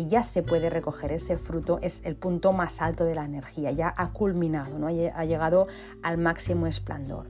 ya 0.09 0.25
se 0.25 0.43
puede 0.43 0.71
recoger 0.71 1.13
ese 1.13 1.37
fruto, 1.37 1.79
es 1.81 2.03
el 2.05 2.17
punto 2.17 2.53
más 2.53 2.83
alto 2.83 3.05
de 3.05 3.15
la 3.15 3.25
energía, 3.25 3.71
ya 3.71 3.95
ha 3.97 4.11
culminado, 4.13 4.79
¿no? 4.79 4.89
ha 4.89 5.25
llegado 5.25 5.69
al 6.03 6.19
máximo 6.19 6.67
esplendor. 6.67 7.29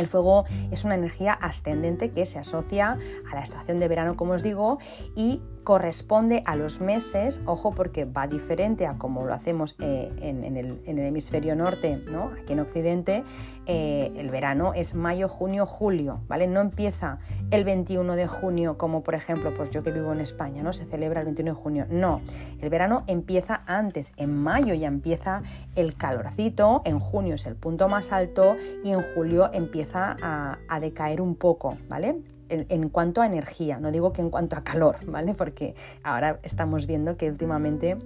El 0.00 0.06
fuego 0.06 0.46
es 0.70 0.84
una 0.84 0.94
energía 0.94 1.34
ascendente 1.34 2.10
que 2.10 2.24
se 2.24 2.38
asocia 2.38 2.98
a 3.30 3.34
la 3.34 3.42
estación 3.42 3.78
de 3.78 3.86
verano, 3.86 4.16
como 4.16 4.32
os 4.32 4.42
digo, 4.42 4.78
y 5.14 5.42
corresponde 5.70 6.42
a 6.46 6.56
los 6.56 6.80
meses, 6.80 7.42
ojo 7.46 7.70
porque 7.70 8.04
va 8.04 8.26
diferente 8.26 8.88
a 8.88 8.98
como 8.98 9.24
lo 9.24 9.32
hacemos 9.32 9.76
eh, 9.78 10.10
en, 10.20 10.56
el, 10.56 10.80
hemisferio 10.84 11.54
norte, 11.54 12.02
¿no? 12.10 12.32
aquí 12.42 12.54
en 12.54 12.58
Occidente, 12.58 13.22
eh, 13.66 14.12
el 14.16 14.30
verano 14.30 14.72
es 14.74 14.96
mayo, 14.96 15.28
junio, 15.28 15.66
julio, 15.66 16.22
¿vale? 16.26 16.48
No 16.48 16.58
empieza 16.58 17.20
el 17.52 17.62
21 17.62 18.16
de 18.16 18.26
junio 18.26 18.78
como 18.78 19.04
por 19.04 19.14
ejemplo, 19.14 19.54
pues 19.54 19.70
yo 19.70 19.84
que 19.84 19.92
vivo 19.92 20.10
en 20.10 20.18
España, 20.18 20.64
¿no? 20.64 20.72
Se 20.72 20.86
celebra 20.86 21.20
el 21.20 21.26
21 21.26 21.54
de 21.54 21.56
junio, 21.56 21.86
no, 21.88 22.20
el 22.60 22.68
verano 22.68 23.04
empieza 23.06 23.62
antes, 23.66 24.12
en 24.16 24.34
mayo 24.34 24.74
ya 24.74 24.88
empieza 24.88 25.44
el 25.76 25.94
calorcito, 25.94 26.82
en 26.84 26.98
junio 26.98 27.36
es 27.36 27.46
el 27.46 27.54
punto 27.54 27.88
más 27.88 28.10
alto 28.10 28.56
y 28.82 28.90
en 28.90 29.04
julio 29.14 29.48
empieza 29.52 30.16
a, 30.20 30.58
a 30.68 30.80
decaer 30.80 31.20
un 31.20 31.36
poco, 31.36 31.78
¿vale? 31.88 32.16
En, 32.50 32.88
cuanto 32.88 33.22
a 33.22 33.26
energía, 33.26 33.78
no 33.78 33.90
digo 33.90 34.12
que 34.12 34.20
en 34.20 34.30
cuanto 34.30 34.56
a 34.56 34.64
calor, 34.64 34.96
¿vale? 35.06 35.34
Porque 35.34 35.74
ahora 36.02 36.40
estamos 36.42 36.86
viendo 36.86 37.16
que 37.16 37.30
últimamente 37.30 37.96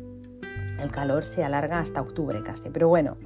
el 0.81 0.91
calor 0.91 1.25
se 1.25 1.45
alarga 1.45 1.79
hasta 1.79 2.01
octubre 2.01 2.43
casi, 2.43 2.71
pero 2.71 2.89
bueno. 2.89 3.17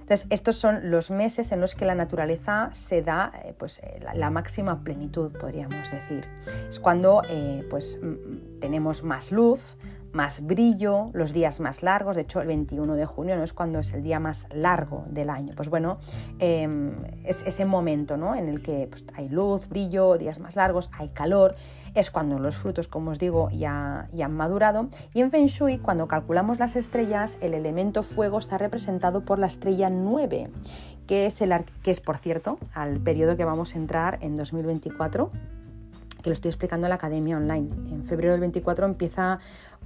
Entonces, 0.00 0.26
estos 0.30 0.56
son 0.56 0.90
los 0.90 1.10
meses 1.10 1.52
en 1.52 1.60
los 1.60 1.74
que 1.74 1.84
la 1.84 1.94
naturaleza 1.94 2.70
se 2.72 3.02
da 3.02 3.32
eh, 3.44 3.54
pues, 3.56 3.78
eh, 3.78 4.00
la, 4.14 4.30
máxima 4.30 4.82
plenitud, 4.82 5.32
podríamos 5.32 5.90
decir. 5.90 6.28
Es 6.68 6.80
cuando 6.80 7.22
eh, 7.28 7.64
pues, 7.70 8.00
tenemos 8.60 9.04
más 9.04 9.30
luz, 9.30 9.76
más 10.12 10.46
brillo, 10.46 11.10
los 11.12 11.32
días 11.32 11.60
más 11.60 11.82
largos, 11.82 12.16
de 12.16 12.22
hecho 12.22 12.40
el 12.40 12.46
21 12.46 12.94
de 12.94 13.06
junio 13.06 13.36
no 13.36 13.42
es 13.42 13.52
cuando 13.52 13.78
es 13.78 13.92
el 13.92 14.02
día 14.02 14.20
más 14.20 14.46
largo 14.52 15.04
del 15.08 15.30
año, 15.30 15.54
pues 15.56 15.68
bueno, 15.68 15.98
em, 16.38 16.94
es 17.24 17.42
ese 17.46 17.64
momento 17.64 18.16
¿no? 18.16 18.34
en 18.34 18.48
el 18.48 18.62
que 18.62 18.88
pues, 18.90 19.04
hay 19.14 19.28
luz, 19.28 19.68
brillo, 19.68 20.18
días 20.18 20.38
más 20.38 20.56
largos, 20.56 20.90
hay 20.92 21.08
calor, 21.08 21.56
es 21.94 22.10
cuando 22.10 22.38
los 22.38 22.56
frutos, 22.56 22.88
como 22.88 23.10
os 23.10 23.18
digo, 23.18 23.50
ya, 23.50 24.08
han 24.22 24.32
madurado. 24.32 24.88
Y 25.12 25.20
en 25.20 25.30
Feng 25.30 25.46
Shui 25.46 25.78
cuando 25.78 26.08
calculamos 26.08 26.58
las 26.58 26.76
estrellas 26.76 27.38
el 27.40 27.54
elemento 27.54 28.02
fuego 28.02 28.38
está 28.38 28.56
representado 28.56 29.24
por 29.24 29.38
la 29.38 29.46
estrella 29.46 29.90
9, 29.90 30.50
que 31.06 31.26
es, 31.26 31.40
el, 31.42 31.52
que 31.82 31.90
es 31.90 32.00
por 32.00 32.16
cierto 32.16 32.58
al 32.72 33.00
periodo 33.00 33.36
que 33.36 33.44
vamos 33.44 33.74
a 33.74 33.78
entrar 33.78 34.18
en 34.22 34.34
2024 34.34 35.30
que 36.22 36.30
lo 36.30 36.34
estoy 36.34 36.50
explicando 36.50 36.86
en 36.86 36.90
la 36.90 36.94
academia 36.94 37.36
online. 37.36 37.68
En 37.90 38.04
febrero 38.04 38.32
del 38.32 38.40
24 38.40 38.86
empieza 38.86 39.40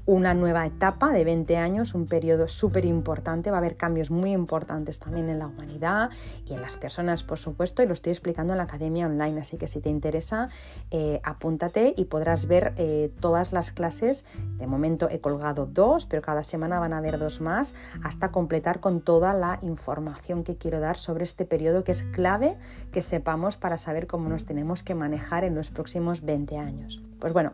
una 0.07 0.34
nueva 0.34 0.64
etapa 0.64 1.11
de 1.12 1.24
20 1.24 1.57
años, 1.57 1.94
un 1.94 2.07
periodo 2.07 2.48
súper 2.48 2.84
importante, 2.84 3.50
va 3.50 3.57
a 3.57 3.61
haber 3.61 3.76
cambios 3.76 4.11
muy 4.11 4.32
importantes 4.32 5.00
también 5.00 5.28
en 5.28 5.40
la 5.40 5.48
humanidad 5.48 6.11
y 6.46 6.54
en 6.54 6.62
las 6.62 6.76
personas, 6.76 7.24
por 7.24 7.38
supuesto, 7.38 7.82
y 7.82 7.86
lo 7.86 7.92
estoy 7.92 8.12
explicando 8.12 8.52
en 8.52 8.59
la 8.59 8.64
academia 8.64 9.07
online, 9.07 9.40
así 9.40 9.57
que 9.57 9.66
si 9.66 9.80
te 9.80 9.90
interesa, 9.90 10.48
eh, 10.92 11.20
apúntate 11.24 11.92
y 11.96 12.04
podrás 12.04 12.46
ver 12.46 12.72
eh, 12.76 13.12
todas 13.20 13.52
las 13.52 13.72
clases. 13.72 14.24
De 14.59 14.66
momento 14.66 15.09
he 15.11 15.20
colgado 15.20 15.66
dos, 15.66 16.07
pero 16.07 16.22
cada 16.22 16.44
semana 16.44 16.78
van 16.78 16.92
a 16.92 16.98
haber 16.98 17.18
dos 17.18 17.40
más 17.40 17.74
hasta 18.04 18.30
completar 18.30 18.80
con 18.80 19.00
toda 19.00 19.34
la 19.34 19.59
información 19.62 20.44
que 20.44 20.57
quiero 20.57 20.78
dar 20.80 20.96
sobre 20.96 21.24
este 21.24 21.44
periodo 21.44 21.82
que 21.82 21.92
es 21.92 22.02
clave 22.02 22.57
que 22.92 23.02
sepamos 23.02 23.57
para 23.57 23.76
saber 23.76 24.07
cómo 24.07 24.28
nos 24.28 24.46
tenemos 24.46 24.82
que 24.82 24.94
manejar 24.94 25.44
en 25.44 25.54
los 25.54 25.70
próximos 25.70 26.22
20 26.22 26.59
años. 26.59 27.02
Pues 27.18 27.32
bueno, 27.32 27.52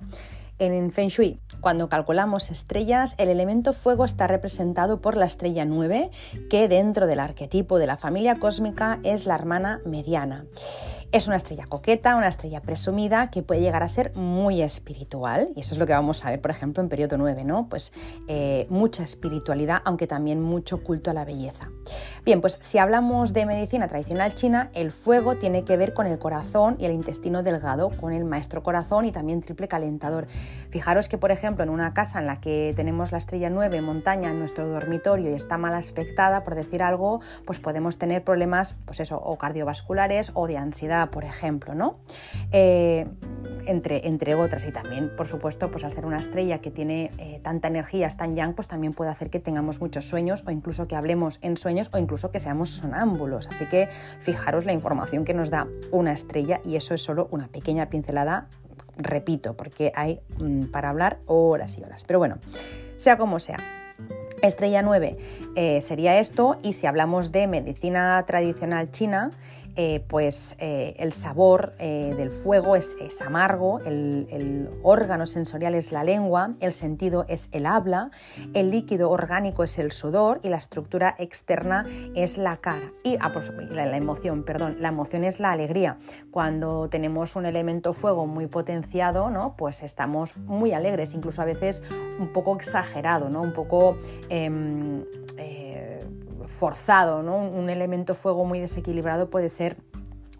en 0.58 0.90
Feng 0.92 1.08
Shui, 1.08 1.40
cuando 1.60 1.88
calculamos 1.88 2.50
estrellas, 2.50 3.14
el 3.18 3.28
elemento 3.28 3.72
fuego 3.72 4.04
está 4.04 4.26
representado 4.26 5.00
por 5.00 5.16
la 5.16 5.26
estrella 5.26 5.64
9, 5.64 6.10
que 6.50 6.68
dentro 6.68 7.06
del 7.06 7.20
arquetipo 7.20 7.78
de 7.78 7.86
la 7.86 7.96
familia 7.96 8.36
cósmica 8.36 9.00
es 9.02 9.26
la 9.26 9.34
hermana 9.34 9.80
mediana. 9.84 10.46
Es 11.12 11.26
una 11.26 11.36
estrella 11.36 11.66
coqueta, 11.66 12.16
una 12.16 12.28
estrella 12.28 12.62
presumida 12.62 13.30
que 13.30 13.42
puede 13.42 13.60
llegar 13.60 13.82
a 13.82 13.88
ser 13.88 14.16
muy 14.16 14.62
espiritual 14.62 15.52
y 15.54 15.60
eso 15.60 15.74
es 15.74 15.78
lo 15.78 15.84
que 15.84 15.92
vamos 15.92 16.24
a 16.24 16.30
ver, 16.30 16.40
por 16.40 16.50
ejemplo, 16.50 16.82
en 16.82 16.88
periodo 16.88 17.18
9, 17.18 17.44
¿no? 17.44 17.68
Pues 17.68 17.92
eh, 18.28 18.66
mucha 18.70 19.02
espiritualidad, 19.02 19.82
aunque 19.84 20.06
también 20.06 20.40
mucho 20.40 20.82
culto 20.82 21.10
a 21.10 21.12
la 21.12 21.26
belleza. 21.26 21.68
Bien, 22.24 22.40
pues 22.40 22.56
si 22.60 22.78
hablamos 22.78 23.34
de 23.34 23.44
medicina 23.44 23.88
tradicional 23.88 24.32
china, 24.32 24.70
el 24.72 24.90
fuego 24.90 25.36
tiene 25.36 25.64
que 25.64 25.76
ver 25.76 25.92
con 25.92 26.06
el 26.06 26.18
corazón 26.18 26.76
y 26.78 26.86
el 26.86 26.92
intestino 26.92 27.42
delgado, 27.42 27.90
con 27.90 28.14
el 28.14 28.24
maestro 28.24 28.62
corazón 28.62 29.04
y 29.04 29.12
también 29.12 29.42
triple 29.42 29.68
calentador. 29.68 30.28
Fijaros 30.70 31.10
que, 31.10 31.18
por 31.18 31.30
ejemplo, 31.30 31.62
en 31.62 31.68
una 31.68 31.92
casa 31.92 32.20
en 32.20 32.26
la 32.26 32.40
que 32.40 32.72
tenemos 32.74 33.12
la 33.12 33.18
estrella 33.18 33.50
9 33.50 33.82
montaña 33.82 34.30
en 34.30 34.38
nuestro 34.38 34.66
dormitorio 34.66 35.30
y 35.30 35.34
está 35.34 35.58
mal 35.58 35.74
aspectada, 35.74 36.42
por 36.42 36.54
decir 36.54 36.82
algo, 36.82 37.20
pues 37.44 37.58
podemos 37.58 37.98
tener 37.98 38.24
problemas, 38.24 38.76
pues 38.86 39.00
eso, 39.00 39.18
o 39.18 39.36
cardiovasculares 39.36 40.30
o 40.32 40.46
de 40.46 40.56
ansiedad 40.56 41.01
por 41.10 41.24
ejemplo, 41.24 41.74
¿no? 41.74 41.98
Eh, 42.50 43.06
entre, 43.66 44.08
entre, 44.08 44.34
otras 44.34 44.66
y 44.66 44.72
también, 44.72 45.14
por 45.16 45.28
supuesto, 45.28 45.70
pues 45.70 45.84
al 45.84 45.92
ser 45.92 46.04
una 46.04 46.18
estrella 46.18 46.60
que 46.60 46.70
tiene 46.70 47.10
eh, 47.18 47.40
tanta 47.42 47.68
energía, 47.68 48.06
es 48.06 48.16
tan 48.16 48.34
yang, 48.34 48.54
pues 48.54 48.68
también 48.68 48.92
puede 48.92 49.10
hacer 49.10 49.30
que 49.30 49.38
tengamos 49.38 49.80
muchos 49.80 50.08
sueños 50.08 50.42
o 50.46 50.50
incluso 50.50 50.88
que 50.88 50.96
hablemos 50.96 51.38
en 51.42 51.56
sueños 51.56 51.90
o 51.92 51.98
incluso 51.98 52.30
que 52.30 52.40
seamos 52.40 52.70
sonámbulos. 52.70 53.46
Así 53.48 53.66
que 53.66 53.88
fijaros 54.20 54.64
la 54.64 54.72
información 54.72 55.24
que 55.24 55.34
nos 55.34 55.50
da 55.50 55.68
una 55.90 56.12
estrella 56.12 56.60
y 56.64 56.76
eso 56.76 56.94
es 56.94 57.02
solo 57.02 57.28
una 57.30 57.48
pequeña 57.48 57.88
pincelada, 57.88 58.48
repito, 58.96 59.56
porque 59.56 59.92
hay 59.94 60.20
mm, 60.38 60.64
para 60.66 60.88
hablar 60.88 61.20
horas 61.26 61.78
y 61.78 61.84
horas. 61.84 62.04
Pero 62.04 62.18
bueno, 62.18 62.38
sea 62.96 63.16
como 63.16 63.38
sea. 63.38 63.58
Estrella 64.42 64.82
9 64.82 65.16
eh, 65.54 65.80
sería 65.80 66.18
esto 66.18 66.58
y 66.62 66.72
si 66.72 66.86
hablamos 66.86 67.30
de 67.30 67.46
medicina 67.46 68.22
tradicional 68.26 68.90
china, 68.90 69.30
eh, 69.74 70.04
pues 70.06 70.54
eh, 70.58 70.94
el 70.98 71.14
sabor 71.14 71.72
eh, 71.78 72.14
del 72.16 72.30
fuego 72.30 72.76
es, 72.76 72.94
amargo, 73.24 73.80
el, 73.80 74.68
órgano 74.82 75.26
sensorial 75.26 75.74
es 75.74 75.92
la 75.92 76.04
lengua, 76.04 76.54
el 76.60 76.72
sentido 76.72 77.24
es 77.28 77.48
el 77.52 77.64
habla, 77.66 78.10
el 78.52 78.70
líquido 78.70 79.10
orgánico 79.10 79.64
es 79.64 79.78
el 79.78 79.90
sudor 79.90 80.40
y 80.42 80.48
la 80.48 80.56
estructura 80.56 81.14
externa 81.18 81.86
es 82.14 82.36
la 82.36 82.58
cara. 82.58 82.92
Y 83.02 83.16
ah, 83.20 83.32
la, 83.70 83.86
la, 83.86 83.96
emoción, 83.96 84.44
perdón, 84.44 84.76
la 84.80 84.88
emoción 84.88 85.24
es 85.24 85.40
la 85.40 85.52
alegría. 85.52 85.96
Cuando 86.30 86.88
tenemos 86.88 87.36
un 87.36 87.46
elemento 87.46 87.92
fuego 87.94 88.26
muy 88.26 88.48
potenciado, 88.48 89.30
¿no? 89.30 89.56
pues 89.56 89.82
estamos 89.82 90.36
muy 90.36 90.72
alegres, 90.72 91.14
incluso 91.14 91.40
a 91.40 91.46
veces 91.46 91.82
un 92.18 92.32
poco 92.32 92.56
exagerado, 92.56 93.30
¿no? 93.30 93.40
un 93.40 93.52
poco... 93.52 93.96
Forzado, 96.62 97.24
¿no? 97.24 97.38
un 97.38 97.70
elemento 97.70 98.14
fuego 98.14 98.44
muy 98.44 98.60
desequilibrado 98.60 99.28
puede 99.28 99.50
ser 99.50 99.76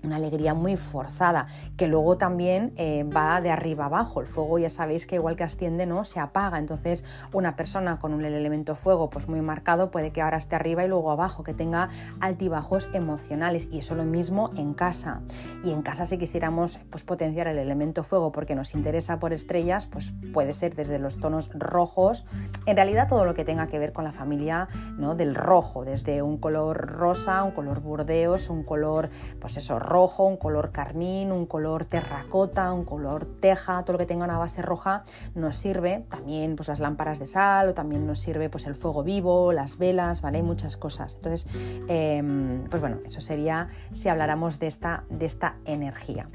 una 0.05 0.17
alegría 0.17 0.55
muy 0.55 0.77
forzada, 0.77 1.47
que 1.77 1.87
luego 1.87 2.19
también 2.19 2.73
eh, 2.77 3.05
va 3.05 3.41
de 3.41 3.51
arriba 3.51 3.87
abajo. 3.87 4.21
El 4.21 4.27
fuego 4.27 4.59
ya 4.59 4.71
sabéis 4.71 5.07
que 5.07 5.17
igual 5.17 5.37
que 5.37 5.45
asciende, 5.45 5.87
¿no? 5.87 6.05
Se 6.05 6.21
apaga. 6.21 6.59
Entonces, 6.59 7.05
una 7.33 7.57
persona 7.57 7.99
con 7.99 8.13
un 8.13 8.25
elemento 8.25 8.75
fuego 8.75 9.11
pues 9.11 9.29
muy 9.29 9.41
marcado 9.41 9.91
puede 9.91 10.13
que 10.13 10.23
ahora 10.23 10.37
esté 10.37 10.57
arriba 10.57 10.85
y 10.85 10.89
luego 10.89 11.11
abajo, 11.11 11.43
que 11.45 11.55
tenga 11.55 11.89
altibajos 12.21 12.91
emocionales. 12.93 13.69
Y 13.71 13.79
eso 13.79 13.95
lo 13.95 14.05
mismo 14.05 14.51
en 14.57 14.75
casa. 14.75 15.23
Y 15.63 15.73
en 15.73 15.83
casa 15.83 16.05
si 16.05 16.19
quisiéramos 16.19 16.79
pues, 16.91 17.05
potenciar 17.05 17.49
el 17.49 17.59
elemento 17.59 18.03
fuego 18.03 18.33
porque 18.33 18.55
nos 18.55 18.75
interesa 18.75 19.19
por 19.19 19.33
estrellas, 19.33 19.87
pues 19.87 20.13
puede 20.33 20.53
ser 20.53 20.75
desde 20.75 20.99
los 20.99 21.19
tonos 21.19 21.51
rojos. 21.55 22.25
En 22.67 22.77
realidad 22.77 23.09
todo 23.09 23.25
lo 23.25 23.35
que 23.35 23.45
tenga 23.45 23.67
que 23.67 23.79
ver 23.79 23.93
con 23.93 24.05
la 24.05 24.13
familia 24.13 24.69
¿no? 24.99 25.15
del 25.15 25.35
rojo, 25.35 25.85
desde 25.85 26.23
un 26.23 26.39
color 26.39 26.77
rosa, 26.77 27.43
un 27.45 27.53
color 27.53 27.81
burdeos, 27.81 28.49
un 28.49 28.63
color, 28.63 29.11
pues 29.41 29.57
eso, 29.57 29.79
rojo, 29.79 29.92
un 29.97 30.37
color 30.37 30.73
carmín, 30.73 31.33
un 31.33 31.47
color 31.47 31.85
terracota, 31.85 32.73
un 32.73 32.85
color 32.85 33.27
teja, 33.41 33.83
todo 33.83 33.93
lo 33.95 33.99
que 33.99 34.07
tenga 34.07 34.25
una 34.25 34.39
base 34.39 34.63
roja 34.63 35.05
nos 35.35 35.57
sirve. 35.57 36.05
También 36.09 36.57
pues 36.57 36.69
las 36.69 36.81
lámparas 36.81 37.19
de 37.19 37.27
sal 37.27 37.69
o 37.69 37.75
también 37.75 38.07
nos 38.07 38.19
sirve 38.19 38.49
pues 38.49 38.67
el 38.67 38.75
fuego 38.75 39.03
vivo, 39.03 39.53
las 39.53 39.79
velas, 39.79 40.23
¿vale? 40.23 40.43
Muchas 40.43 40.77
cosas. 40.77 41.15
Entonces, 41.15 41.47
em, 41.89 42.65
pues 42.69 42.81
bueno, 42.81 42.99
eso 43.05 43.21
sería 43.21 43.69
si 43.93 44.09
habláramos 44.09 44.59
de 44.59 44.67
esta, 44.67 45.05
de 45.11 45.27
esta 45.27 45.57
energía 45.65 46.29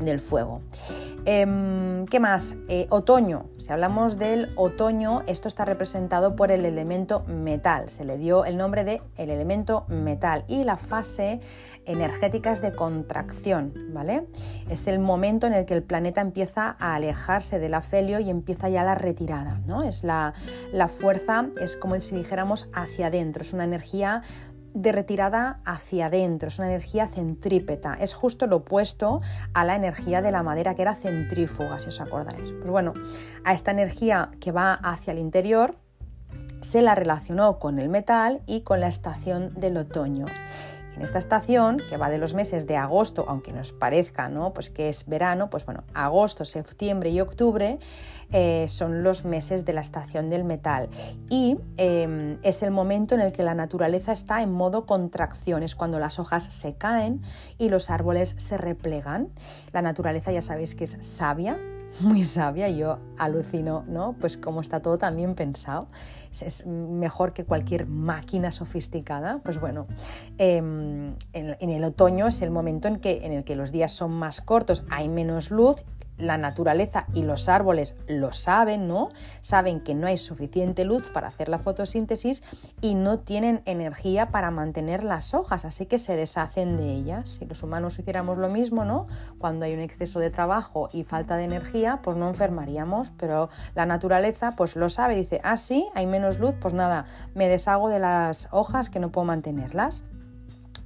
del 0.00 0.20
fuego. 0.20 0.60
Em, 1.24 2.06
¿Qué 2.06 2.20
más? 2.20 2.56
Eh, 2.68 2.86
otoño. 2.88 3.46
Si 3.58 3.70
hablamos 3.72 4.18
del 4.18 4.50
otoño, 4.56 5.22
esto 5.26 5.48
está 5.48 5.64
representado 5.64 6.36
por 6.36 6.50
el 6.50 6.64
elemento 6.64 7.24
metal. 7.26 7.90
Se 7.90 8.04
le 8.04 8.16
dio 8.16 8.44
el 8.44 8.56
nombre 8.56 8.84
de 8.84 9.02
el 9.16 9.28
elemento 9.28 9.84
metal 9.88 10.44
y 10.48 10.64
la 10.64 10.76
fase 10.76 11.40
energética 11.84 12.50
es 12.50 12.62
de 12.62 12.72
contracción, 12.72 13.74
¿vale? 13.92 14.26
Es 14.70 14.86
el 14.86 15.00
momento 15.00 15.46
en 15.46 15.52
el 15.52 15.66
que 15.66 15.74
el 15.74 15.82
planeta 15.82 16.20
empieza 16.20 16.76
a 16.78 16.94
alejarse 16.94 17.58
del 17.58 17.74
afelio 17.74 18.20
y 18.20 18.30
empieza 18.30 18.68
ya 18.68 18.84
la 18.84 18.94
retirada, 18.94 19.60
¿no? 19.66 19.82
Es 19.82 20.04
la, 20.04 20.34
la 20.72 20.88
fuerza, 20.88 21.48
es 21.60 21.76
como 21.76 21.98
si 22.00 22.16
dijéramos 22.16 22.70
hacia 22.72 23.08
adentro, 23.08 23.42
es 23.42 23.52
una 23.52 23.64
energía 23.64 24.22
de 24.74 24.92
retirada 24.92 25.60
hacia 25.64 26.06
adentro, 26.06 26.48
es 26.48 26.58
una 26.58 26.68
energía 26.68 27.06
centrípeta, 27.06 27.94
es 27.94 28.14
justo 28.14 28.46
lo 28.46 28.56
opuesto 28.56 29.20
a 29.54 29.64
la 29.64 29.74
energía 29.74 30.22
de 30.22 30.30
la 30.30 30.42
madera 30.42 30.74
que 30.74 30.82
era 30.82 30.94
centrífuga, 30.94 31.78
si 31.78 31.88
os 31.88 32.00
acordáis. 32.00 32.52
Pues 32.52 32.70
bueno, 32.70 32.92
a 33.44 33.52
esta 33.52 33.70
energía 33.70 34.30
que 34.40 34.52
va 34.52 34.74
hacia 34.74 35.12
el 35.12 35.18
interior 35.18 35.76
se 36.60 36.82
la 36.82 36.94
relacionó 36.94 37.58
con 37.58 37.78
el 37.78 37.88
metal 37.88 38.42
y 38.46 38.62
con 38.62 38.80
la 38.80 38.88
estación 38.88 39.50
del 39.54 39.76
otoño. 39.76 40.26
En 40.98 41.04
esta 41.04 41.18
estación, 41.18 41.80
que 41.88 41.96
va 41.96 42.10
de 42.10 42.18
los 42.18 42.34
meses 42.34 42.66
de 42.66 42.76
agosto, 42.76 43.24
aunque 43.28 43.52
nos 43.52 43.70
parezca 43.70 44.28
¿no? 44.28 44.52
pues 44.52 44.68
que 44.68 44.88
es 44.88 45.06
verano, 45.06 45.48
pues 45.48 45.64
bueno, 45.64 45.84
agosto, 45.94 46.44
septiembre 46.44 47.10
y 47.10 47.20
octubre 47.20 47.78
eh, 48.32 48.66
son 48.66 49.04
los 49.04 49.24
meses 49.24 49.64
de 49.64 49.74
la 49.74 49.80
estación 49.80 50.28
del 50.28 50.42
metal 50.42 50.88
y 51.30 51.56
em, 51.76 52.40
es 52.42 52.64
el 52.64 52.72
momento 52.72 53.14
en 53.14 53.20
el 53.20 53.30
que 53.30 53.44
la 53.44 53.54
naturaleza 53.54 54.10
está 54.10 54.42
en 54.42 54.50
modo 54.50 54.86
contracción, 54.86 55.62
es 55.62 55.76
cuando 55.76 56.00
las 56.00 56.18
hojas 56.18 56.42
se 56.42 56.74
caen 56.74 57.22
y 57.58 57.68
los 57.68 57.90
árboles 57.90 58.34
se 58.36 58.58
replegan. 58.58 59.28
La 59.72 59.82
naturaleza 59.82 60.32
ya 60.32 60.42
sabéis 60.42 60.74
que 60.74 60.82
es 60.82 60.98
sabia, 61.00 61.60
muy 62.00 62.24
sabia, 62.24 62.68
yo 62.68 62.98
alucino, 63.18 63.84
¿no? 63.88 64.14
Pues 64.20 64.36
como 64.36 64.60
está 64.60 64.80
todo 64.80 64.98
tan 64.98 65.16
bien 65.16 65.34
pensado, 65.34 65.88
es 66.30 66.66
mejor 66.66 67.32
que 67.32 67.44
cualquier 67.44 67.86
máquina 67.86 68.52
sofisticada. 68.52 69.40
Pues 69.42 69.60
bueno, 69.60 69.86
em, 70.38 71.14
en, 71.32 71.70
el 71.70 71.84
otoño 71.84 72.28
es 72.28 72.42
el 72.42 72.50
momento 72.50 72.88
en, 72.88 72.96
que, 72.96 73.24
en 73.24 73.32
el 73.32 73.44
que 73.44 73.56
los 73.56 73.72
días 73.72 73.92
son 73.92 74.12
más 74.12 74.40
cortos, 74.40 74.84
hay 74.90 75.08
menos 75.08 75.50
luz 75.50 75.82
la 76.18 76.38
naturaleza 76.38 77.06
y 77.14 77.22
los 77.22 77.48
árboles 77.48 77.96
lo 78.08 78.32
saben, 78.32 78.88
¿no? 78.88 79.08
Saben 79.40 79.80
que 79.80 79.94
no 79.94 80.06
hay 80.06 80.18
suficiente 80.18 80.84
luz 80.84 81.10
para 81.10 81.28
hacer 81.28 81.48
la 81.48 81.58
fotosíntesis 81.58 82.42
y 82.80 82.94
no 82.94 83.20
tienen 83.20 83.62
energía 83.64 84.30
para 84.30 84.50
mantener 84.50 85.04
las 85.04 85.34
hojas, 85.34 85.64
así 85.64 85.86
que 85.86 85.98
se 85.98 86.16
deshacen 86.16 86.76
de 86.76 86.92
ellas. 86.92 87.38
Si 87.38 87.46
los 87.46 87.62
humanos 87.62 87.98
hiciéramos 87.98 88.38
lo 88.38 88.48
mismo, 88.48 88.84
¿no? 88.84 89.06
Cuando 89.38 89.64
hay 89.64 89.74
un 89.74 89.80
exceso 89.80 90.20
de 90.20 90.30
trabajo 90.30 90.88
y 90.92 91.04
falta 91.04 91.36
de 91.36 91.44
energía, 91.44 92.00
pues 92.02 92.16
no 92.16 92.28
enfermaríamos, 92.28 93.12
pero 93.16 93.48
la 93.74 93.86
naturaleza 93.86 94.52
pues 94.56 94.76
lo 94.76 94.88
sabe, 94.88 95.14
dice, 95.14 95.40
ah, 95.44 95.56
sí, 95.56 95.88
hay 95.94 96.06
menos 96.06 96.38
luz, 96.38 96.54
pues 96.60 96.74
nada, 96.74 97.06
me 97.34 97.48
deshago 97.48 97.88
de 97.88 97.98
las 97.98 98.48
hojas 98.50 98.90
que 98.90 99.00
no 99.00 99.10
puedo 99.10 99.24
mantenerlas. 99.24 100.04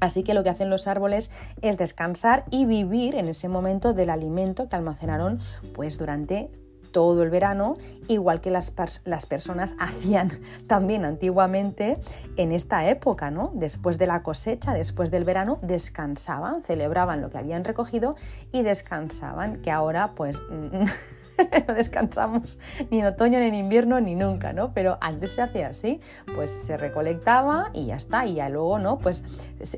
Así 0.02 0.24
que 0.24 0.34
lo 0.34 0.42
que 0.42 0.50
hacen 0.50 0.68
los 0.68 0.88
árboles 0.88 1.30
es 1.60 1.78
descansar 1.78 2.44
y 2.50 2.66
vivir 2.66 3.14
en 3.14 3.28
ese 3.28 3.46
momento 3.46 3.94
del 3.94 4.10
alimento 4.10 4.68
que 4.68 4.74
almacenaron 4.74 5.38
pues 5.74 5.96
durante 5.96 6.50
todo 6.90 7.22
el 7.22 7.30
verano, 7.30 7.74
igual 8.08 8.40
que 8.40 8.50
las, 8.50 8.72
las, 9.04 9.26
personas 9.26 9.76
hacían 9.78 10.28
también 10.66 11.04
antiguamente 11.04 11.98
en 12.36 12.50
esta 12.50 12.88
época, 12.88 13.30
¿no? 13.30 13.52
Después 13.54 13.96
de 13.96 14.08
la 14.08 14.24
cosecha, 14.24 14.74
después 14.74 15.12
del 15.12 15.22
verano, 15.22 15.58
descansaban, 15.62 16.64
celebraban 16.64 17.22
lo 17.22 17.30
que 17.30 17.38
habían 17.38 17.62
recogido 17.62 18.16
y 18.50 18.62
descansaban, 18.62 19.62
que 19.62 19.70
ahora 19.70 20.16
pues... 20.16 20.42
no 21.68 21.74
descansamos 21.74 22.58
ni 22.90 23.00
en 23.00 23.06
otoño, 23.06 23.38
ni 23.38 23.46
en 23.46 23.54
invierno, 23.54 24.00
ni 24.00 24.14
nunca, 24.14 24.52
¿no? 24.52 24.72
Pero 24.72 24.98
antes 25.00 25.34
se 25.34 25.42
hacía 25.42 25.68
así, 25.68 26.00
pues 26.34 26.50
se 26.50 26.76
recolectaba 26.76 27.70
y 27.72 27.86
ya 27.86 27.96
está, 27.96 28.26
y 28.26 28.34
ya 28.34 28.48
luego, 28.48 28.78
¿no? 28.78 28.98
Pues 28.98 29.24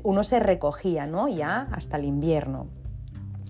uno 0.03 0.23
se 0.23 0.39
recogía, 0.39 1.05
¿no? 1.05 1.27
Ya 1.27 1.67
hasta 1.71 1.97
el 1.97 2.05
invierno. 2.05 2.67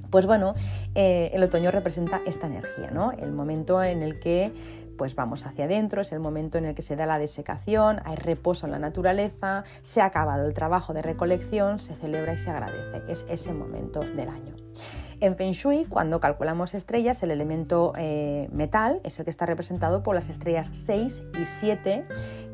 Pues 0.10 0.26
bueno, 0.26 0.54
eh, 0.94 1.32
el 1.34 1.44
otoño 1.44 1.72
representa 1.72 2.22
esta 2.26 2.48
energía, 2.48 2.90
¿no? 2.92 3.12
El 3.12 3.32
momento 3.32 3.84
en 3.84 4.02
el 4.02 4.20
que 4.20 4.54
pues 4.98 5.16
vamos 5.16 5.46
hacia 5.46 5.66
adentro, 5.66 6.02
es 6.02 6.12
el 6.14 6.20
momento 6.20 6.58
en 6.58 6.66
el 6.66 6.76
que 6.76 6.82
se 6.82 6.96
da 6.96 7.06
la 7.06 7.20
desecación, 7.20 8.00
hay 8.06 8.16
reposo 8.16 8.66
en 8.66 8.72
la 8.72 8.80
naturaleza, 8.80 9.66
se 9.82 10.02
ha 10.02 10.06
acabado 10.06 10.48
el 10.48 10.54
trabajo 10.54 10.94
de 10.94 11.02
recolección, 11.02 11.80
se 11.80 11.96
celebra 11.96 12.34
y 12.34 12.38
se 12.38 12.50
agradece. 12.50 13.04
Es 13.12 13.26
ese 13.30 13.54
momento 13.54 14.00
del 14.00 14.30
año. 14.30 14.56
En 15.26 15.36
Feng 15.36 15.54
Shui, 15.54 15.86
cuando 15.86 16.20
calculamos 16.20 16.76
estrellas, 16.76 17.24
el 17.24 17.32
elemento 17.32 17.94
eh, 17.98 18.48
metal 18.52 19.02
es 19.04 19.18
el 19.18 19.26
que 19.26 19.32
está 19.32 19.48
representado 19.48 20.04
por 20.04 20.14
las 20.14 20.30
estrellas 20.30 20.70
6 20.72 21.24
y 21.42 21.46
7, 21.46 22.06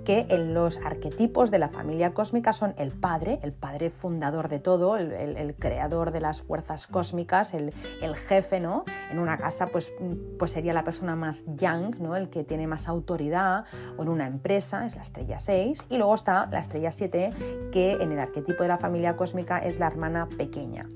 que 0.06 0.26
en 0.30 0.54
los 0.54 0.78
arquetipos 0.78 1.52
de 1.52 1.60
la 1.60 1.68
familia 1.68 2.14
cósmica 2.14 2.54
son 2.54 2.74
el 2.78 2.92
padre, 2.92 3.40
el 3.44 3.52
padre 3.52 3.90
fundador 3.90 4.48
de 4.48 4.60
todo, 4.60 4.96
el, 4.96 5.56
creador 5.60 6.12
de 6.12 6.22
las 6.22 6.42
fuerzas 6.42 6.88
cósmicas, 6.88 7.54
el, 7.54 7.74
jefe, 8.16 8.62
¿no? 8.62 8.86
En 9.12 9.20
una 9.20 9.38
casa, 9.38 9.68
pues, 9.68 9.92
pues 10.40 10.52
sería 10.52 10.72
la 10.72 10.86
persona 10.86 11.18
más 11.18 11.44
yang, 11.58 11.92
¿no? 12.00 12.16
El 12.16 12.30
que 12.30 12.46
tiene 12.46 12.68
más 12.68 12.88
autoridad, 12.88 13.66
o 13.98 14.04
en 14.04 14.08
una 14.08 14.28
empresa, 14.28 14.86
es 14.86 14.96
la 14.96 15.02
estrella 15.02 15.40
6, 15.40 15.88
y 15.90 15.98
luego 15.98 16.16
está 16.16 16.48
la 16.50 16.60
estrella 16.60 16.94
7, 16.94 17.32
que 17.74 17.92
en 18.00 18.14
el 18.14 18.20
arquetipo 18.20 18.64
de 18.64 18.70
la 18.70 18.78
familia 18.78 19.18
cósmica 19.18 19.58
es 19.60 19.78
la 19.78 19.88
hermana 19.88 20.30
pequeña. 20.38 20.88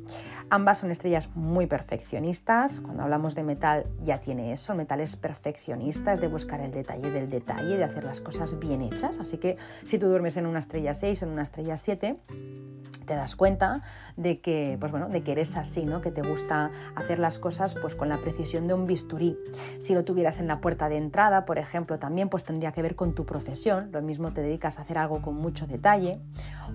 Ambas 0.49 0.79
son 0.79 0.91
estrellas 0.91 1.29
muy 1.35 1.67
perfeccionistas. 1.67 2.79
Cuando 2.79 3.03
hablamos 3.03 3.35
de 3.35 3.43
metal 3.43 3.87
ya 4.01 4.19
tiene 4.19 4.51
eso. 4.51 4.73
El 4.73 4.77
metal 4.77 4.99
es 4.99 5.15
perfeccionista, 5.15 6.13
es 6.13 6.21
de 6.21 6.27
buscar 6.27 6.61
el 6.61 6.71
detalle 6.71 7.09
del 7.09 7.29
detalle, 7.29 7.77
de 7.77 7.83
hacer 7.83 8.03
las 8.03 8.21
cosas 8.21 8.59
bien 8.59 8.81
hechas. 8.81 9.19
Así 9.19 9.37
que 9.37 9.57
si 9.83 9.97
tú 9.97 10.07
duermes 10.07 10.37
en 10.37 10.45
una 10.45 10.59
estrella 10.59 10.93
6 10.93 11.23
o 11.23 11.25
en 11.25 11.31
una 11.31 11.43
estrella 11.43 11.77
7, 11.77 12.21
te 13.05 13.15
das 13.15 13.35
cuenta 13.35 13.81
de 14.17 14.41
que, 14.41 14.77
pues 14.79 14.91
bueno, 14.91 15.09
de 15.09 15.21
que 15.21 15.31
eres 15.31 15.55
así, 15.57 15.85
¿no? 15.85 16.01
que 16.01 16.11
te 16.11 16.21
gusta 16.21 16.71
hacer 16.95 17.19
las 17.19 17.39
cosas 17.39 17.75
pues, 17.75 17.95
con 17.95 18.09
la 18.09 18.17
precisión 18.17 18.67
de 18.67 18.73
un 18.73 18.87
bisturí. 18.87 19.37
Si 19.77 19.93
lo 19.93 20.03
tuvieras 20.03 20.39
en 20.39 20.47
la 20.47 20.59
puerta 20.59 20.89
de 20.89 20.97
entrada, 20.97 21.45
por 21.45 21.57
ejemplo, 21.57 21.99
también 21.99 22.29
pues, 22.29 22.43
tendría 22.43 22.71
que 22.71 22.81
ver 22.81 22.95
con 22.95 23.13
tu 23.15 23.25
profesión, 23.25 23.89
lo 23.91 24.01
mismo 24.01 24.33
te 24.33 24.41
dedicas 24.41 24.79
a 24.79 24.81
hacer 24.81 24.97
algo 24.97 25.21
con 25.21 25.35
mucho 25.35 25.67
detalle. 25.67 26.19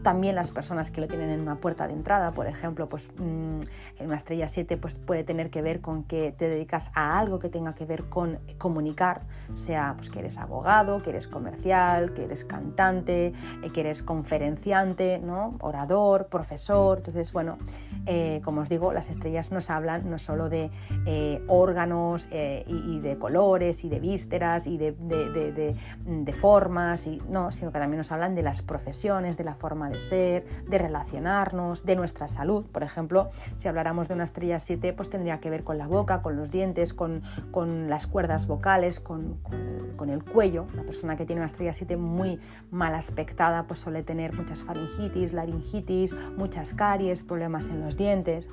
También 0.02 0.34
las 0.34 0.52
personas 0.52 0.90
que 0.90 1.00
lo 1.00 1.08
tienen 1.08 1.30
en 1.30 1.40
una 1.40 1.56
puerta 1.56 1.86
de 1.86 1.94
entrada, 1.94 2.32
por 2.32 2.46
ejemplo, 2.46 2.88
pues, 2.88 3.10
mm, 3.18 3.59
en 3.98 4.06
una 4.06 4.16
estrella 4.16 4.48
7 4.48 4.76
pues, 4.76 4.94
puede 4.94 5.24
tener 5.24 5.50
que 5.50 5.62
ver 5.62 5.80
con 5.80 6.04
que 6.04 6.32
te 6.32 6.48
dedicas 6.48 6.90
a 6.94 7.18
algo 7.18 7.38
que 7.38 7.48
tenga 7.48 7.74
que 7.74 7.84
ver 7.84 8.04
con 8.08 8.38
comunicar, 8.58 9.22
sea 9.54 9.94
pues, 9.96 10.10
que 10.10 10.20
eres 10.20 10.38
abogado, 10.38 11.02
que 11.02 11.10
eres 11.10 11.28
comercial, 11.28 12.12
que 12.12 12.24
eres 12.24 12.44
cantante, 12.44 13.32
eh, 13.62 13.70
que 13.72 13.80
eres 13.80 14.02
conferenciante, 14.02 15.18
¿no? 15.18 15.56
orador, 15.60 16.26
profesor. 16.26 16.98
Entonces, 16.98 17.32
bueno, 17.32 17.58
eh, 18.06 18.40
como 18.44 18.62
os 18.62 18.68
digo, 18.68 18.92
las 18.92 19.10
estrellas 19.10 19.52
nos 19.52 19.70
hablan 19.70 20.10
no 20.10 20.18
solo 20.18 20.48
de 20.48 20.70
eh, 21.06 21.42
órganos 21.48 22.28
y, 22.30 23.00
de 23.00 23.18
colores 23.18 23.84
y 23.84 23.88
de 23.88 24.00
vísceras 24.00 24.66
y 24.66 24.78
de, 24.78 24.92
de, 24.92 26.32
formas, 26.32 27.06
y, 27.06 27.20
no, 27.28 27.52
sino 27.52 27.72
que 27.72 27.78
también 27.78 27.98
nos 27.98 28.12
hablan 28.12 28.34
de 28.34 28.42
las 28.42 28.62
profesiones, 28.62 29.36
de 29.36 29.44
la 29.44 29.54
forma 29.54 29.90
de 29.90 30.00
ser, 30.00 30.46
de 30.68 30.78
relacionarnos, 30.78 31.84
de 31.84 31.96
nuestra 31.96 32.26
salud. 32.26 32.64
Por 32.66 32.82
ejemplo, 32.82 33.28
si 33.56 33.68
habláramos 33.68 34.08
de 34.08 34.14
una 34.14 34.24
estrella 34.24 34.58
7, 34.58 34.92
pues 34.92 35.10
tendría 35.10 35.40
que 35.40 35.50
ver 35.50 35.64
con 35.64 35.78
la 35.78 35.86
boca, 35.86 36.22
con 36.22 36.36
los 36.36 36.50
dientes, 36.50 36.94
con, 36.94 37.22
con 37.50 37.88
las 37.88 38.06
cuerdas 38.06 38.46
vocales, 38.46 39.00
con, 39.00 39.38
con, 39.96 40.10
el 40.10 40.24
cuello. 40.24 40.66
La 40.74 40.82
persona 40.82 41.14
que 41.14 41.24
tiene 41.24 41.40
una 41.40 41.46
estrella 41.46 41.72
7 41.72 41.96
muy 41.96 42.40
mal 42.70 42.94
aspectada, 42.94 43.66
pues 43.66 43.80
suele 43.80 44.02
tener 44.02 44.32
muchas 44.32 44.62
faringitis, 44.62 45.32
laringitis, 45.32 46.16
muchas 46.36 46.74
caries, 46.74 47.22
problemas 47.22 47.68
en 47.68 47.80
los 47.80 47.96
dientes. 47.96 48.48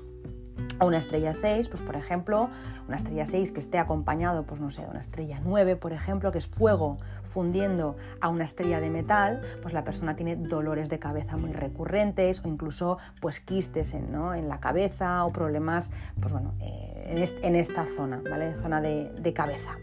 A 0.80 0.86
una 0.86 0.98
estrella 0.98 1.34
6, 1.34 1.70
pues 1.70 1.82
por 1.82 1.96
ejemplo, 1.96 2.50
una 2.88 2.96
estrella 2.96 3.26
6 3.26 3.52
que 3.52 3.60
esté 3.60 3.80
acompañado, 3.80 4.44
pues 4.44 4.62
no 4.62 4.70
sé, 4.70 4.82
de 4.84 4.90
una 4.90 5.00
estrella 5.00 5.40
9, 5.44 5.76
por 5.76 5.94
ejemplo, 5.94 6.32
que 6.32 6.38
es 6.38 6.48
fuego 6.48 6.98
fundiendo 7.24 7.96
a 8.22 8.30
una 8.30 8.44
estrella 8.44 8.80
de 8.80 8.90
metal, 8.90 9.42
pues 9.62 9.74
la 9.74 9.84
persona 9.84 10.16
tiene 10.16 10.36
dolores 10.36 10.90
de 10.90 11.00
cabeza 11.00 11.38
muy 11.38 11.52
recurrentes 11.52 12.44
o 12.44 12.48
incluso 12.48 12.98
pues 13.22 13.40
quistes 13.40 13.94
en, 13.94 14.08
la 14.48 14.60
cabeza 14.60 15.26
o 15.26 15.32
problemas, 15.32 15.92
pues 16.20 16.32
bueno, 16.32 16.54
eh, 16.60 17.28
en, 17.42 17.56
esta 17.56 17.86
zona, 17.86 18.22
¿vale? 18.30 18.56
Zona 18.56 18.82
de, 18.82 19.34
cabeza. 19.34 19.78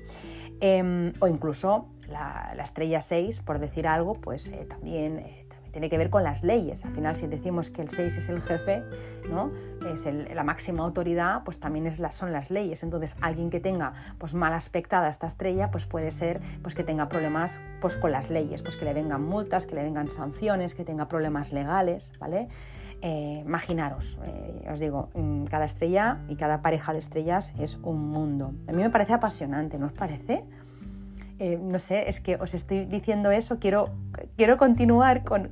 Em, 0.60 1.12
o 1.20 1.28
incluso 1.28 1.88
la, 2.08 2.54
estrella 2.62 3.00
6, 3.00 3.42
por 3.42 3.58
decir 3.58 3.86
algo, 3.86 4.14
pues 4.14 4.48
eh, 4.48 4.66
también 4.68 5.18
eh, 5.18 5.43
tiene 5.74 5.88
que 5.88 5.98
ver 5.98 6.08
con 6.08 6.22
las 6.22 6.44
leyes. 6.44 6.84
Al 6.84 6.94
final, 6.94 7.16
si 7.16 7.26
decimos 7.26 7.68
que 7.68 7.82
el 7.82 7.88
6 7.88 8.16
es 8.16 8.28
el 8.28 8.40
jefe, 8.40 8.84
¿no? 9.28 9.50
es 9.92 10.06
la 10.32 10.44
máxima 10.44 10.84
autoridad, 10.84 11.42
pues 11.44 11.58
también 11.58 11.88
es 11.88 12.00
son 12.10 12.30
las 12.30 12.52
leyes. 12.52 12.84
Entonces, 12.84 13.16
alguien 13.20 13.50
que 13.50 13.58
tenga 13.58 13.92
pues, 14.18 14.34
mal 14.34 14.52
aspectada 14.52 15.08
esta 15.08 15.26
estrella, 15.26 15.72
pues 15.72 15.84
puede 15.84 16.12
ser 16.12 16.40
pues, 16.62 16.76
que 16.76 16.84
tenga 16.84 17.08
problemas 17.08 17.58
pues, 17.80 17.96
con 17.96 18.12
las 18.12 18.30
leyes, 18.30 18.62
pues 18.62 18.76
que 18.76 18.84
le 18.84 18.94
vengan 18.94 19.24
multas, 19.24 19.66
que 19.66 19.74
le 19.74 19.82
vengan 19.82 20.08
sanciones, 20.08 20.76
que 20.76 20.84
tenga 20.84 21.08
problemas 21.08 21.52
legales, 21.52 22.12
¿vale? 22.20 22.46
Eh, 23.02 23.42
imaginaros, 23.44 24.16
eh, 24.26 24.68
os 24.70 24.78
digo, 24.78 25.10
mm, 25.14 25.46
cada 25.46 25.64
estrella 25.64 26.20
y 26.28 26.36
cada 26.36 26.62
pareja 26.62 26.92
de 26.92 27.00
estrellas 27.00 27.52
es 27.58 27.80
un 27.82 28.10
mundo. 28.10 28.54
A 28.68 28.72
mí 28.72 28.80
me 28.80 28.90
parece 28.90 29.12
apasionante, 29.12 29.76
¿no 29.76 29.86
os 29.86 29.92
parece? 29.92 30.44
Eh, 31.40 31.58
no 31.60 31.80
sé, 31.80 32.08
es 32.08 32.20
que 32.20 32.36
os 32.36 32.54
estoy 32.54 32.84
diciendo 32.84 33.32
eso, 33.32 33.58
quiero, 33.58 33.90
quiero 34.36 34.56
continuar 34.56 35.24
con, 35.24 35.50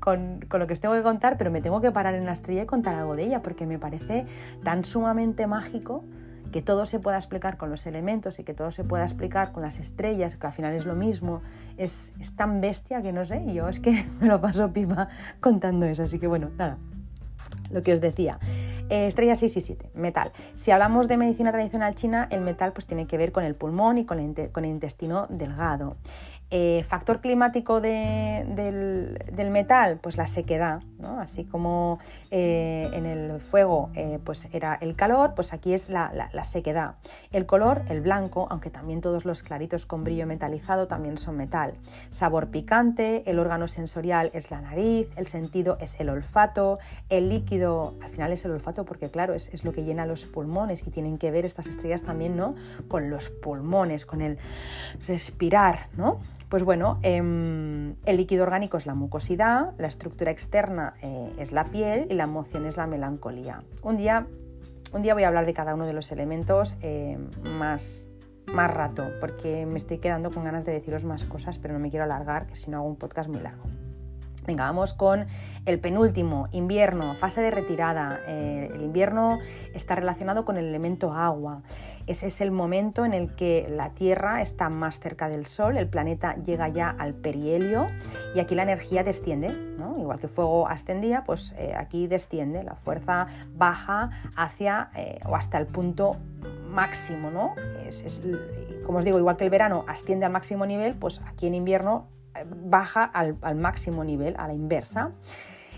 lo 0.49 0.67
que 0.67 0.73
os 0.73 0.81
tengo 0.81 0.95
que 0.95 1.03
contar, 1.03 1.37
pero 1.37 1.51
me 1.51 1.61
tengo 1.61 1.81
que 1.81 1.91
parar 1.91 2.15
en 2.15 2.25
la 2.25 2.33
estrella 2.33 2.63
y 2.63 2.67
contar 2.67 2.95
algo 2.95 3.17
de 3.17 3.25
ella, 3.25 3.43
porque 3.43 3.67
me 3.67 3.79
parece 3.79 4.27
tan 4.63 4.85
sumamente 4.85 5.49
mágico 5.49 6.05
que 6.53 6.63
todo 6.63 6.87
se 6.87 7.01
pueda 7.01 7.17
explicar 7.17 7.57
con 7.57 7.71
los 7.71 7.87
elementos 7.87 8.39
y 8.39 8.45
que 8.45 8.55
todo 8.55 8.71
se 8.71 8.85
pueda 8.85 9.03
explicar 9.03 9.51
con 9.51 9.63
las 9.63 9.79
estrellas, 9.79 10.37
que 10.37 10.47
al 10.47 10.53
final 10.53 10.75
es 10.75 10.87
lo 10.87 10.95
mismo, 10.95 11.43
es, 11.77 12.13
es 12.21 12.37
tan 12.37 12.61
bestia 12.61 13.03
que 13.03 13.13
no 13.13 13.25
sé, 13.25 13.45
yo 13.53 13.69
es 13.69 13.81
que 13.81 14.05
me 14.21 14.29
lo 14.29 14.41
paso 14.41 14.73
pipa 14.73 15.09
contando 15.41 15.87
eso, 15.87 16.05
así 16.05 16.21
que 16.21 16.29
bueno, 16.29 16.51
nada, 16.59 16.79
lo 17.71 17.83
que 17.83 17.93
os 17.93 18.01
decía. 18.01 18.39
Eh, 18.91 19.07
estrella 19.07 19.35
6 19.35 19.57
y 19.57 19.61
7, 19.61 19.91
metal. 19.95 20.33
Si 20.55 20.71
hablamos 20.71 21.09
de 21.09 21.17
medicina 21.17 21.53
tradicional 21.53 21.95
china, 21.95 22.29
el 22.31 22.41
metal 22.41 22.73
pues, 22.73 22.87
tiene 22.87 23.07
que 23.07 23.17
ver 23.17 23.33
con 23.33 23.45
el 23.45 23.55
pulmón 23.55 23.99
y 23.99 24.05
con 24.05 24.19
el, 24.19 24.65
intestino 24.67 25.27
delgado. 25.29 25.97
Eh, 26.55 26.85
factor 26.87 27.23
climático 27.23 27.81
del, 27.81 29.17
metal, 29.51 29.99
pues 30.03 30.19
la 30.19 30.27
sequedad, 30.27 30.83
así 31.19 31.45
como 31.45 31.99
eh, 32.31 32.91
en 32.93 33.07
el 33.07 33.41
fuego 33.41 33.89
eh, 33.95 34.19
pues 34.23 34.51
era 34.53 34.75
el 34.75 34.95
calor, 34.95 35.33
pues 35.35 35.55
aquí 35.55 35.73
es 35.73 35.89
la, 35.89 36.13
sequedad. 36.45 36.97
El 37.31 37.47
color, 37.47 37.81
el 37.89 38.03
blanco, 38.03 38.49
aunque 38.51 38.69
también 38.69 39.01
todos 39.01 39.25
los 39.25 39.43
claritos 39.43 39.87
con 39.87 40.05
brillo 40.05 40.27
metalizado 40.27 40.89
también 40.89 41.17
son 41.17 41.39
metal. 41.39 41.73
Sabor 42.11 42.51
picante, 42.51 43.23
el 43.31 43.39
órgano 43.39 43.67
sensorial 43.67 44.31
es 44.35 44.51
la 44.51 44.61
nariz, 44.61 45.09
el 45.17 45.29
sentido 45.29 45.79
es 45.81 45.99
el 46.01 46.11
olfato, 46.11 46.79
el 47.09 47.31
líquido, 47.31 47.95
al 48.03 48.11
final 48.11 48.31
es 48.31 48.45
el 48.45 48.51
olfato 48.51 48.85
porque 48.85 49.11
claro, 49.11 49.33
es, 49.33 49.49
es 49.55 49.65
lo 49.65 49.73
que 49.73 49.85
llena 49.85 50.05
los 50.05 50.27
pulmones 50.27 50.87
y 50.87 50.91
tienen 50.91 51.17
que 51.17 51.31
ver 51.31 51.47
estas 51.47 51.67
estrellas 51.67 52.03
también 52.03 52.37
¿no? 52.37 52.55
con 52.89 53.09
los 53.09 53.31
pulmones, 53.31 54.05
con 54.05 54.21
el 54.21 54.37
respirar, 55.07 55.89
¿no? 55.97 56.21
Pues 56.53 56.65
bueno, 56.65 56.99
em, 57.01 57.95
el 58.05 58.19
líquido 58.19 58.43
orgánico 58.43 58.77
es 58.77 58.85
la 58.85 58.95
mucosidad, 58.95 59.73
la 59.79 59.87
estructura 59.87 60.31
externa 60.31 60.93
eh, 61.01 61.33
es 61.39 61.51
la 61.51 61.71
piel 61.71 62.07
y 62.11 62.15
la 62.15 62.25
emoción 62.25 62.67
es 62.67 62.77
la 62.77 62.87
melancolía. 62.87 63.63
Un 63.83 63.97
día, 63.97 64.27
un 64.93 65.01
día 65.01 65.15
voy 65.15 65.23
a 65.23 65.29
hablar 65.29 65.47
de 65.47 65.55
cada 65.55 65.75
uno 65.75 65.87
de 65.87 65.95
los 65.95 66.13
elementos 66.13 66.77
eh, 66.83 67.17
más, 67.43 68.07
más 68.53 68.71
rato, 68.71 69.13
porque 69.19 69.65
me 69.65 69.79
estoy 69.79 69.97
quedando 69.97 70.31
con 70.31 70.45
ganas 70.45 70.67
de 70.67 70.73
deciros 70.73 71.05
más 71.05 71.25
cosas, 71.25 71.59
pero 71.59 71.73
no 71.73 71.81
me 71.81 71.89
quiero 71.89 72.05
alargar, 72.05 72.47
que 72.47 72.55
si 72.55 72.71
no 72.71 72.77
hago 72.77 72.87
un 72.87 72.97
podcast 72.97 73.31
muy 73.31 73.41
largo. 73.41 73.65
Venga, 74.45 74.65
vamos 74.65 74.93
con 74.93 75.27
el 75.67 75.79
penúltimo, 75.79 76.49
invierno, 76.51 77.15
fase 77.15 77.41
de 77.41 77.53
retirada. 77.53 78.21
Eh, 78.27 78.71
el 78.75 78.83
invierno 78.83 79.39
está 79.73 79.95
relacionado 79.95 80.45
con 80.45 80.57
el 80.57 80.65
elemento 80.65 81.13
agua. 81.13 81.63
Ese 82.09 82.27
es 82.27 82.41
el 82.41 82.51
momento 82.51 83.05
en 83.05 83.15
el 83.15 83.37
que 83.37 83.69
la 83.71 83.91
Tierra 83.91 84.43
está 84.43 84.69
más 84.69 84.99
cerca 84.99 85.29
del 85.29 85.47
Sol, 85.47 85.77
el 85.77 85.89
planeta 85.89 86.35
llega 86.43 86.69
ya 86.69 86.91
al 86.91 87.15
perihelio 87.15 87.87
y 88.35 88.41
aquí 88.41 88.57
la 88.57 88.65
energía 88.65 89.05
desciende, 89.05 89.51
¿no? 89.79 89.97
igual 89.97 90.19
que 90.19 90.27
fuego 90.27 90.67
ascendía, 90.67 91.23
pues 91.23 91.55
eh, 91.57 91.75
aquí 91.77 92.09
desciende, 92.09 92.65
la 92.65 92.75
fuerza 92.75 93.29
baja 93.55 94.11
hacia 94.37 94.91
eh, 94.97 95.21
o 95.25 95.37
hasta 95.37 95.59
el 95.59 95.69
punto 95.69 96.17
máximo, 96.69 97.31
¿no? 97.31 97.55
como 98.85 98.99
os 98.99 99.05
digo, 99.05 99.19
igual 99.19 99.37
que 99.37 99.45
el 99.45 99.51
verano 99.51 99.85
asciende 99.87 100.27
al 100.27 100.33
máximo 100.33 100.67
nivel, 100.67 100.97
pues 100.97 101.21
aquí 101.27 101.47
en 101.47 101.55
invierno 101.55 102.09
baja 102.47 103.05
al, 103.05 103.37
máximo 103.57 104.05
nivel, 104.05 104.35
a 104.39 104.47
la 104.47 104.55
inversa. 104.55 105.13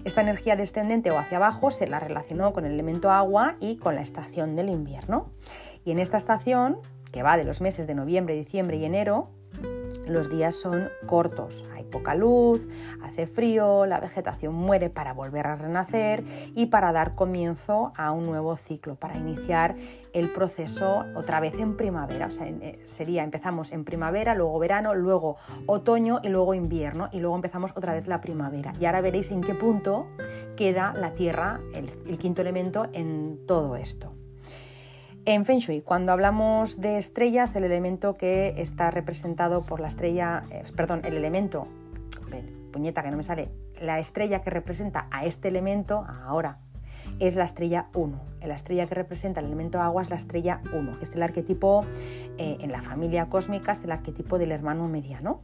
Esta 0.05 0.21
energía 0.21 0.57
descendente 0.57 1.11
o 1.11 1.19
hacia 1.19 1.39
abajo 1.39 1.71
se 1.71 1.87
la 1.87 2.01
relacionó 2.01 2.53
con 2.53 2.67
el 2.67 2.73
elemento 2.73 3.11
agua 3.11 3.57
y 3.61 3.77
con 3.77 3.95
la 3.95 4.03
estación 4.03 4.57
del 4.57 4.69
invierno. 4.69 5.31
Y 5.85 5.93
en 5.93 5.99
esta 5.99 6.17
estación, 6.17 6.79
que 7.13 7.23
va 7.23 7.37
de 7.37 7.45
los 7.45 7.61
meses 7.61 7.87
de 7.87 7.95
noviembre, 7.95 8.35
diciembre 8.35 8.77
y 8.77 8.85
enero, 8.85 9.31
los 10.07 10.31
días 10.31 10.55
son 10.55 10.91
cortos, 11.07 11.65
hay 11.75 11.85
poca 11.85 12.15
luz, 12.15 12.69
hace 13.03 13.27
frío, 13.27 13.87
la 13.87 14.01
vegetación 14.01 14.55
muere 14.55 14.91
para 14.91 15.15
volver 15.15 15.47
a 15.47 15.57
renacer 15.57 16.25
y 16.55 16.67
para 16.67 16.93
dar 16.93 17.15
comienzo 17.15 17.93
a 17.97 18.11
un 18.13 18.25
nuevo 18.25 18.57
ciclo, 18.57 18.97
para 18.97 19.17
iniciar 19.17 19.77
el 20.15 20.33
proceso 20.33 21.05
otra 21.15 21.41
vez 21.41 21.55
en 21.59 21.77
primavera. 21.77 22.27
O 22.27 22.31
sea, 22.31 22.49
eh, 22.49 22.81
sería, 22.85 23.23
empezamos 23.23 23.73
en 23.73 23.85
primavera, 23.85 24.35
luego 24.35 24.59
verano, 24.59 24.95
luego 24.95 25.37
otoño 25.67 26.21
y 26.23 26.29
luego 26.29 26.55
invierno 26.55 27.09
y 27.13 27.21
luego 27.21 27.37
empezamos 27.37 27.73
otra 27.77 27.93
vez 27.93 28.07
la 28.07 28.21
primavera. 28.21 28.73
Y 28.81 28.87
ahora 28.87 29.03
veréis 29.03 29.31
en 29.31 29.43
qué 29.43 29.55
punto 29.55 30.07
queda 30.57 30.95
la 30.95 31.15
Tierra, 31.15 31.61
el 31.75 32.19
quinto 32.19 32.43
elemento, 32.43 32.87
en 32.93 33.45
todo 33.47 33.77
esto. 33.77 34.15
En 35.27 35.47
Feng 35.47 35.59
Shui, 35.59 35.81
cuando 35.81 36.13
hablamos 36.13 36.83
de 36.83 36.99
estrellas, 36.99 37.57
el 37.57 37.65
elemento 37.65 38.13
que 38.13 38.61
está 38.61 38.91
representado 38.91 39.63
por 39.63 39.81
la 39.81 39.89
estrella, 39.89 40.45
eh, 40.51 40.65
perdón, 40.77 41.01
el 41.05 41.17
elemento, 41.17 41.67
puñeta 42.71 43.03
que 43.03 43.11
no 43.11 43.17
me 43.17 43.23
sale, 43.23 43.51
la 43.81 43.99
estrella 43.99 44.43
que 44.43 44.51
representa 44.51 45.09
a 45.11 45.25
este 45.25 45.49
elemento, 45.49 46.05
ahora, 46.27 46.59
es 47.19 47.37
la 47.37 47.45
estrella 47.45 47.89
1. 47.95 48.21
La 48.47 48.55
estrella 48.55 48.87
que 48.87 48.95
representa 48.95 49.41
el 49.41 49.47
elemento 49.47 49.81
agua 49.81 50.03
es 50.03 50.11
la 50.11 50.17
estrella 50.17 50.61
1, 50.73 50.99
que 50.99 51.05
es 51.05 51.15
el 51.15 51.23
arquetipo 51.23 51.87
eh, 52.39 52.59
en 52.61 52.73
la 52.73 52.83
familia 52.83 53.29
cósmica, 53.29 53.73
es 53.73 53.83
el 53.83 53.93
arquetipo 53.93 54.39
del 54.39 54.53
hermano 54.53 54.89
mediano. 54.89 55.41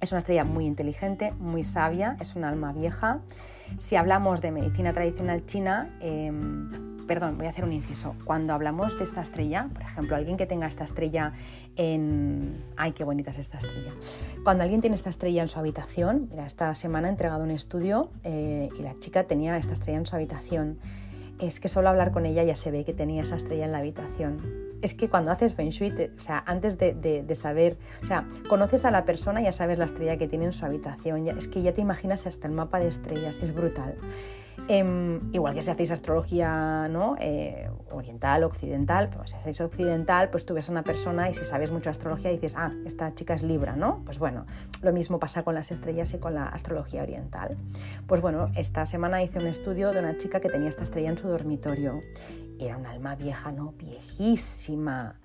Es 0.00 0.12
una 0.12 0.18
estrella 0.18 0.44
muy 0.44 0.66
inteligente, 0.66 1.32
muy 1.32 1.62
sabia, 1.62 2.16
es 2.20 2.34
un 2.34 2.44
alma 2.44 2.72
vieja. 2.72 3.20
Si 3.78 3.96
hablamos 3.96 4.40
de 4.40 4.50
medicina 4.50 4.92
tradicional 4.92 5.44
china, 5.46 5.90
em, 6.00 6.90
perdón, 7.06 7.38
voy 7.38 7.46
a 7.46 7.50
hacer 7.50 7.64
un 7.64 7.72
inciso. 7.72 8.14
Cuando 8.24 8.52
hablamos 8.52 8.96
de 8.96 9.02
esta 9.02 9.20
estrella, 9.20 9.68
por 9.72 9.82
ejemplo, 9.82 10.14
alguien 10.14 10.36
que 10.36 10.46
tenga 10.46 10.68
esta 10.68 10.84
estrella 10.84 11.32
en... 11.74 12.62
¡Ay, 12.76 12.92
qué 12.92 13.02
bonita 13.02 13.32
es 13.32 13.38
esta 13.38 13.58
estrella! 13.58 13.92
Cuando 14.44 14.62
alguien 14.62 14.80
tiene 14.80 14.94
esta 14.94 15.10
estrella 15.10 15.42
en 15.42 15.48
su 15.48 15.58
habitación, 15.58 16.28
mira, 16.30 16.46
esta 16.46 16.72
semana 16.76 17.08
he 17.08 17.10
entregado 17.10 17.42
un 17.42 17.50
estudio 17.50 18.10
eh, 18.22 18.68
y 18.78 18.82
la 18.82 18.94
chica 19.00 19.24
tenía 19.24 19.56
esta 19.56 19.72
estrella 19.72 19.98
en 19.98 20.06
su 20.06 20.14
habitación. 20.14 20.78
Es 21.40 21.60
que 21.60 21.68
solo 21.68 21.88
hablar 21.88 22.12
con 22.12 22.26
ella 22.26 22.44
ya 22.44 22.54
se 22.54 22.70
ve 22.70 22.84
que 22.84 22.92
tenía 22.92 23.22
esa 23.22 23.36
estrella 23.36 23.64
en 23.64 23.72
la 23.72 23.78
habitación 23.78 24.70
es 24.82 24.94
que 24.94 25.08
cuando 25.08 25.30
haces 25.30 25.54
Feng 25.54 25.70
Shui, 25.70 25.92
o 26.16 26.20
sea, 26.20 26.42
antes 26.46 26.78
de, 26.78 27.26
saber, 27.34 27.76
o 28.02 28.06
sea, 28.06 28.26
conoces 28.48 28.84
a 28.84 28.90
la 28.90 29.04
persona, 29.04 29.40
ya 29.42 29.52
sabes 29.52 29.78
la 29.78 29.84
estrella 29.84 30.16
que 30.16 30.26
tiene 30.26 30.46
en 30.46 30.52
su 30.52 30.64
habitación, 30.64 31.28
es 31.28 31.48
que 31.48 31.62
ya 31.62 31.72
te 31.72 31.80
imaginas 31.80 32.26
hasta 32.26 32.46
el 32.46 32.54
mapa 32.54 32.80
de 32.80 32.88
estrellas, 32.88 33.38
es 33.42 33.54
brutal. 33.54 33.94
Em, 34.68 35.32
igual 35.32 35.54
que 35.54 35.62
si 35.62 35.70
hacéis 35.70 35.90
astrología 35.90 36.88
¿no? 36.88 37.16
Eh, 37.18 37.68
oriental, 37.90 38.44
occidental, 38.44 39.10
pues 39.10 39.30
si 39.30 39.36
hacéis 39.36 39.60
occidental, 39.60 40.30
pues 40.30 40.46
tú 40.46 40.54
ves 40.54 40.68
a 40.68 40.72
una 40.72 40.82
persona 40.82 41.28
y 41.28 41.34
si 41.34 41.44
sabes 41.44 41.70
mucho 41.70 41.90
astrología 41.90 42.30
dices, 42.30 42.54
ah, 42.56 42.72
esta 42.84 43.14
chica 43.14 43.34
es 43.34 43.42
Libra, 43.42 43.76
¿no? 43.76 44.02
Pues 44.04 44.18
bueno, 44.18 44.46
lo 44.82 44.92
mismo 44.92 45.18
pasa 45.18 45.42
con 45.42 45.54
las 45.54 45.70
estrellas 45.70 46.14
y 46.14 46.18
con 46.18 46.34
la 46.34 46.46
astrología 46.46 47.02
oriental. 47.02 47.56
Pues 48.06 48.20
bueno, 48.20 48.50
esta 48.54 48.86
semana 48.86 49.22
hice 49.22 49.38
un 49.38 49.46
estudio 49.46 49.92
de 49.92 50.00
una 50.00 50.16
chica 50.16 50.40
que 50.40 50.48
tenía 50.48 50.68
esta 50.68 50.82
estrella 50.82 51.10
en 51.10 51.18
su 51.18 51.28
dormitorio. 51.28 52.00
Era 52.58 52.76
un 52.76 52.86
alma 52.86 53.14
vieja, 53.16 53.52
¿no? 53.52 53.72
Viejísima 53.72 55.19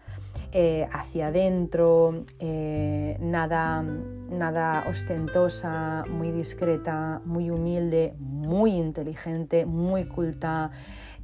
eh, 0.51 0.87
hacia 0.91 1.27
adentro, 1.27 2.25
eh, 2.39 3.17
nada, 3.19 3.83
nada 3.83 4.85
ostentosa, 4.89 6.03
muy 6.09 6.31
discreta, 6.31 7.21
muy 7.25 7.49
humilde, 7.49 8.15
muy 8.19 8.71
inteligente, 8.77 9.65
muy 9.65 10.05
culta, 10.05 10.71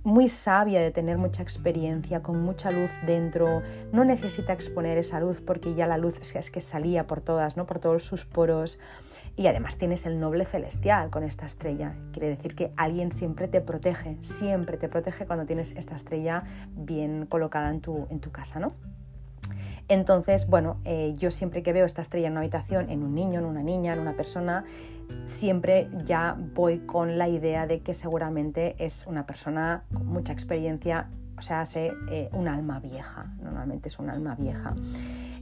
muy 0.04 0.28
sabia 0.28 0.82
de 0.82 0.92
tener 0.92 1.18
mucha 1.18 1.44
experiencia, 1.44 2.24
con 2.24 2.42
mucha 2.42 2.72
luz 2.72 2.92
dentro, 3.06 3.62
no 3.92 4.04
necesita 4.04 4.54
exponer 4.54 4.98
esa 4.98 5.20
luz 5.20 5.42
porque 5.42 5.76
ya 5.76 5.88
la 5.88 5.98
luz 5.98 6.20
es 6.36 6.52
que 6.52 6.62
salía 6.62 7.06
por 7.08 7.22
todas, 7.22 7.58
¿no? 7.58 7.66
por 7.66 7.80
todos 7.80 8.04
sus 8.04 8.26
poros. 8.26 8.80
Y 9.36 9.48
además 9.48 9.78
tienes 9.78 10.06
el 10.06 10.20
noble 10.20 10.46
celestial 10.46 11.10
con 11.10 11.24
esta 11.24 11.46
estrella. 11.46 11.96
Quiere 12.12 12.30
decir 12.30 12.56
que 12.56 12.74
alguien 12.76 13.12
siempre 13.12 13.48
te 13.48 13.62
protege, 13.62 14.18
siempre 14.22 14.78
te 14.78 14.90
protege 14.90 15.26
cuando 15.26 15.46
tienes 15.46 15.74
esta 15.74 15.96
estrella 15.96 16.44
bien 16.72 17.26
colocada 17.28 17.70
en 17.70 17.82
tu, 17.82 18.08
en 18.10 18.20
tu 18.20 18.32
casa, 18.32 18.60
¿no? 18.60 18.76
Entonces, 19.88 20.48
bueno, 20.48 20.78
eh, 20.86 21.16
yo 21.18 21.32
siempre 21.32 21.64
que 21.64 21.74
veo 21.74 21.86
esta 21.86 22.02
estrella 22.02 22.28
en 22.28 22.34
una 22.34 22.42
habitación, 22.42 22.90
en 22.90 23.04
un 23.04 23.14
niño, 23.14 23.40
en 23.40 23.46
una 23.46 23.62
niña, 23.62 23.94
en 23.94 24.00
una 24.00 24.16
persona, 24.16 24.64
siempre 25.26 25.90
ya 26.06 26.38
voy 26.54 26.80
con 26.80 27.18
la 27.18 27.28
idea 27.28 27.68
de 27.68 27.82
que 27.82 27.94
seguramente 27.94 28.76
es 28.80 29.06
una 29.08 29.26
persona 29.26 29.84
con 29.94 30.06
mucha 30.08 30.32
experiencia, 30.34 31.10
o 31.38 31.42
sea, 31.42 31.64
eh, 31.76 32.30
un 32.32 32.48
alma 32.48 32.80
vieja, 32.80 33.34
normalmente 33.42 33.90
es 33.90 34.00
un 34.00 34.10
alma 34.10 34.36
vieja. 34.36 34.76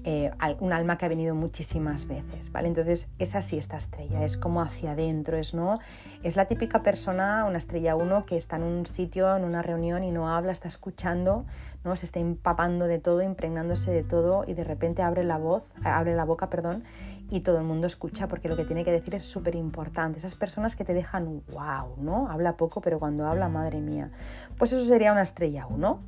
Eh, 0.05 0.31
un 0.61 0.71
alma 0.71 0.97
que 0.97 1.05
ha 1.05 1.09
venido 1.09 1.35
muchísimas 1.35 2.07
veces, 2.07 2.53
¿vale? 2.53 2.69
Entonces 2.69 3.09
es 3.19 3.35
así 3.35 3.57
esta 3.57 3.75
estrella, 3.75 4.23
es 4.23 4.37
como 4.37 4.61
hacia 4.61 4.91
adentro, 4.91 5.35
es, 5.35 5.53
¿no? 5.53 5.77
es 6.23 6.37
la 6.37 6.45
típica 6.45 6.81
persona, 6.83 7.43
una 7.43 7.57
estrella 7.57 7.97
1, 7.97 8.25
que 8.25 8.37
está 8.37 8.55
en 8.55 8.63
un 8.63 8.85
sitio, 8.85 9.35
en 9.35 9.43
una 9.43 9.61
reunión 9.61 10.05
y 10.05 10.11
no 10.11 10.33
habla, 10.33 10.53
está 10.53 10.69
escuchando, 10.69 11.45
¿no? 11.83 11.95
se 11.95 12.05
está 12.05 12.19
empapando 12.19 12.85
de 12.85 12.99
todo, 12.99 13.21
impregnándose 13.21 13.91
de 13.91 14.03
todo 14.03 14.43
y 14.47 14.53
de 14.53 14.63
repente 14.63 15.01
abre 15.01 15.23
la 15.23 15.37
voz, 15.37 15.63
abre 15.83 16.15
la 16.15 16.25
boca, 16.25 16.49
perdón, 16.49 16.83
y 17.29 17.41
todo 17.41 17.57
el 17.57 17.63
mundo 17.63 17.87
escucha 17.87 18.27
porque 18.27 18.49
lo 18.49 18.55
que 18.55 18.65
tiene 18.65 18.83
que 18.83 18.91
decir 18.91 19.15
es 19.15 19.25
súper 19.25 19.55
importante. 19.55 20.17
Esas 20.17 20.35
personas 20.35 20.75
que 20.75 20.83
te 20.83 20.93
dejan 20.93 21.43
wow, 21.51 21.95
¿no? 21.97 22.29
Habla 22.29 22.57
poco, 22.57 22.81
pero 22.81 22.99
cuando 22.99 23.27
habla, 23.27 23.49
madre 23.49 23.81
mía. 23.81 24.11
Pues 24.57 24.73
eso 24.73 24.83
sería 24.85 25.11
una 25.11 25.21
estrella 25.21 25.67
1. 25.67 25.99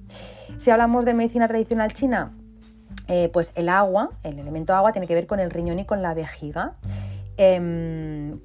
Si 0.57 0.71
hablamos 0.71 1.05
de 1.05 1.13
medicina 1.13 1.47
tradicional 1.47 1.93
china, 1.93 2.33
eh, 3.07 3.29
pues 3.31 3.51
el 3.55 3.69
agua, 3.69 4.11
el 4.23 4.39
elemento 4.39 4.73
agua, 4.73 4.91
tiene 4.91 5.07
que 5.07 5.13
ver 5.15 5.27
con 5.27 5.39
el 5.39 5.51
riñón 5.51 5.79
y 5.79 5.85
con 5.85 6.01
la 6.01 6.13
vejiga. 6.13 6.73
Em, 7.37 8.39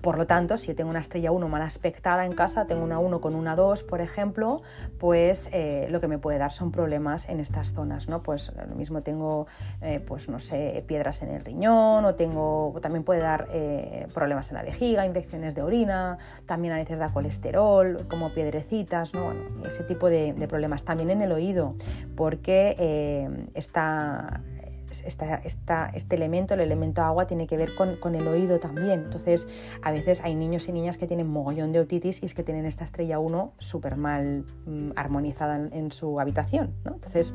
por 0.00 0.16
lo 0.16 0.26
tanto, 0.26 0.56
si 0.56 0.74
tengo 0.74 0.90
una 0.90 1.00
estrella 1.00 1.32
1 1.32 1.48
mal 1.48 1.62
aspectada 1.62 2.24
en 2.24 2.32
casa, 2.32 2.66
tengo 2.66 2.84
una 2.84 3.00
1 3.00 3.20
con 3.20 3.34
una 3.34 3.56
2, 3.56 3.82
por 3.82 4.00
ejemplo, 4.00 4.62
pues 4.98 5.50
eh, 5.52 5.88
lo 5.90 6.00
que 6.00 6.06
me 6.06 6.18
puede 6.18 6.38
dar 6.38 6.52
son 6.52 6.70
problemas 6.70 7.28
en 7.28 7.40
estas 7.40 7.72
zonas, 7.72 8.08
¿no? 8.08 8.22
Pues 8.22 8.52
lo 8.68 8.76
mismo 8.76 9.02
tengo, 9.02 9.46
eh, 9.80 9.98
pues 9.98 10.28
no 10.28 10.38
sé, 10.38 10.84
piedras 10.86 11.22
en 11.22 11.30
el 11.30 11.44
riñón 11.44 12.04
o 12.04 12.14
tengo, 12.14 12.74
también 12.80 13.02
puede 13.02 13.20
dar 13.20 13.48
eh, 13.52 14.06
problemas 14.14 14.50
en 14.50 14.56
la 14.56 14.62
vejiga, 14.62 15.04
infecciones 15.04 15.56
de 15.56 15.62
orina, 15.62 16.18
también 16.46 16.74
a 16.74 16.76
veces 16.76 17.00
da 17.00 17.08
colesterol, 17.08 18.06
como 18.08 18.32
piedrecitas, 18.32 19.14
¿no? 19.14 19.32
ese 19.66 19.82
tipo 19.82 20.08
de, 20.08 20.32
de, 20.32 20.46
problemas. 20.46 20.84
También 20.84 21.10
en 21.10 21.22
el 21.22 21.32
oído, 21.32 21.74
porque 22.14 23.28
está 23.54 24.42
este 24.90 26.14
elemento, 26.14 26.54
el 26.54 26.60
elemento 26.60 27.02
agua, 27.02 27.26
tiene 27.26 27.46
que 27.46 27.56
ver 27.56 27.74
con, 27.74 28.14
el 28.14 28.26
oído 28.26 28.58
también. 28.58 29.04
Entonces, 29.04 29.48
a 29.82 29.90
veces 29.90 30.22
hay 30.22 30.34
niños 30.34 30.68
y 30.68 30.72
niñas 30.72 30.96
que 30.96 31.06
tienen 31.06 31.28
mogollón 31.28 31.72
de 31.72 31.80
otitis 31.80 32.22
y 32.22 32.26
es 32.26 32.34
que 32.34 32.42
tienen 32.42 32.66
esta 32.66 32.84
estrella 32.84 33.18
1 33.18 33.52
súper 33.58 33.96
mal 33.96 34.44
mm, 34.66 34.90
armonizada 34.96 35.56
en, 35.56 35.92
su 35.92 36.20
habitación. 36.20 36.74
Entonces, 36.84 37.34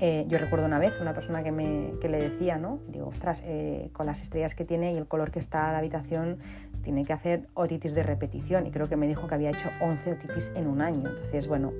eh, 0.00 0.24
yo 0.28 0.38
recuerdo 0.38 0.66
una 0.66 0.78
vez 0.78 1.00
una 1.00 1.14
persona 1.14 1.42
que, 1.42 1.52
me, 1.52 1.92
le 2.02 2.18
decía, 2.18 2.58
¿no? 2.58 2.80
digo, 2.88 3.06
ostras, 3.06 3.42
eh, 3.44 3.90
con 3.92 4.06
las 4.06 4.22
estrellas 4.22 4.54
que 4.54 4.64
tiene 4.64 4.92
y 4.92 4.96
el 4.96 5.06
color 5.06 5.30
que 5.30 5.38
está 5.38 5.70
la 5.72 5.78
habitación, 5.78 6.38
tiene 6.82 7.04
que 7.04 7.12
hacer 7.12 7.48
otitis 7.54 7.94
de 7.94 8.02
repetición. 8.02 8.66
Y 8.66 8.70
creo 8.70 8.86
que 8.86 8.96
me 8.96 9.08
dijo 9.08 9.26
que 9.26 9.34
había 9.34 9.50
hecho 9.50 9.70
11 9.80 10.12
otitis 10.12 10.52
en 10.54 10.66
un 10.68 10.82
año. 10.82 11.08
Entonces, 11.08 11.48
bueno, 11.48 11.72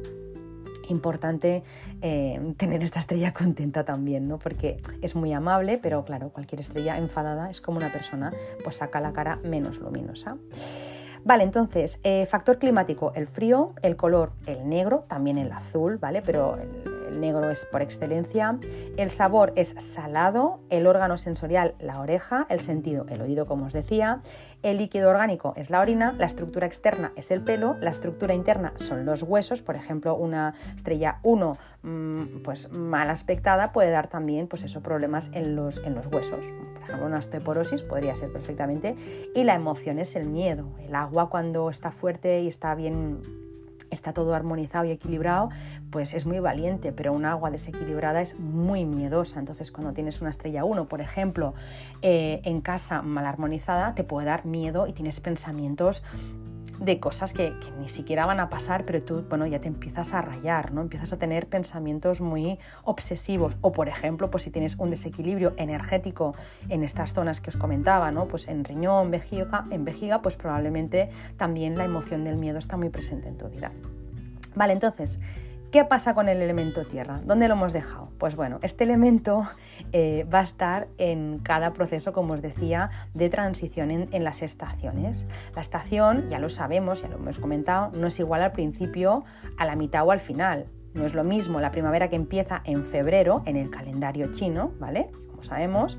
importante 0.88 1.62
eh, 2.00 2.54
tener 2.56 2.82
esta 2.82 2.98
estrella 2.98 3.32
contenta 3.32 3.84
también, 3.84 4.28
¿no? 4.28 4.38
Porque 4.38 4.80
es 5.02 5.14
muy 5.14 5.32
amable, 5.32 5.78
pero 5.78 6.04
claro, 6.04 6.30
cualquier 6.30 6.60
estrella 6.60 6.98
enfadada 6.98 7.50
es 7.50 7.60
como 7.60 7.78
una 7.78 7.92
persona, 7.92 8.32
pues 8.62 8.76
saca 8.76 9.00
la 9.00 9.12
cara 9.12 9.40
menos 9.44 9.78
luminosa. 9.78 10.36
Vale, 11.24 11.42
entonces, 11.44 12.00
eh, 12.02 12.26
factor 12.26 12.58
climático, 12.58 13.12
el 13.14 13.26
frío, 13.26 13.72
el 13.80 13.96
color, 13.96 14.32
el 14.46 14.68
negro, 14.68 15.06
también 15.08 15.38
el 15.38 15.50
azul, 15.52 15.96
¿vale? 15.96 16.20
Pero 16.20 16.56
el, 16.58 16.93
negro 17.14 17.50
es 17.50 17.66
por 17.66 17.82
excelencia. 17.82 18.58
El 18.96 19.10
sabor 19.10 19.52
es 19.56 19.74
salado, 19.78 20.60
el 20.70 20.86
órgano 20.86 21.16
sensorial 21.16 21.74
la 21.78 22.00
oreja, 22.00 22.46
el 22.50 22.60
sentido 22.60 23.06
el 23.08 23.20
oído 23.20 23.46
como 23.46 23.66
os 23.66 23.72
decía, 23.72 24.20
el 24.62 24.78
líquido 24.78 25.10
orgánico 25.10 25.52
es 25.56 25.70
la 25.70 25.80
orina, 25.80 26.14
la 26.18 26.26
estructura 26.26 26.66
externa 26.66 27.12
es 27.16 27.30
el 27.30 27.42
pelo, 27.42 27.76
la 27.80 27.90
estructura 27.90 28.34
interna 28.34 28.72
son 28.76 29.04
los 29.04 29.22
huesos, 29.22 29.62
por 29.62 29.76
ejemplo 29.76 30.16
una 30.16 30.54
estrella 30.74 31.20
1 31.22 31.56
mm, 31.82 32.22
pues 32.42 32.70
mal 32.70 33.10
aspectada 33.10 33.72
puede 33.72 33.90
dar 33.90 34.06
también 34.06 34.46
pues 34.46 34.62
eso, 34.62 34.82
problemas 34.82 35.30
en 35.34 35.56
los, 35.56 35.78
en 35.84 35.94
los 35.94 36.06
huesos, 36.06 36.46
por 36.74 36.82
ejemplo 36.82 37.06
una 37.06 37.18
osteoporosis 37.18 37.82
podría 37.82 38.14
ser 38.14 38.32
perfectamente. 38.32 38.94
Y 39.34 39.44
la 39.44 39.54
emoción 39.54 39.98
es 39.98 40.16
el 40.16 40.28
miedo, 40.28 40.66
el 40.80 40.94
agua 40.94 41.28
cuando 41.28 41.70
está 41.70 41.90
fuerte 41.90 42.40
y 42.40 42.48
está 42.48 42.74
bien 42.74 43.20
está 43.90 44.12
todo 44.12 44.34
armonizado 44.34 44.84
y 44.84 44.90
equilibrado, 44.90 45.50
pues 45.90 46.14
es 46.14 46.26
muy 46.26 46.40
valiente, 46.40 46.92
pero 46.92 47.12
un 47.12 47.24
agua 47.24 47.50
desequilibrada 47.50 48.20
es 48.20 48.38
muy 48.38 48.84
miedosa. 48.84 49.38
Entonces, 49.38 49.70
cuando 49.70 49.92
tienes 49.92 50.20
una 50.20 50.30
estrella 50.30 50.64
1, 50.64 50.88
por 50.88 51.00
ejemplo, 51.00 51.54
eh, 52.02 52.40
en 52.44 52.60
casa 52.60 53.02
mal 53.02 53.26
armonizada, 53.26 53.94
te 53.94 54.04
puede 54.04 54.26
dar 54.26 54.44
miedo 54.46 54.86
y 54.86 54.92
tienes 54.92 55.20
pensamientos 55.20 56.02
de 56.80 57.00
cosas 57.00 57.32
que, 57.32 57.52
ni 57.78 57.88
siquiera 57.88 58.26
van 58.26 58.40
a 58.40 58.48
pasar, 58.48 58.84
pero 58.84 59.02
tú, 59.02 59.24
bueno, 59.28 59.46
ya 59.46 59.60
te 59.60 59.68
empiezas 59.68 60.14
a 60.14 60.22
rayar, 60.22 60.72
¿no? 60.72 60.80
Empiezas 60.80 61.12
a 61.12 61.18
tener 61.18 61.48
pensamientos 61.48 62.20
muy 62.20 62.58
obsesivos. 62.84 63.56
O, 63.60 63.72
por 63.72 63.88
ejemplo, 63.88 64.30
pues 64.30 64.44
si 64.44 64.50
tienes 64.50 64.76
un 64.78 64.90
desequilibrio 64.90 65.54
energético 65.56 66.34
en 66.68 66.84
estas 66.84 67.14
zonas 67.14 67.40
que 67.40 67.50
os 67.50 67.56
comentaba, 67.56 68.10
¿no? 68.10 68.26
Pues 68.26 68.48
en 68.48 68.64
riñón, 68.64 69.10
vejiga, 69.10 69.66
en 69.70 69.84
vejiga, 69.84 70.22
pues 70.22 70.36
probablemente 70.36 71.10
también 71.36 71.76
la 71.76 71.84
emoción 71.84 72.24
del 72.24 72.36
miedo 72.36 72.58
está 72.58 72.76
muy 72.76 72.88
presente 72.88 73.28
en 73.28 73.38
tu 73.38 73.48
vida. 73.48 73.72
Vale, 74.54 74.72
entonces, 74.72 75.20
¿Qué 75.74 75.84
pasa 75.84 76.14
con 76.14 76.28
el 76.28 76.40
elemento 76.40 76.86
tierra? 76.86 77.20
¿Dónde 77.24 77.48
lo 77.48 77.54
hemos 77.54 77.72
dejado? 77.72 78.08
Pues 78.18 78.36
bueno, 78.36 78.60
este 78.62 78.84
elemento 78.84 79.42
eh, 79.90 80.24
va 80.32 80.38
a 80.38 80.44
estar 80.44 80.86
en 80.98 81.40
cada 81.42 81.72
proceso, 81.72 82.12
como 82.12 82.34
os 82.34 82.42
decía, 82.42 82.90
de 83.12 83.28
transición 83.28 83.90
en, 83.90 84.22
las 84.22 84.42
estaciones. 84.42 85.26
La 85.52 85.60
estación, 85.60 86.30
ya 86.30 86.38
lo 86.38 86.48
sabemos, 86.48 87.02
ya 87.02 87.08
lo 87.08 87.16
hemos 87.16 87.40
comentado, 87.40 87.90
no 87.92 88.06
es 88.06 88.20
igual 88.20 88.44
al 88.44 88.52
principio, 88.52 89.24
a 89.58 89.64
la 89.64 89.74
mitad 89.74 90.06
o 90.06 90.12
al 90.12 90.20
final. 90.20 90.66
No 90.94 91.04
es 91.04 91.14
lo 91.14 91.24
mismo 91.24 91.60
la 91.60 91.72
primavera 91.72 92.08
que 92.08 92.14
empieza 92.14 92.62
en 92.64 92.84
febrero 92.84 93.42
en 93.44 93.56
el 93.56 93.68
calendario 93.68 94.30
chino, 94.30 94.70
¿vale? 94.78 95.10
Como 95.28 95.42
sabemos. 95.42 95.98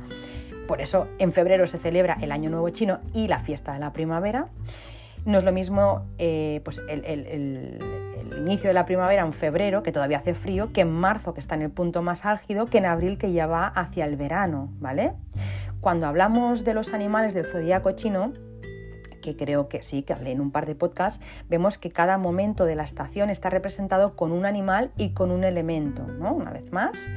Por 0.70 0.80
eso 0.80 1.10
en 1.20 1.34
febrero 1.34 1.68
se 1.68 1.80
celebra 1.80 2.18
el 2.22 2.32
Año 2.32 2.50
Nuevo 2.50 2.70
Chino 2.70 3.02
y 3.14 3.28
la 3.28 3.40
fiesta 3.40 3.74
de 3.74 3.80
la 3.80 3.92
primavera. 3.92 4.48
No 5.26 5.40
es 5.40 5.44
lo 5.44 5.52
mismo 5.52 6.06
eh, 6.18 6.62
pues 6.64 6.82
el, 6.88 8.05
inicio 8.38 8.70
de 8.70 8.74
la 8.74 8.86
primavera 8.86 9.24
en 9.24 9.34
febrero, 9.34 9.84
que 9.84 9.92
todavía 9.92 10.20
hace 10.20 10.34
frío, 10.34 10.72
que 10.74 10.82
en 10.82 10.92
marzo, 10.92 11.34
que 11.34 11.40
está 11.40 11.56
en 11.56 11.62
el 11.62 11.72
punto 11.72 12.02
más 12.02 12.26
álgido, 12.26 12.68
que 12.68 12.80
en 12.80 12.86
abril, 12.86 13.18
que 13.18 13.32
ya 13.34 13.48
va 13.48 13.68
hacia 13.68 14.06
el 14.06 14.16
verano, 14.16 14.70
¿vale? 14.80 15.14
Cuando 15.82 16.08
hablamos 16.08 16.64
de 16.64 16.74
los 16.74 16.94
animales 16.94 17.34
del 17.34 17.46
zodíaco 17.46 17.92
chino, 17.92 18.34
que 19.22 19.36
creo 19.36 19.68
que 19.68 19.82
sí, 19.82 20.04
que 20.04 20.14
hablé 20.14 20.32
en 20.32 20.40
un 20.40 20.52
par 20.52 20.66
de 20.66 20.76
podcasts, 20.76 21.24
vemos 21.50 21.78
que 21.78 21.92
cada 21.92 22.18
momento 22.18 22.66
de 22.66 22.76
la 22.76 22.84
estación 22.84 23.30
está 23.30 23.50
representado 23.50 24.16
con 24.16 24.32
un 24.32 24.46
animal 24.46 24.92
y 24.98 25.14
con 25.14 25.32
un 25.32 25.44
elemento, 25.44 26.04
¿no? 26.04 26.34
Una 26.34 26.52
vez 26.52 26.72
más. 26.72 27.10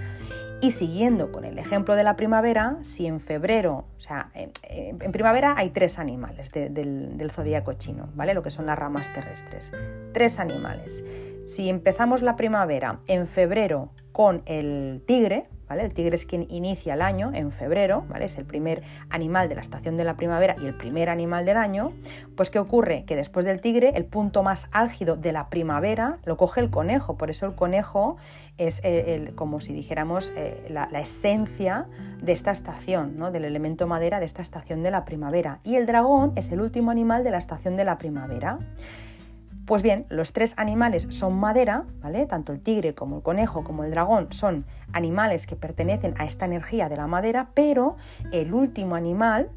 Y 0.61 0.73
siguiendo 0.73 1.31
con 1.31 1.45
el 1.45 1.59
ejemplo 1.59 1.95
de 1.95 2.03
la 2.03 2.17
primavera, 2.17 2.79
si 2.83 3.07
en 3.07 3.21
febrero, 3.21 3.85
o 3.97 4.01
sea, 4.01 4.33
en, 4.35 5.13
primavera 5.13 5.55
hay 5.57 5.71
tres 5.71 6.01
animales 6.01 6.51
del, 6.51 7.17
del 7.17 7.31
zodíaco 7.31 7.75
chino, 7.75 8.09
¿vale? 8.15 8.35
Lo 8.35 8.43
que 8.43 8.51
son 8.51 8.67
las 8.67 8.77
ramas 8.77 9.13
terrestres. 9.13 9.71
Tres 10.13 10.41
animales. 10.41 11.05
Si 11.47 11.69
empezamos 11.69 12.23
la 12.23 12.35
primavera 12.35 13.01
en 13.07 13.29
febrero 13.29 13.91
con 14.11 14.43
el 14.47 15.03
tigre, 15.07 15.49
el 15.69 15.93
tigre 15.93 16.15
es 16.15 16.27
quien 16.27 16.47
inicia 16.51 16.95
el 16.95 17.03
año 17.03 17.31
en 17.35 17.53
febrero, 17.53 18.05
¿vale? 18.09 18.25
Es 18.25 18.39
el 18.39 18.45
primer 18.45 18.83
animal 19.11 19.49
de 19.49 19.55
la 19.55 19.61
estación 19.61 19.97
de 19.97 20.05
la 20.05 20.17
primavera 20.17 20.57
y 20.61 20.67
el 20.67 20.77
primer 20.77 21.11
animal 21.11 21.45
del 21.45 21.57
año. 21.57 21.93
Pues 22.37 22.51
¿qué 22.51 22.59
ocurre? 22.59 23.05
Que 23.05 23.17
después 23.17 23.45
del 23.45 23.61
tigre, 23.61 23.93
el 23.95 24.05
punto 24.05 24.43
más 24.43 24.69
álgido 24.73 25.17
de 25.17 25.33
la 25.33 25.49
primavera 25.49 26.19
lo 26.25 26.37
coge 26.37 26.61
el 26.61 26.71
conejo. 26.71 27.17
Por 27.17 27.31
eso 27.31 27.47
el 27.47 27.55
conejo 27.55 28.17
es 28.59 28.83
como 29.37 29.61
si 29.61 29.73
dijéramos 29.73 30.33
eh, 30.37 30.67
la, 30.71 30.85
esencia 30.99 31.87
de 32.21 32.33
esta 32.33 32.51
estación, 32.51 33.15
¿no? 33.17 33.31
del 33.31 33.45
elemento 33.45 33.87
madera 33.87 34.19
de 34.19 34.27
esta 34.27 34.43
estación 34.43 34.83
de 34.83 34.91
la 34.91 35.05
primavera. 35.05 35.61
Y 35.63 35.77
el 35.77 35.87
dragón 35.87 36.33
es 36.35 36.51
el 36.51 36.61
último 36.61 36.91
animal 36.91 37.23
de 37.23 37.31
la 37.31 37.39
estación 37.39 37.77
de 37.77 37.85
la 37.85 37.99
primavera. 37.99 38.59
Pues 39.69 39.83
bien, 39.83 40.07
los 40.09 40.33
tres 40.33 40.55
animales 40.57 41.09
son 41.11 41.39
madera, 41.39 41.85
¿vale? 42.01 42.25
Tanto 42.25 42.55
el 42.55 42.61
tigre 42.61 42.95
como 42.95 43.17
el 43.17 43.23
conejo 43.23 43.65
como 43.65 43.85
el 43.85 43.91
dragón 43.91 44.33
son 44.33 44.65
animales 44.95 45.47
que 45.47 45.57
pertenecen 45.57 46.15
a 46.17 46.25
esta 46.25 46.47
energía 46.47 46.89
de 46.89 46.97
la 46.97 47.07
madera, 47.07 47.51
pero 47.53 47.97
el 48.33 48.55
último 48.55 48.95
animal, 48.95 49.51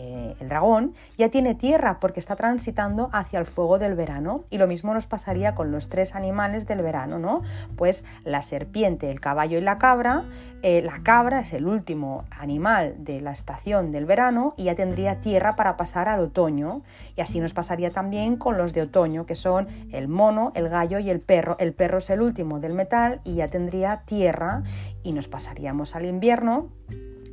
eh, 0.00 0.36
el 0.38 0.48
dragón, 0.48 0.94
ya 1.16 1.28
tiene 1.28 1.56
tierra 1.56 1.98
porque 1.98 2.20
está 2.20 2.36
transitando 2.36 3.10
hacia 3.12 3.40
el 3.40 3.46
fuego 3.46 3.80
del 3.80 3.94
verano. 3.94 4.44
Y 4.48 4.58
lo 4.58 4.68
mismo 4.68 4.94
nos 4.94 5.08
pasaría 5.08 5.56
con 5.56 5.72
los 5.72 5.88
tres 5.88 6.14
animales 6.14 6.68
del 6.68 6.82
verano, 6.82 7.18
¿no? 7.18 7.42
Pues 7.76 8.04
la 8.24 8.42
serpiente, 8.42 9.10
el 9.10 9.20
caballo 9.20 9.58
y 9.58 9.60
la 9.60 9.78
cabra. 9.78 10.22
Eh, 10.62 10.82
la 10.82 11.02
cabra 11.02 11.40
es 11.40 11.52
el 11.52 11.66
último 11.66 12.24
animal 12.30 12.94
de 12.98 13.20
la 13.20 13.32
estación 13.32 13.90
del 13.90 14.06
verano 14.06 14.54
y 14.56 14.64
ya 14.64 14.76
tendría 14.76 15.20
tierra 15.20 15.56
para 15.56 15.76
pasar 15.76 16.08
al 16.08 16.20
otoño. 16.20 16.82
Y 17.16 17.20
así 17.20 17.40
nos 17.40 17.52
pasaría 17.52 17.90
también 17.90 18.36
con 18.36 18.56
los 18.56 18.72
de 18.72 18.82
otoño, 18.82 19.26
que 19.26 19.34
son 19.34 19.66
el 19.90 20.06
mono, 20.06 20.52
el 20.54 20.68
gallo 20.68 21.00
y 21.00 21.10
el 21.10 21.20
perro. 21.20 21.56
El 21.58 21.72
perro 21.72 21.98
es 21.98 22.08
el 22.10 22.20
último 22.20 22.60
del 22.60 22.74
metal 22.74 23.20
y 23.24 23.34
ya 23.34 23.48
tendría 23.48 24.02
tierra 24.04 24.62
y 25.02 25.12
nos 25.12 25.26
pasaríamos 25.26 25.96
al 25.96 26.06
invierno 26.06 26.68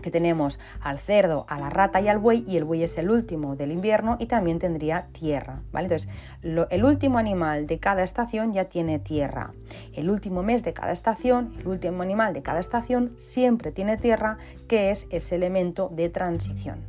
que 0.06 0.12
tenemos 0.12 0.60
al 0.82 1.00
cerdo, 1.00 1.48
a 1.50 1.58
la 1.58 1.72
rata 1.72 2.00
y 2.00 2.08
al 2.10 2.20
buey, 2.20 2.46
y 2.48 2.58
el 2.58 2.64
buey 2.64 2.84
es 2.84 2.96
el 3.00 3.10
último 3.10 3.56
del 3.56 3.72
invierno 3.72 4.18
y 4.20 4.28
también 4.28 4.60
tendría 4.60 5.08
tierra. 5.08 5.64
¿vale? 5.72 5.88
Entonces, 5.88 6.12
el 6.44 6.86
último 6.86 7.18
animal 7.18 7.66
de 7.66 7.80
cada 7.80 8.04
estación 8.04 8.54
ya 8.54 8.66
tiene 8.66 9.00
tierra. 9.00 9.54
El 9.96 10.12
último 10.12 10.44
mes 10.44 10.64
de 10.64 10.74
cada 10.74 10.92
estación, 10.92 11.56
el 11.58 11.68
último 11.68 12.04
animal 12.04 12.34
de 12.34 12.44
cada 12.44 12.60
estación 12.60 13.14
siempre 13.18 13.72
tiene 13.72 13.98
tierra, 13.98 14.38
que 14.68 14.92
es 14.92 15.08
ese 15.10 15.34
elemento 15.34 15.90
de 15.92 16.10
transición. 16.10 16.84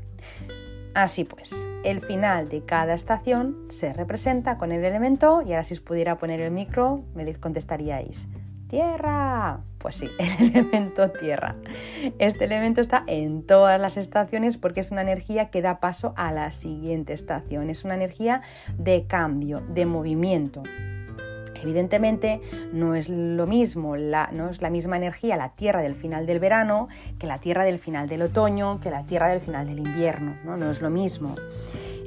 Así 0.93 1.25
pues, 1.25 1.55
el 1.85 2.03
final 2.03 2.51
de 2.51 2.67
cada 2.67 2.93
estación 2.93 3.57
se 3.71 3.95
representa 3.95 4.59
con 4.59 4.73
el 4.73 4.85
elemento, 4.85 5.41
y 5.41 5.53
ahora 5.53 5.65
si 5.65 5.73
os 5.73 5.81
pudiera 5.81 6.19
poner 6.19 6.43
el 6.43 6.51
micro, 6.51 7.03
me 7.15 7.35
contestaríais, 7.37 8.29
¡Tierra! 8.69 9.61
Pues 9.79 9.97
sí, 9.97 10.09
el 10.19 10.57
elemento 10.57 11.11
tierra. 11.11 11.55
Este 12.19 12.45
elemento 12.45 12.81
está 12.81 13.05
en 13.07 13.43
todas 13.45 13.81
las 13.81 13.97
estaciones 13.97 14.57
porque 14.57 14.81
es 14.81 14.91
una 14.91 15.03
energía 15.03 15.51
que 15.51 15.63
da 15.63 15.79
paso 15.79 16.13
a 16.17 16.33
la 16.33 16.51
siguiente 16.51 17.13
estación. 17.13 17.71
Es 17.71 17.85
una 17.85 17.95
energía 17.95 18.43
de 18.77 19.07
cambio, 19.07 19.61
de 19.69 19.87
movimiento. 19.87 20.63
Evidentemente 21.63 22.41
no 22.73 22.95
es 22.95 23.09
lo 23.09 23.47
mismo, 23.47 23.97
no 23.97 24.49
es 24.51 24.61
la 24.61 24.71
misma 24.71 24.97
energía 24.97 25.37
la 25.37 25.55
tierra 25.55 25.83
del 25.83 25.95
final 25.95 26.27
del 26.27 26.39
verano 26.39 26.89
que 27.19 27.27
la 27.27 27.39
tierra 27.39 27.65
del 27.65 27.79
final 27.79 28.09
del 28.09 28.23
otoño, 28.23 28.79
que 28.81 28.91
la 28.91 29.05
tierra 29.05 29.29
del 29.29 29.41
final 29.41 29.67
del 29.67 29.79
invierno, 29.79 30.37
no, 30.45 30.57
no 30.57 30.71
es 30.71 30.81
lo 30.81 30.91
mismo. 30.91 31.35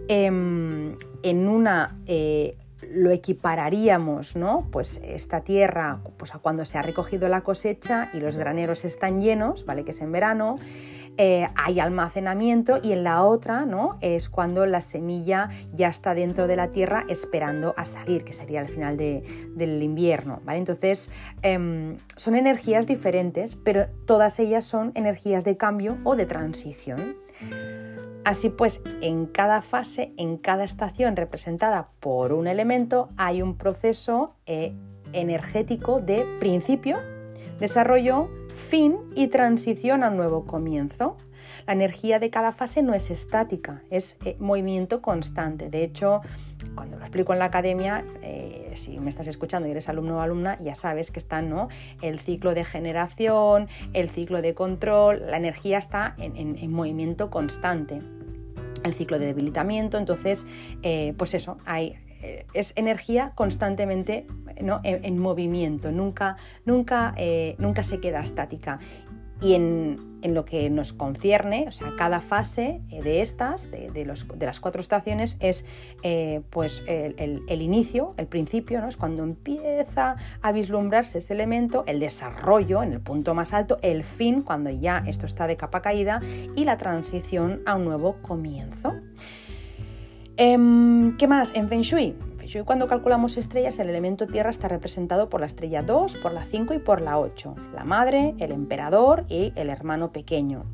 Em, 0.07 0.95
en 1.23 1.47
una 1.47 1.97
eh, 2.05 2.57
lo 2.91 3.11
equipararíamos, 3.11 4.35
¿no? 4.35 4.67
Pues 4.71 4.99
esta 5.03 5.41
tierra, 5.41 6.01
pues 6.17 6.33
a 6.33 6.39
cuando 6.39 6.65
se 6.65 6.77
ha 6.77 6.81
recogido 6.81 7.27
la 7.27 7.41
cosecha 7.41 8.09
y 8.13 8.19
los 8.19 8.37
graneros 8.37 8.85
están 8.85 9.21
llenos, 9.21 9.65
¿vale? 9.65 9.83
Que 9.83 9.91
es 9.91 10.01
en 10.01 10.11
verano, 10.11 10.55
eh, 11.17 11.47
hay 11.55 11.81
almacenamiento 11.81 12.79
y 12.81 12.93
en 12.93 13.03
la 13.03 13.23
otra, 13.23 13.65
¿no? 13.65 13.97
Es 13.99 14.29
cuando 14.29 14.65
la 14.65 14.79
semilla 14.79 15.49
ya 15.73 15.89
está 15.89 16.13
dentro 16.13 16.47
de 16.47 16.55
la 16.55 16.71
tierra 16.71 17.03
esperando 17.09 17.73
a 17.75 17.83
salir, 17.83 18.23
que 18.23 18.31
sería 18.31 18.61
el 18.61 18.69
final 18.69 18.95
del 18.95 19.83
invierno, 19.83 20.41
¿vale? 20.45 20.59
Entonces, 20.59 21.11
em, 21.41 21.97
son 22.15 22.35
energías 22.35 22.87
diferentes, 22.87 23.57
pero 23.57 23.87
todas 24.05 24.39
ellas 24.39 24.63
son 24.63 24.93
energías 24.95 25.43
de 25.43 25.57
cambio 25.57 25.97
o 26.05 26.15
de 26.15 26.25
transición. 26.25 27.17
Así 28.29 28.51
pues, 28.51 28.81
en 29.01 29.25
cada 29.25 29.63
fase, 29.63 30.13
en 30.15 30.37
cada 30.37 30.63
estación 30.63 31.15
representada 31.15 31.89
por 31.99 32.31
un 32.31 32.45
elemento, 32.45 33.09
hay 33.17 33.41
un 33.41 33.57
proceso 33.57 34.35
eh, 34.45 34.75
energético 35.13 35.99
de 35.99 36.27
principio, 36.37 36.99
desarrollo, 37.57 38.29
fin 38.53 38.97
y 39.15 39.29
transición 39.29 40.03
a 40.03 40.09
un 40.09 40.17
nuevo 40.17 40.45
comienzo. 40.45 41.17
La 41.65 41.73
energía 41.73 42.19
de 42.19 42.29
cada 42.29 42.51
fase 42.51 42.83
no 42.83 42.93
es 42.93 43.09
estática, 43.09 43.81
es 43.89 44.19
eh, 44.23 44.35
movimiento 44.37 45.01
constante. 45.01 45.71
De 45.71 45.83
hecho, 45.83 46.21
cuando 46.75 46.97
lo 46.97 47.03
explico 47.03 47.33
en 47.33 47.39
la 47.39 47.45
academia, 47.45 48.05
eh, 48.21 48.71
si 48.75 48.99
me 48.99 49.09
estás 49.09 49.25
escuchando 49.25 49.67
y 49.67 49.71
eres 49.71 49.89
alumno 49.89 50.17
o 50.17 50.21
alumna, 50.21 50.59
ya 50.61 50.75
sabes 50.75 51.09
que 51.09 51.17
está 51.17 51.41
¿no? 51.41 51.69
el 52.03 52.19
ciclo 52.19 52.53
de 52.53 52.63
generación, 52.63 53.67
el 53.93 54.09
ciclo 54.09 54.43
de 54.43 54.53
control, 54.53 55.23
la 55.31 55.37
energía 55.37 55.77
está 55.79 56.15
en, 56.17 56.71
movimiento 56.71 57.29
constante. 57.29 58.01
El 58.83 58.93
ciclo 58.93 59.19
de 59.19 59.27
debilitamiento, 59.27 59.97
entonces, 59.97 60.45
eh, 60.83 61.13
pues 61.17 61.33
eso, 61.33 61.57
hay, 61.65 61.97
es 62.53 62.73
energía 62.75 63.31
constantemente 63.35 64.27
en, 64.57 65.17
movimiento, 65.19 65.91
nunca, 65.91 66.35
nunca, 66.65 67.15
nunca 67.57 67.83
se 67.83 68.01
queda 68.01 68.19
estática. 68.19 68.79
Y 69.41 69.53
en, 69.53 70.07
lo 70.21 70.43
que 70.43 70.69
nos 70.69 70.91
concierne, 70.91 71.65
o 71.69 71.71
sea, 71.71 71.93
cada 71.97 72.19
fase 72.19 72.81
eh, 72.89 73.01
de 73.01 73.21
estas, 73.21 73.71
de, 73.71 74.05
las 74.05 74.59
cuatro 74.59 74.81
estaciones, 74.81 75.37
es 75.39 75.65
eh, 76.03 76.41
pues 76.49 76.83
el, 76.87 77.61
inicio, 77.61 78.15
el 78.17 78.27
principio, 78.27 78.81
¿no? 78.81 78.89
es 78.89 78.97
cuando 78.97 79.23
empieza 79.23 80.17
a 80.41 80.51
vislumbrarse 80.51 81.19
ese 81.19 81.33
elemento, 81.33 81.85
el 81.87 82.01
desarrollo 82.01 82.83
en 82.83 82.91
el 82.91 82.99
punto 82.99 83.33
más 83.33 83.53
alto, 83.53 83.79
el 83.81 84.03
fin, 84.03 84.41
cuando 84.41 84.71
ya 84.71 85.03
esto 85.07 85.25
está 85.25 85.47
de 85.47 85.55
capa 85.55 85.81
caída, 85.81 86.19
y 86.57 86.65
la 86.65 86.77
transición 86.77 87.61
a 87.65 87.75
un 87.75 87.85
nuevo 87.85 88.17
comienzo. 88.21 88.95
Em, 90.35 91.15
¿Qué 91.17 91.27
más? 91.27 91.53
En 91.55 91.69
Feng 91.69 91.81
Shui 91.81 92.15
cuando 92.65 92.87
calculamos 92.87 93.37
estrellas, 93.37 93.77
el 93.79 93.89
elemento 93.89 94.25
Tierra 94.25 94.49
está 94.49 94.67
representado 94.67 95.29
por 95.29 95.39
la 95.39 95.45
estrella 95.45 95.83
2, 95.83 96.17
por 96.17 96.33
la 96.33 96.43
5 96.43 96.73
y 96.73 96.79
por 96.79 97.01
la 97.01 97.19
8, 97.19 97.55
la 97.75 97.83
madre, 97.83 98.33
el 98.39 98.51
emperador 98.51 99.25
y 99.29 99.53
el 99.55 99.69
hermano 99.69 100.11
pequeño 100.11 100.65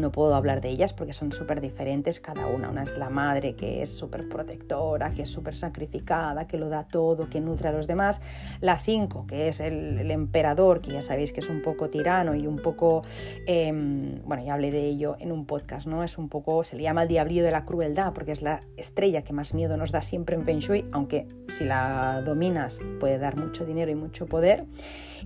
no 0.00 0.12
puedo 0.12 0.34
hablar 0.34 0.60
de 0.60 0.70
ellas 0.70 0.92
porque 0.92 1.12
son 1.12 1.32
súper 1.32 1.60
diferentes 1.60 2.20
cada 2.20 2.46
una. 2.46 2.70
Una 2.70 2.82
es 2.82 2.96
la 2.96 3.10
madre 3.10 3.54
que 3.54 3.82
es 3.82 3.90
súper 3.90 4.28
protectora, 4.28 5.10
que 5.10 5.22
es 5.22 5.30
súper 5.30 5.54
sacrificada, 5.54 6.46
que 6.46 6.58
lo 6.58 6.68
da 6.68 6.86
todo, 6.86 7.28
que 7.28 7.40
nutre 7.40 7.68
a 7.68 7.72
los 7.72 7.86
demás. 7.86 8.20
La 8.60 8.78
5, 8.78 9.26
que 9.26 9.48
es 9.48 9.60
el, 9.60 10.10
emperador, 10.10 10.80
que 10.80 10.92
ya 10.92 11.02
sabéis 11.02 11.32
que 11.32 11.40
es 11.40 11.48
un 11.48 11.62
poco 11.62 11.88
tirano 11.88 12.34
y 12.34 12.46
un 12.46 12.56
poco, 12.56 13.02
em, 13.46 14.20
bueno, 14.24 14.42
ya 14.44 14.54
hablé 14.54 14.70
de 14.70 14.86
ello 14.86 15.16
en 15.20 15.32
un 15.32 15.46
podcast, 15.46 15.86
¿no? 15.86 16.02
Es 16.02 16.18
un 16.18 16.28
poco, 16.28 16.64
se 16.64 16.76
le 16.76 16.82
llama 16.82 17.02
el 17.02 17.08
diablillo 17.08 17.44
de 17.44 17.50
la 17.50 17.64
crueldad 17.64 18.12
porque 18.12 18.32
es 18.32 18.42
la 18.42 18.60
estrella 18.76 19.22
que 19.22 19.32
más 19.32 19.54
miedo 19.54 19.76
nos 19.76 19.92
da 19.92 20.02
siempre 20.02 20.36
en 20.36 20.44
Feng 20.44 20.58
Shui, 20.58 20.86
aunque 20.92 21.28
si 21.48 21.64
la 21.64 22.22
dominas 22.22 22.80
puede 22.98 23.18
dar 23.18 23.36
mucho 23.36 23.64
dinero 23.64 23.90
y 23.90 23.94
mucho 23.94 24.26
poder. 24.26 24.66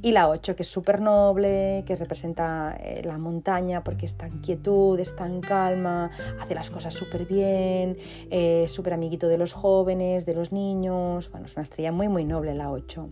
Y 0.02 0.12
la 0.12 0.28
8, 0.28 0.56
que 0.56 0.62
es 0.62 0.68
súper 0.68 1.00
noble, 1.00 1.84
que 1.86 1.96
representa 1.96 2.76
eh, 2.80 3.02
la 3.04 3.18
montaña 3.18 3.82
porque 3.82 4.06
está 4.06 4.26
en 4.26 4.40
quietud, 4.40 4.98
está 5.00 5.26
en 5.26 5.40
calma, 5.40 6.10
hace 6.40 6.54
las 6.54 6.70
cosas 6.70 6.94
súper 6.94 7.26
bien, 7.26 7.96
es 8.30 8.70
súper 8.70 8.94
amiguito 8.94 9.28
de 9.28 9.38
los 9.38 9.52
jóvenes, 9.52 10.26
de 10.26 10.34
los 10.34 10.52
niños. 10.52 11.30
Bueno, 11.30 11.46
es 11.46 11.54
una 11.54 11.62
estrella 11.62 11.92
muy, 11.92 12.08
muy 12.08 12.24
noble 12.24 12.54
la 12.54 12.70
8. 12.70 13.08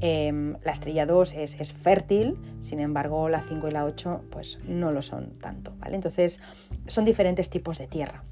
Em, 0.00 0.56
la 0.62 0.72
estrella 0.72 1.06
2 1.06 1.34
es, 1.34 1.60
es 1.60 1.72
fértil, 1.72 2.36
sin 2.60 2.80
embargo, 2.80 3.28
la 3.28 3.40
5 3.40 3.68
y 3.68 3.70
la 3.70 3.84
8 3.84 4.22
pues 4.30 4.58
no 4.66 4.92
lo 4.92 5.02
son 5.02 5.38
tanto, 5.38 5.72
¿vale? 5.78 5.96
Entonces, 5.96 6.40
son 6.86 7.04
diferentes 7.04 7.50
tipos 7.50 7.78
de 7.78 7.86
tierra. 7.86 8.24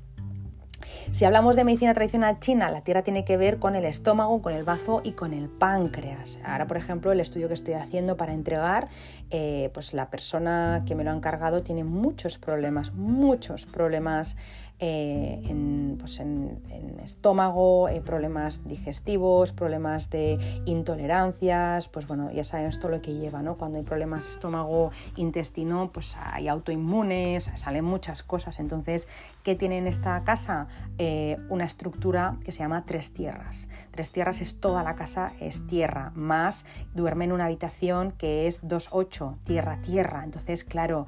Si 1.12 1.24
hablamos 1.24 1.56
de 1.56 1.64
medicina 1.64 1.94
tradicional 1.94 2.40
china, 2.40 2.70
la 2.70 2.82
tierra 2.82 3.02
tiene 3.02 3.24
que 3.24 3.36
ver 3.36 3.58
con 3.58 3.74
el 3.74 3.84
estómago, 3.84 4.42
con 4.42 4.52
el 4.52 4.64
bazo 4.64 5.00
y 5.02 5.12
con 5.12 5.32
el 5.32 5.48
páncreas. 5.48 6.38
Ahora, 6.44 6.66
por 6.66 6.76
ejemplo, 6.76 7.10
el 7.10 7.20
estudio 7.20 7.48
que 7.48 7.54
estoy 7.54 7.74
haciendo 7.74 8.16
para 8.16 8.34
entregar, 8.34 8.88
eh, 9.30 9.70
pues 9.72 9.94
la 9.94 10.10
persona 10.10 10.82
que 10.86 10.94
me 10.94 11.04
lo 11.04 11.10
ha 11.10 11.14
encargado 11.14 11.62
tiene 11.62 11.84
muchos 11.84 12.38
problemas, 12.38 12.92
muchos 12.92 13.64
problemas 13.66 14.36
eh, 14.78 15.96
pues 15.98 16.20
en, 16.20 16.60
estómago, 17.02 17.88
eh, 17.88 18.00
problemas 18.00 18.66
digestivos, 18.66 19.52
problemas 19.52 20.10
de 20.10 20.38
intolerancias, 20.66 21.88
pues 21.88 22.06
bueno, 22.06 22.30
ya 22.32 22.42
sabemos 22.42 22.78
todo 22.80 22.90
lo 22.90 23.00
que 23.00 23.14
lleva, 23.14 23.42
¿no? 23.42 23.56
Cuando 23.56 23.78
hay 23.78 23.84
problemas 23.84 24.26
estómago, 24.26 24.90
intestino, 25.16 25.90
pues 25.92 26.16
hay 26.20 26.48
autoinmunes, 26.48 27.50
salen 27.54 27.84
muchas 27.84 28.22
cosas. 28.22 28.58
Entonces, 28.58 29.08
¿qué 29.44 29.54
tiene 29.54 29.78
en 29.78 29.86
esta 29.86 30.22
casa? 30.24 30.66
Eh, 30.98 31.38
una 31.48 31.64
estructura 31.64 32.36
que 32.44 32.52
se 32.52 32.58
llama 32.58 32.84
tres 32.84 33.12
tierras. 33.12 33.68
Tres 33.92 34.10
tierras 34.10 34.40
es 34.40 34.60
toda 34.60 34.82
la 34.82 34.96
casa, 34.96 35.32
es 35.40 35.66
tierra, 35.66 36.10
más 36.14 36.66
duerme 36.94 37.24
en 37.24 37.32
una 37.32 37.46
habitación 37.46 38.12
que 38.12 38.46
es 38.46 38.62
2-8, 38.64 39.38
tierra, 39.44 39.80
tierra. 39.80 40.24
Entonces, 40.24 40.64
claro, 40.64 41.06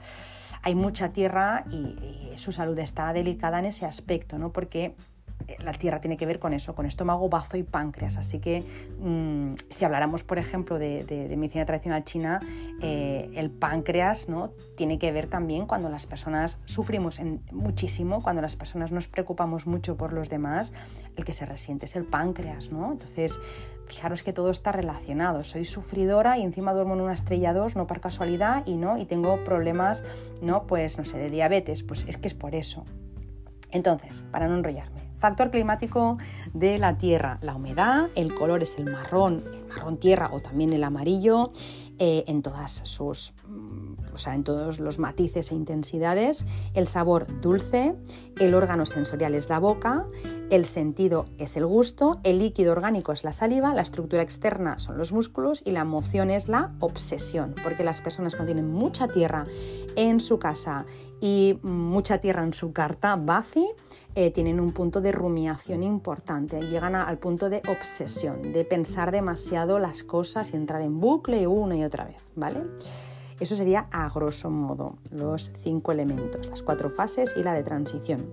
hay 0.62 0.74
mucha 0.74 1.12
tierra 1.12 1.64
y, 1.70 1.96
su 2.36 2.52
salud 2.52 2.78
está 2.78 3.12
delicada 3.12 3.58
en 3.58 3.64
ese 3.64 3.84
aspecto, 3.84 4.38
¿no? 4.38 4.52
Porque 4.52 4.94
eh, 5.48 5.56
la 5.64 5.72
tierra 5.72 5.98
tiene 5.98 6.16
que 6.16 6.24
ver 6.24 6.38
con 6.38 6.54
eso, 6.54 6.76
con 6.76 6.86
estómago, 6.86 7.28
bazo 7.28 7.56
y 7.56 7.64
páncreas. 7.64 8.16
Así 8.16 8.38
que 8.38 8.62
mm, 9.00 9.54
si 9.68 9.84
habláramos, 9.84 10.22
por 10.22 10.38
ejemplo, 10.38 10.78
de, 10.78 11.34
medicina 11.36 11.66
tradicional 11.66 12.04
china, 12.04 12.40
eh, 12.80 13.28
el 13.34 13.50
páncreas 13.50 14.28
¿no? 14.28 14.52
tiene 14.76 15.00
que 15.00 15.10
ver 15.10 15.26
también 15.26 15.66
cuando 15.66 15.88
las 15.88 16.06
personas 16.06 16.60
sufrimos 16.64 17.20
muchísimo, 17.50 18.22
cuando 18.22 18.40
las 18.40 18.54
personas 18.54 18.92
nos 18.92 19.08
preocupamos 19.08 19.66
mucho 19.66 19.96
por 19.96 20.12
los 20.12 20.30
demás, 20.30 20.72
el 21.16 21.24
que 21.24 21.32
se 21.32 21.44
resiente 21.44 21.86
es 21.86 21.96
el 21.96 22.04
páncreas. 22.04 22.70
¿no? 22.70 22.92
Entonces, 22.92 23.40
fijaros 23.88 24.22
que 24.22 24.32
todo 24.32 24.50
está 24.50 24.70
relacionado. 24.70 25.42
Soy 25.44 25.64
sufridora 25.64 26.38
y 26.38 26.42
encima 26.42 26.74
duermo 26.74 26.94
en 26.94 27.00
una 27.00 27.14
estrella 27.14 27.52
2, 27.52 27.76
no 27.76 27.86
por 27.86 28.00
casualidad, 28.00 28.62
y 28.66 28.76
no, 28.76 28.98
y 28.98 29.06
tengo 29.06 29.42
problemas, 29.44 30.04
no, 30.40 30.66
pues 30.66 30.98
no 30.98 31.04
sé, 31.04 31.18
de 31.18 31.30
diabetes, 31.30 31.82
pues 31.82 32.04
es 32.06 32.18
que 32.18 32.28
es 32.28 32.34
por 32.34 32.54
eso. 32.54 32.84
Entonces, 33.70 34.24
para 34.30 34.48
no 34.48 34.56
enrollarme, 34.56 35.10
factor 35.16 35.50
climático 35.50 36.16
de 36.54 36.78
la 36.78 36.96
Tierra, 36.96 37.38
la 37.42 37.54
humedad, 37.54 38.08
el 38.14 38.34
color 38.34 38.62
es 38.62 38.78
el 38.78 38.90
marrón, 38.90 39.44
el 39.52 39.66
marrón 39.66 39.98
tierra 39.98 40.30
o 40.32 40.40
también 40.40 40.72
el 40.72 40.84
amarillo, 40.84 41.48
eh, 41.98 42.24
en 42.28 42.42
todas 42.42 42.80
sus, 42.84 43.34
o 44.18 44.20
sea, 44.20 44.34
en 44.34 44.42
todos 44.42 44.80
los 44.80 44.98
matices 44.98 45.52
e 45.52 45.54
intensidades, 45.54 46.44
el 46.74 46.88
sabor 46.88 47.28
dulce, 47.40 47.94
el 48.40 48.52
órgano 48.52 48.84
sensorial 48.84 49.36
es 49.36 49.48
la 49.48 49.60
boca, 49.60 50.06
el 50.50 50.64
sentido 50.64 51.24
es 51.38 51.56
el 51.56 51.64
gusto, 51.64 52.18
el 52.24 52.40
líquido 52.40 52.72
orgánico 52.72 53.12
es 53.12 53.22
la 53.22 53.30
saliva, 53.30 53.74
la 53.74 53.82
estructura 53.82 54.22
externa 54.22 54.80
son 54.80 54.98
los 54.98 55.12
músculos 55.12 55.62
y 55.64 55.70
la 55.70 55.82
emoción 55.82 56.30
es 56.30 56.48
la 56.48 56.74
obsesión, 56.80 57.54
porque 57.62 57.84
las 57.84 58.00
personas 58.00 58.34
cuando 58.34 58.52
tienen 58.52 58.72
mucha 58.72 59.06
tierra 59.06 59.46
en 59.94 60.18
su 60.18 60.40
casa 60.40 60.84
y 61.20 61.60
mucha 61.62 62.18
tierra 62.18 62.42
en 62.42 62.52
su 62.52 62.72
carta, 62.72 63.14
Bazi, 63.14 63.68
eh, 64.16 64.32
tienen 64.32 64.58
un 64.58 64.72
punto 64.72 65.00
de 65.00 65.12
rumiación 65.12 65.84
importante, 65.84 66.60
llegan 66.60 66.96
al 66.96 67.18
punto 67.18 67.50
de 67.50 67.62
obsesión, 67.68 68.52
de 68.52 68.64
pensar 68.64 69.12
demasiado 69.12 69.78
las 69.78 70.02
cosas 70.02 70.52
y 70.52 70.56
entrar 70.56 70.82
en 70.82 70.98
bucle 70.98 71.46
una 71.46 71.76
y 71.76 71.84
otra 71.84 72.04
vez, 72.04 72.16
¿vale? 72.34 72.62
Eso 73.40 73.54
sería 73.54 73.86
a 73.92 74.08
grosso 74.08 74.50
modo 74.50 74.96
los 75.10 75.52
cinco 75.62 75.92
elementos, 75.92 76.46
las 76.48 76.62
cuatro 76.62 76.90
fases 76.90 77.34
y 77.36 77.42
la 77.42 77.54
de 77.54 77.62
transición. 77.62 78.26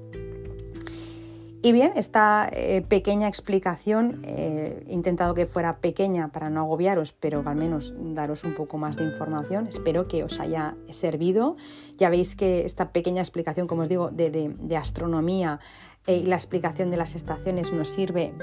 Y 1.65 1.71
bien, 1.71 1.93
esta 1.95 2.47
eh, 2.53 2.83
pequeña 2.87 3.27
explicación, 3.27 4.21
eh, 4.23 4.85
he 4.87 4.93
intentado 4.93 5.33
que 5.33 5.47
fuera 5.47 5.77
pequeña 5.77 6.27
para 6.27 6.51
no 6.51 6.59
agobiaros, 6.59 7.11
pero 7.11 7.41
al 7.43 7.55
menos 7.55 7.91
daros 7.97 8.43
un 8.43 8.53
poco 8.53 8.77
más 8.77 8.97
de 8.97 9.03
información. 9.05 9.65
Espero 9.65 10.07
que 10.07 10.23
os 10.23 10.39
haya 10.39 10.75
servido. 10.91 11.55
Ya 11.97 12.09
veis 12.09 12.35
que 12.35 12.65
esta 12.65 12.91
pequeña 12.91 13.23
explicación, 13.23 13.65
como 13.65 13.81
os 13.81 13.89
digo, 13.89 14.09
de, 14.09 14.77
astronomía 14.77 15.59
eh, 16.07 16.23
la 16.25 16.35
explicación 16.35 16.91
de 16.91 16.97
las 16.97 17.15
estaciones 17.15 17.71
nos 17.71 17.89
sirve 17.89 18.33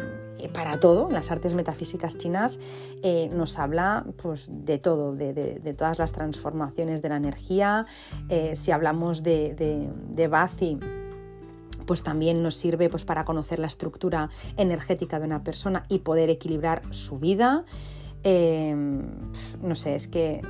para 0.52 0.80
todo. 0.80 1.08
Las 1.10 1.30
artes 1.30 1.54
metafísicas 1.54 2.18
chinas 2.18 2.58
nos 3.32 3.58
habla 3.60 4.04
pues, 4.20 4.48
de 4.50 4.78
todo, 4.78 5.14
de, 5.14 5.74
todas 5.76 6.00
las 6.00 6.12
transformaciones 6.12 7.00
de 7.00 7.08
la 7.08 7.16
energía. 7.16 7.86
si 8.54 8.72
hablamos 8.72 9.22
de, 9.22 9.54
de 10.10 10.28
Bazi, 10.28 10.80
pues 11.86 12.02
también 12.02 12.42
nos 12.42 12.56
sirve 12.56 12.88
pues, 12.88 13.04
para 13.04 13.24
conocer 13.24 13.60
la 13.60 13.68
estructura 13.68 14.30
energética 14.56 15.20
de 15.20 15.26
una 15.26 15.44
persona 15.44 15.84
y 15.88 16.00
poder 16.00 16.28
equilibrar 16.28 16.82
su 16.90 17.20
vida. 17.20 17.64
No 18.24 19.74
sé, 19.74 19.94
es 19.94 20.08
que 20.08 20.42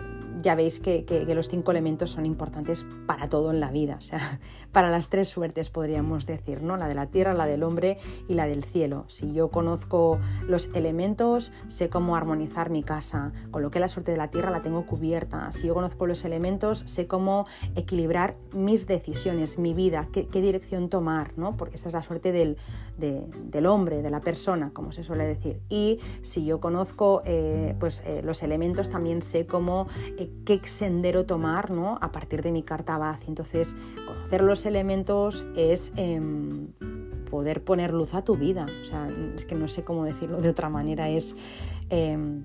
ya 0.43 0.55
veis 0.55 0.81
que, 0.81 1.05
los 1.33 1.49
cinco 1.49 1.71
elementos 1.71 2.11
son 2.11 2.27
importantes 2.27 2.85
para 3.07 3.29
todo 3.29 3.51
en 3.51 3.61
la 3.61 3.71
vida, 3.71 3.97
o 3.99 4.01
sea, 4.01 4.19
para 4.73 4.91
las 4.91 5.09
tres 5.09 5.29
suertes 5.29 5.71
podríamos 5.71 6.27
decir, 6.27 6.63
¿no? 6.63 6.77
La 6.77 6.89
de 6.89 6.95
la 6.95 7.07
tierra, 7.07 7.33
la 7.35 7.47
del 7.47 7.63
hombre 7.63 7.99
y 8.29 8.35
la 8.35 8.47
del 8.47 8.65
cielo. 8.65 9.05
Si 9.09 9.33
yo 9.33 9.49
conozco 9.49 10.19
los 10.47 10.71
elementos, 10.75 11.53
sé 11.67 11.89
cómo 11.89 12.17
armonizar 12.17 12.71
mi 12.71 12.83
casa, 12.83 13.33
con 13.51 13.63
lo 13.63 13.71
que 13.71 13.81
la 13.81 13.89
suerte 13.89 14.13
de 14.13 14.19
la 14.19 14.29
tierra 14.29 14.51
la 14.51 14.63
tengo 14.63 14.87
cubierta. 14.87 15.51
Si 15.53 15.69
yo 15.69 15.75
conozco 15.75 16.07
los 16.07 16.25
elementos, 16.25 16.83
sé 16.87 17.07
cómo 17.07 17.45
equilibrar 17.75 18.37
mis 18.53 18.87
decisiones, 18.87 19.59
mi 19.59 19.75
vida, 19.75 20.09
qué, 20.13 20.27
dirección 20.43 20.89
tomar, 20.89 21.33
¿no? 21.37 21.57
Porque 21.57 21.77
esta 21.77 21.89
es 21.89 21.95
la 21.95 22.03
suerte 22.03 22.33
del, 22.33 22.57
del, 22.99 23.67
hombre, 23.67 24.03
de 24.03 24.11
la 24.11 24.21
persona, 24.21 24.71
como 24.73 24.93
se 24.93 25.03
suele 25.03 25.25
decir. 25.25 25.61
Y 25.69 26.01
si 26.21 26.45
yo 26.45 26.61
conozco 26.61 27.23
eh, 27.25 27.77
pues, 27.79 28.03
eh, 28.05 28.23
los 28.25 28.43
elementos, 28.43 28.91
también 28.91 29.23
sé 29.23 29.47
cómo 29.47 29.87
qué 30.45 30.61
sendero 30.65 31.25
tomar 31.25 31.71
¿no? 31.71 31.99
a 32.01 32.13
partir 32.13 32.43
de 32.43 32.53
mi 32.53 32.63
carta 32.63 32.99
base. 32.99 33.27
Entonces, 33.29 33.77
conocer 34.07 34.43
los 34.43 34.67
elementos 34.67 35.45
es 35.57 35.93
em, 35.97 36.69
poder 37.31 37.65
poner 37.65 37.93
luz 37.93 38.15
a 38.15 38.23
tu 38.23 38.37
vida. 38.37 38.67
O 38.83 38.85
sea, 38.85 39.09
es 39.35 39.45
que 39.45 39.55
no 39.55 39.69
sé 39.69 39.85
cómo 39.85 40.05
decirlo 40.05 40.41
de 40.41 40.51
otra 40.51 40.69
manera. 40.69 41.09
Es, 41.09 41.37
em, 41.91 42.45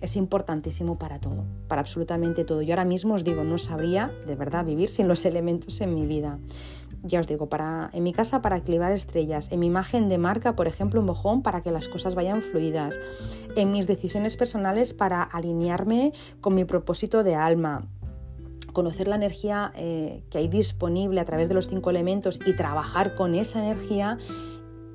es 0.00 0.16
importantísimo 0.16 0.98
para 0.98 1.20
todo, 1.20 1.44
para 1.68 1.80
absolutamente 1.80 2.44
todo. 2.44 2.62
Yo 2.62 2.72
ahora 2.74 2.84
mismo 2.84 3.14
os 3.14 3.24
digo, 3.24 3.44
no 3.44 3.56
sabría 3.56 4.12
de 4.26 4.34
verdad 4.34 4.64
vivir 4.64 4.88
sin 4.88 5.08
los 5.08 5.24
elementos 5.30 5.80
en 5.80 5.94
mi 5.94 6.06
vida. 6.06 6.38
Ya 7.04 7.18
os 7.20 7.26
digo, 7.26 7.48
para, 7.48 7.90
en 7.92 8.04
mi 8.04 8.12
casa 8.12 8.42
para 8.42 8.56
equilibrar 8.56 8.92
estrellas, 8.92 9.50
en 9.50 9.60
mi 9.60 9.66
imagen 9.66 10.08
de 10.08 10.18
marca, 10.18 10.54
por 10.54 10.68
ejemplo, 10.68 11.00
un 11.00 11.06
bojón 11.06 11.42
para 11.42 11.62
que 11.62 11.72
las 11.72 11.88
cosas 11.88 12.14
vayan 12.14 12.42
fluidas, 12.42 13.00
en 13.56 13.72
mis 13.72 13.86
decisiones 13.88 14.36
personales 14.36 14.94
para 14.94 15.22
alinearme 15.22 16.12
con 16.40 16.54
mi 16.54 16.64
propósito 16.64 17.24
de 17.24 17.34
alma, 17.34 17.88
conocer 18.72 19.08
la 19.08 19.16
energía 19.16 19.72
eh, 19.74 20.22
que 20.30 20.38
hay 20.38 20.48
disponible 20.48 21.20
a 21.20 21.24
través 21.24 21.48
de 21.48 21.54
los 21.54 21.68
cinco 21.68 21.90
elementos 21.90 22.38
y 22.46 22.54
trabajar 22.54 23.14
con 23.14 23.34
esa 23.34 23.58
energía 23.58 24.18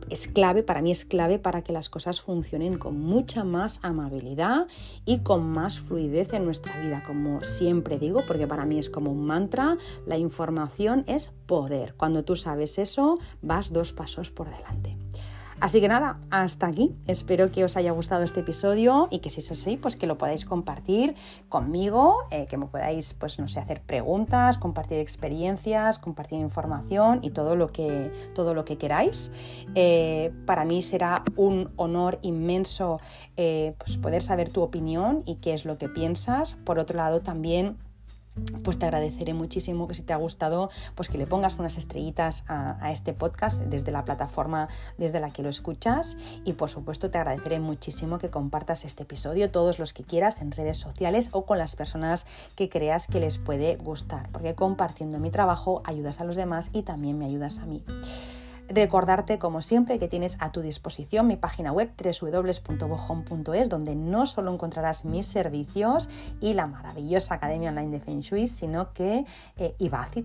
es 0.09 0.27
clave, 0.27 0.63
para 0.63 0.81
mí 0.81 0.91
es 0.91 1.05
clave 1.05 1.39
para 1.39 1.61
que 1.61 1.73
las 1.73 1.89
cosas 1.89 2.21
funcionen 2.21 2.77
con 2.77 2.99
mucha 2.99 3.43
más 3.43 3.79
amabilidad 3.81 4.67
y 5.05 5.19
con 5.19 5.49
más 5.49 5.79
fluidez 5.79 6.33
en 6.33 6.45
nuestra 6.45 6.79
vida, 6.81 7.03
como 7.05 7.43
siempre 7.43 7.99
digo, 7.99 8.23
porque 8.27 8.47
para 8.47 8.65
mí 8.65 8.77
es 8.79 8.89
como 8.89 9.11
un 9.11 9.25
mantra, 9.25 9.77
la 10.05 10.17
información 10.17 11.03
es 11.07 11.31
poder. 11.45 11.95
Cuando 11.95 12.23
tú 12.23 12.35
sabes 12.35 12.77
eso, 12.77 13.19
vas 13.41 13.73
dos 13.73 13.91
pasos 13.91 14.29
por 14.29 14.49
delante. 14.49 14.97
Así 15.59 15.81
que 15.81 15.87
nada, 15.87 16.19
hasta 16.29 16.67
aquí. 16.67 16.95
Espero 17.07 17.51
que 17.51 17.63
os 17.63 17.77
haya 17.77 17.91
gustado 17.91 18.23
este 18.23 18.41
episodio 18.41 19.07
y 19.09 19.19
que 19.19 19.31
si 19.31 19.39
es 19.39 19.51
así, 19.51 19.75
pues 19.75 19.95
que 19.95 20.05
lo 20.05 20.15
podáis 20.15 20.45
compartir 20.45 21.15
conmigo, 21.49 22.19
eh, 22.29 22.45
que 22.45 22.57
me 22.57 22.67
podáis, 22.67 23.15
pues 23.15 23.39
no 23.39 23.47
sé, 23.47 23.59
hacer 23.59 23.81
preguntas, 23.81 24.59
compartir 24.59 24.99
experiencias, 24.99 25.97
compartir 25.97 26.37
información 26.37 27.21
y 27.23 27.31
todo 27.31 27.55
lo 27.55 27.69
que, 27.69 28.11
todo 28.35 28.53
lo 28.53 28.65
que 28.65 28.77
queráis. 28.77 29.31
Eh, 29.73 30.31
para 30.45 30.63
mí 30.63 30.83
será 30.83 31.23
un 31.35 31.71
honor 31.75 32.19
inmenso 32.21 32.99
eh, 33.35 33.73
pues 33.79 33.97
poder 33.97 34.21
saber 34.21 34.49
tu 34.49 34.61
opinión 34.61 35.23
y 35.25 35.37
qué 35.37 35.55
es 35.55 35.65
lo 35.65 35.79
que 35.79 35.89
piensas. 35.89 36.53
Por 36.65 36.77
otro 36.77 36.97
lado, 36.97 37.21
también 37.21 37.77
pues 38.63 38.79
te 38.79 38.85
agradeceré 38.85 39.33
muchísimo 39.33 39.87
que 39.87 39.95
si 39.95 40.01
te 40.01 40.13
ha 40.13 40.17
gustado, 40.17 40.69
pues 40.95 41.09
que 41.09 41.17
le 41.17 41.27
pongas 41.27 41.57
unas 41.59 41.77
estrellitas 41.77 42.43
a, 42.47 42.91
este 42.91 43.13
podcast 43.13 43.61
desde 43.61 43.91
la 43.91 44.05
plataforma 44.05 44.69
desde 44.97 45.19
la 45.19 45.29
que 45.29 45.43
lo 45.43 45.49
escuchas 45.49 46.15
y 46.45 46.53
por 46.53 46.69
supuesto 46.69 47.09
te 47.09 47.17
agradeceré 47.17 47.59
muchísimo 47.59 48.17
que 48.17 48.29
compartas 48.29 48.85
este 48.85 49.03
episodio 49.03 49.51
todos 49.51 49.79
los 49.79 49.93
que 49.93 50.03
quieras 50.03 50.41
en 50.41 50.51
redes 50.51 50.77
sociales 50.77 51.29
o 51.31 51.45
con 51.45 51.57
las 51.57 51.75
personas 51.75 52.25
que 52.55 52.69
creas 52.69 53.07
que 53.07 53.19
les 53.19 53.37
puede 53.37 53.75
gustar, 53.75 54.29
porque 54.31 54.55
compartiendo 54.55 55.19
mi 55.19 55.31
trabajo 55.31 55.81
ayudas 55.85 56.21
a 56.21 56.25
los 56.25 56.35
demás 56.35 56.69
y 56.73 56.83
también 56.83 57.17
me 57.17 57.25
ayudas 57.25 57.59
a 57.59 57.65
mí. 57.65 57.83
Recordarte, 58.69 59.39
como 59.39 59.61
siempre, 59.61 59.97
que 59.97 60.09
tienes 60.09 60.37
a 60.41 60.51
tu 60.51 60.61
disposición 60.61 61.25
mi 61.27 61.37
página 61.37 61.71
web 61.71 61.89
www.bohome.es, 61.97 63.69
donde 63.69 63.95
no 63.95 64.25
solo 64.25 64.53
encontrarás 64.53 65.05
mis 65.05 65.25
servicios 65.25 66.09
y 66.41 66.53
la 66.53 66.67
maravillosa 66.67 67.35
Academia 67.35 67.69
Online 67.69 67.91
de 67.91 67.99
Feng 68.01 68.19
Shui, 68.19 68.47
sino 68.47 68.91
que, 68.91 69.25
eh, 69.55 69.75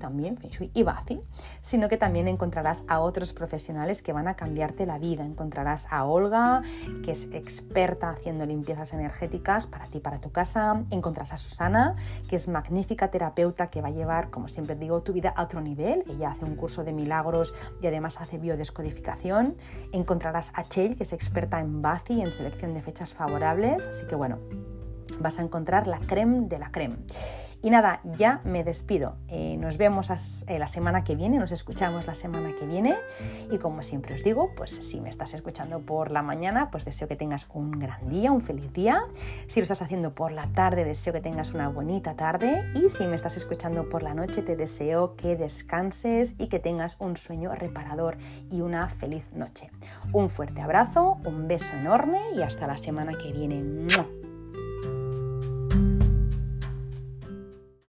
también, 0.01 0.39
Feng 0.39 0.51
Shui 0.51 0.71
Ibazi, 0.75 1.21
sino 1.61 1.89
que 1.89 1.97
también 1.97 2.27
encontrarás 2.27 2.83
a 2.89 2.99
otros 2.99 3.33
profesionales 3.33 4.03
que 4.03 4.13
van 4.13 4.27
a 4.27 4.35
cambiarte 4.35 4.87
la 4.87 4.99
vida. 4.99 5.25
Encontrarás 5.25 5.87
a 5.91 6.05
Olga, 6.05 6.63
que 7.05 7.13
es 7.13 7.29
experta 7.33 8.11
haciendo 8.11 8.45
limpiezas 8.45 8.93
energéticas 8.93 9.69
para 9.69 9.87
ti, 9.87 10.01
para 10.01 10.21
tu 10.21 10.33
casa. 10.33 10.83
Encontrarás 10.91 11.33
a 11.33 11.37
Susana, 11.37 11.95
que 12.29 12.37
es 12.37 12.49
magnífica 12.49 13.09
terapeuta 13.11 13.69
que 13.69 13.81
va 13.81 13.89
a 13.89 13.93
llevar, 13.93 14.31
como 14.31 14.49
siempre 14.49 14.75
digo, 14.75 15.03
tu 15.03 15.13
vida 15.13 15.33
a 15.37 15.45
otro 15.45 15.61
nivel. 15.61 16.05
Ella 16.09 16.31
hace 16.31 16.45
un 16.45 16.57
curso 16.57 16.83
de 16.83 16.93
milagros 16.93 17.55
y 17.81 17.87
además 17.87 18.21
hace 18.21 18.32
biodescodificación. 18.39 19.57
Encontrarás 19.93 20.53
a 20.55 20.65
Chell, 20.69 20.97
que 20.97 21.03
es 21.03 21.13
experta 21.13 21.61
en 21.61 21.83
BACI, 21.83 22.21
en 22.21 22.33
selección 22.33 22.73
de 22.73 22.83
fechas 22.83 23.15
favorables. 23.15 23.89
Así 23.89 24.07
que 24.07 24.15
bueno, 24.15 24.39
vas 25.21 25.39
a 25.39 25.43
encontrar 25.43 25.87
la 25.87 25.99
creme 25.99 26.49
de 26.49 26.59
la 26.59 26.71
creme. 26.71 26.97
Y 27.63 27.71
nada, 27.71 28.01
ya 28.17 28.41
me 28.45 28.65
despido. 28.65 29.17
Eh, 29.29 29.57
nos 29.57 29.79
vemos 29.79 30.11
eh, 30.49 30.59
la 30.59 30.67
semana 30.67 31.05
que 31.05 31.15
viene, 31.15 31.39
nos 31.39 31.53
escuchamos 31.53 32.09
la 32.09 32.15
semana 32.15 32.53
que 32.59 32.67
viene. 32.67 32.97
Y 33.53 33.59
como 33.59 33.83
siempre 33.83 34.17
os 34.17 34.25
digo, 34.25 34.51
pues 34.57 34.73
si 34.73 35.01
me 35.01 35.09
estás 35.09 35.33
escuchando 35.35 35.81
por 35.81 36.11
la 36.11 36.23
mañana, 36.23 36.71
pues 36.73 36.85
deseo 36.85 37.07
que 37.07 37.15
tengas 37.15 37.47
un 37.55 37.71
gran 37.71 38.09
día, 38.09 38.33
un 38.33 38.41
feliz 38.41 38.73
día. 38.73 39.05
Si 39.47 39.61
lo 39.61 39.63
estás 39.63 39.81
haciendo 39.81 40.13
por 40.13 40.33
la 40.33 40.49
tarde, 40.49 40.85
deseo 40.85 41.13
que 41.13 41.21
tengas 41.21 41.53
una 41.55 41.69
bonita 41.69 42.15
tarde. 42.15 42.65
Y 42.75 42.89
si 42.89 43.07
me 43.07 43.15
estás 43.15 43.37
escuchando 43.37 43.89
por 43.89 44.03
la 44.03 44.15
noche, 44.15 44.43
te 44.43 44.57
deseo 44.57 45.15
que 45.15 45.37
descanses 45.37 46.35
y 46.39 46.49
que 46.49 46.59
tengas 46.59 46.97
un 46.99 47.17
sueño 47.17 47.55
reparador 47.55 48.17
y 48.51 48.61
una 48.61 48.89
feliz 48.89 49.31
noche. 49.35 49.71
Un 50.13 50.31
fuerte 50.31 50.61
abrazo, 50.61 51.19
un 51.25 51.47
beso 51.47 51.75
enorme 51.75 52.21
y 52.35 52.43
hasta 52.43 52.67
la 52.67 52.77
semana 52.77 53.13
que 53.13 53.33
viene. 53.33 53.63